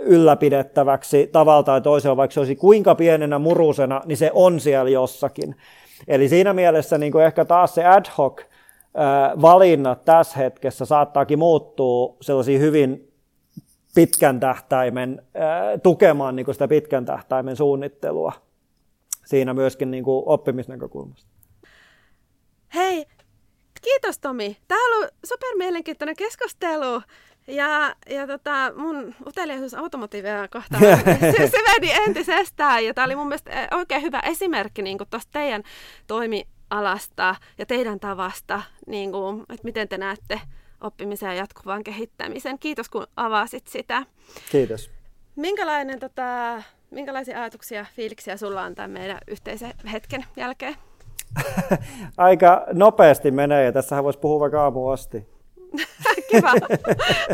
ylläpidettäväksi 0.00 1.28
tavalla 1.32 1.62
tai 1.62 1.80
toisella, 1.80 2.16
vaikka 2.16 2.34
se 2.34 2.40
olisi 2.40 2.56
kuinka 2.56 2.94
pienenä 2.94 3.38
murusena, 3.38 4.02
niin 4.06 4.16
se 4.16 4.30
on 4.34 4.60
siellä 4.60 4.90
jossakin. 4.90 5.56
Eli 6.08 6.28
siinä 6.28 6.52
mielessä 6.52 6.98
niin 6.98 7.12
kuin 7.12 7.24
ehkä 7.24 7.44
taas 7.44 7.74
se 7.74 7.84
ad 7.84 8.04
hoc 8.18 8.40
valinnat 9.42 10.04
tässä 10.04 10.38
hetkessä 10.38 10.84
saattaakin 10.84 11.38
muuttua 11.38 12.16
sellaisiin 12.20 12.60
hyvin 12.60 13.12
pitkän 13.94 14.40
tähtäimen, 14.40 15.22
tukemaan 15.82 16.36
niin 16.36 16.44
kuin 16.44 16.54
sitä 16.54 16.68
pitkän 16.68 17.04
tähtäimen 17.04 17.56
suunnittelua 17.56 18.32
siinä 19.26 19.54
myöskin 19.54 19.90
niin 19.90 20.04
kuin 20.04 20.22
oppimisnäkökulmasta. 20.26 21.30
Hei, 22.74 23.06
kiitos 23.80 24.18
Tomi. 24.18 24.56
Tämä 24.68 24.86
on 24.86 24.96
ollut 24.96 25.14
super 25.26 25.48
mielenkiintoinen 25.56 26.16
keskustelu. 26.16 27.02
Ja, 27.46 27.94
ja 28.10 28.26
tota, 28.26 28.72
mun 28.76 29.14
uteliaisuus 29.26 29.74
automotiivia 29.74 30.48
kohtaan 30.48 30.82
se, 31.50 31.58
vedi 31.74 31.90
entisestään. 32.06 32.84
Ja 32.84 32.94
tämä 32.94 33.04
oli 33.04 33.16
mun 33.16 33.28
mielestä 33.28 33.50
eh, 33.50 33.68
oikein 33.70 34.02
hyvä 34.02 34.20
esimerkki 34.20 34.82
niin 34.82 34.98
tuosta 35.10 35.30
teidän 35.32 35.62
toimialasta 36.06 37.34
ja 37.58 37.66
teidän 37.66 38.00
tavasta, 38.00 38.62
niin 38.86 39.12
kuin, 39.12 39.40
että 39.40 39.64
miten 39.64 39.88
te 39.88 39.98
näette 39.98 40.40
oppimisen 40.80 41.26
ja 41.26 41.34
jatkuvan 41.34 41.84
kehittämisen. 41.84 42.58
Kiitos 42.58 42.88
kun 42.88 43.06
avasit 43.16 43.66
sitä. 43.66 44.06
Kiitos. 44.50 44.90
Minkälainen, 45.36 45.98
tota, 46.00 46.62
minkälaisia 46.90 47.40
ajatuksia, 47.40 47.86
fiiliksiä 47.96 48.36
sulla 48.36 48.62
on 48.62 48.74
tämän 48.74 48.90
meidän 48.90 49.18
yhteisen 49.26 49.72
hetken 49.92 50.24
jälkeen? 50.36 50.76
Aika 52.16 52.66
nopeasti 52.72 53.30
menee 53.30 53.64
ja 53.64 53.72
tässähän 53.72 54.04
voisi 54.04 54.18
puhua 54.18 54.40
vaikka 54.40 54.62
aamu 54.62 54.88
asti. 54.88 55.28
Kiva. 56.30 56.52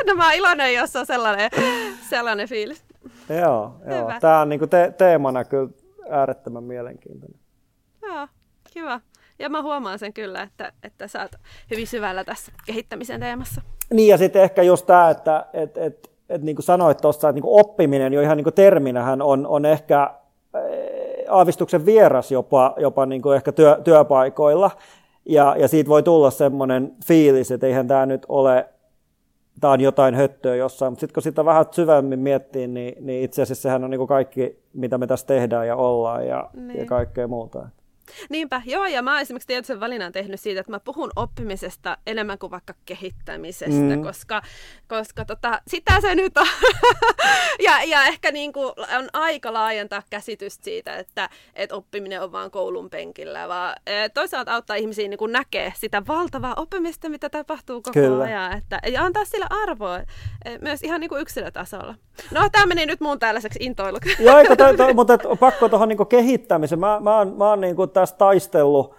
No 0.06 0.14
mä 0.14 0.24
oon 0.24 0.34
iloinen, 0.34 0.74
jos 0.74 0.96
on 0.96 1.06
sellainen, 1.06 1.50
sellainen 2.10 2.48
fiilis. 2.48 2.84
Joo, 3.28 3.76
joo. 3.90 4.12
tämä 4.20 4.40
on 4.40 4.48
niinku 4.48 4.66
te- 4.66 4.94
teemana 4.98 5.44
kyllä 5.44 5.68
äärettömän 6.10 6.64
mielenkiintoinen. 6.64 7.40
Joo, 8.02 8.28
kiva. 8.72 9.00
Ja 9.38 9.48
mä 9.48 9.62
huomaan 9.62 9.98
sen 9.98 10.12
kyllä, 10.12 10.42
että, 10.42 10.72
että 10.82 11.08
sä 11.08 11.22
oot 11.22 11.32
hyvin 11.70 11.86
syvällä 11.86 12.24
tässä 12.24 12.52
kehittämisen 12.66 13.20
teemassa. 13.20 13.62
Niin 13.90 14.08
ja 14.08 14.18
sitten 14.18 14.42
ehkä 14.42 14.62
just 14.62 14.86
tämä, 14.86 15.10
että 15.10 15.46
et, 15.52 15.76
et, 15.76 16.10
et, 16.28 16.42
niin 16.42 16.56
kuin 16.56 16.64
sanoit 16.64 16.98
tuossa, 16.98 17.28
että 17.28 17.34
niin 17.34 17.42
kuin 17.42 17.60
oppiminen 17.60 18.12
jo 18.12 18.20
ihan 18.20 18.36
niin 18.36 18.44
kuin 18.44 18.54
terminähän 18.54 19.22
on, 19.22 19.46
on 19.46 19.64
ehkä 19.64 20.10
aavistuksen 21.28 21.86
vieras 21.86 22.32
jopa, 22.32 22.74
jopa 22.78 23.06
niin 23.06 23.22
kuin 23.22 23.36
ehkä 23.36 23.52
työ, 23.52 23.80
työpaikoilla. 23.84 24.70
Ja, 25.28 25.56
ja 25.58 25.68
siitä 25.68 25.90
voi 25.90 26.02
tulla 26.02 26.30
semmoinen 26.30 26.94
fiilis, 27.06 27.50
että 27.50 27.66
eihän 27.66 27.88
tämä 27.88 28.06
nyt 28.06 28.26
ole, 28.28 28.68
tämä 29.60 29.72
on 29.72 29.80
jotain 29.80 30.14
höttöä 30.14 30.54
jossain. 30.54 30.92
Mutta 30.92 31.00
sitten 31.00 31.14
kun 31.14 31.22
sitä 31.22 31.44
vähän 31.44 31.66
syvemmin 31.70 32.18
miettii, 32.18 32.68
niin, 32.68 33.06
niin 33.06 33.24
itse 33.24 33.42
asiassa 33.42 33.62
sehän 33.62 33.84
on 33.84 33.90
niin 33.90 33.98
kuin 33.98 34.08
kaikki, 34.08 34.58
mitä 34.72 34.98
me 34.98 35.06
tässä 35.06 35.26
tehdään 35.26 35.66
ja 35.66 35.76
ollaan 35.76 36.26
ja, 36.26 36.50
niin. 36.54 36.78
ja 36.78 36.86
kaikkea 36.86 37.28
muuta. 37.28 37.68
Niinpä, 38.30 38.62
joo, 38.64 38.86
ja 38.86 39.02
mä 39.02 39.12
oon 39.12 39.20
esimerkiksi 39.20 39.46
tietoisen 39.46 39.80
valinnan 39.80 40.12
tehnyt 40.12 40.40
siitä, 40.40 40.60
että 40.60 40.72
mä 40.72 40.80
puhun 40.80 41.10
oppimisesta 41.16 41.98
enemmän 42.06 42.38
kuin 42.38 42.50
vaikka 42.50 42.74
kehittämisestä, 42.86 43.96
mm. 43.96 44.02
koska, 44.02 44.42
koska 44.88 45.24
tota, 45.24 45.60
sitä 45.66 46.00
se 46.00 46.14
nyt 46.14 46.36
on. 46.36 46.46
ja, 47.66 47.84
ja 47.84 48.04
ehkä 48.04 48.32
niin 48.32 48.52
kuin 48.52 48.72
on 48.98 49.08
aika 49.12 49.52
laajentaa 49.52 50.02
käsitystä 50.10 50.64
siitä, 50.64 50.96
että, 50.96 51.28
että 51.54 51.76
oppiminen 51.76 52.22
on 52.22 52.32
vaan 52.32 52.50
koulun 52.50 52.90
penkillä, 52.90 53.48
vaan 53.48 53.74
e, 53.86 54.08
toisaalta 54.08 54.54
auttaa 54.54 54.76
ihmisiä 54.76 55.08
niin 55.08 55.18
kuin 55.18 55.32
näkee 55.32 55.72
sitä 55.76 56.02
valtavaa 56.08 56.54
oppimista, 56.56 57.08
mitä 57.08 57.30
tapahtuu 57.30 57.82
koko 57.82 57.92
Kyllä. 57.92 58.24
ajan, 58.24 58.58
että, 58.58 58.78
ja 58.92 59.04
antaa 59.04 59.24
sille 59.24 59.46
arvoa 59.50 59.98
e, 59.98 60.04
myös 60.60 60.82
ihan 60.82 61.00
niin 61.00 61.08
kuin 61.08 61.22
yksilötasolla. 61.22 61.94
No, 62.30 62.48
tämä 62.52 62.66
meni 62.66 62.86
nyt 62.86 63.00
muun 63.00 63.18
tällaiseksi 63.18 63.58
intoiluksi. 63.62 64.16
joo, 64.22 64.38
eikö, 64.38 64.54
mutta 64.94 65.18
pakko 65.40 65.68
tuohon 65.68 65.88
niin 65.88 66.06
kehittämiseen. 66.06 66.78
Mä, 66.78 67.00
mä 67.00 67.18
oon, 67.18 67.36
mä 67.36 67.48
oon 67.48 67.60
niin 67.60 67.76
kuin 67.76 67.90
tässä 68.00 68.16
taistellut, 68.16 68.94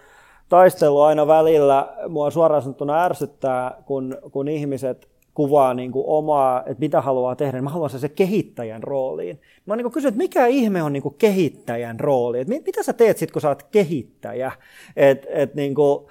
taistellut 0.50 1.02
aina 1.02 1.28
välillä. 1.28 1.94
Mua 2.10 2.32
suoraan 2.32 2.62
sanottuna 2.62 3.04
ärsyttää, 3.04 3.84
kun, 3.86 4.18
kun 4.32 4.48
ihmiset 4.48 5.08
kuvaa 5.34 5.74
niin 5.74 5.92
kuin 5.92 6.04
omaa, 6.08 6.60
että 6.60 6.80
mitä 6.80 7.02
haluaa 7.02 7.36
tehdä, 7.36 7.62
mä 7.62 7.70
haluan 7.70 7.90
se 7.90 8.10
kehittäjän 8.10 8.84
rooliin. 8.84 9.42
Mä 9.66 9.76
niin 9.76 9.92
kysynyt, 9.92 10.14
että 10.14 10.24
mikä 10.24 10.46
ihme 10.46 10.84
on 10.84 10.94
niin 10.94 11.04
kuin 11.04 11.16
kehittäjän 11.18 12.00
rooli? 12.00 12.40
Et 12.40 12.48
mitä 12.48 12.84
sä 12.84 12.94
teet 12.94 13.18
sitten, 13.18 13.34
kun 13.34 13.42
sä 13.42 13.50
oot 13.50 13.64
kehittäjä? 13.64 14.52
Et, 14.96 15.26
et 15.30 15.56
niin 15.56 15.76
kuin, 15.76 16.06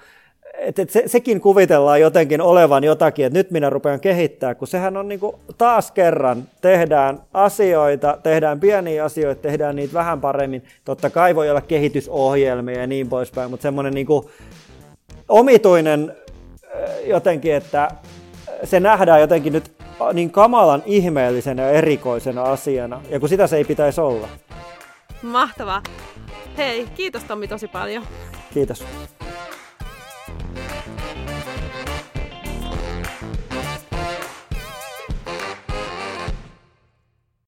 et, 0.57 0.79
et 0.79 0.89
se, 0.89 1.03
sekin 1.05 1.41
kuvitellaan 1.41 2.01
jotenkin 2.01 2.41
olevan 2.41 2.83
jotakin, 2.83 3.25
että 3.25 3.39
nyt 3.39 3.51
minä 3.51 3.69
rupean 3.69 3.99
kehittää, 3.99 4.55
kun 4.55 4.67
sehän 4.67 4.97
on 4.97 5.07
niin 5.07 5.19
kuin 5.19 5.35
taas 5.57 5.91
kerran, 5.91 6.43
tehdään 6.61 7.21
asioita, 7.33 8.17
tehdään 8.23 8.59
pieniä 8.59 9.03
asioita, 9.03 9.41
tehdään 9.41 9.75
niitä 9.75 9.93
vähän 9.93 10.21
paremmin. 10.21 10.63
Totta 10.85 11.09
kai 11.09 11.35
voi 11.35 11.49
olla 11.49 11.61
kehitysohjelmia 11.61 12.79
ja 12.79 12.87
niin 12.87 13.09
poispäin, 13.09 13.51
mutta 13.51 13.61
semmoinen 13.61 13.93
niin 13.93 14.07
kuin 14.07 14.25
omituinen 15.29 16.15
jotenkin, 17.05 17.53
että 17.53 17.91
se 18.63 18.79
nähdään 18.79 19.21
jotenkin 19.21 19.53
nyt 19.53 19.71
niin 20.13 20.31
kamalan 20.31 20.83
ihmeellisenä 20.85 21.63
ja 21.63 21.69
erikoisena 21.69 22.43
asiana, 22.43 23.01
ja 23.09 23.19
kun 23.19 23.29
sitä 23.29 23.47
se 23.47 23.57
ei 23.57 23.63
pitäisi 23.63 24.01
olla. 24.01 24.29
Mahtavaa. 25.21 25.83
Hei, 26.57 26.87
kiitos 26.95 27.23
Tommi 27.23 27.47
tosi 27.47 27.67
paljon. 27.67 28.03
Kiitos. 28.53 28.83
Bye. 30.37 30.66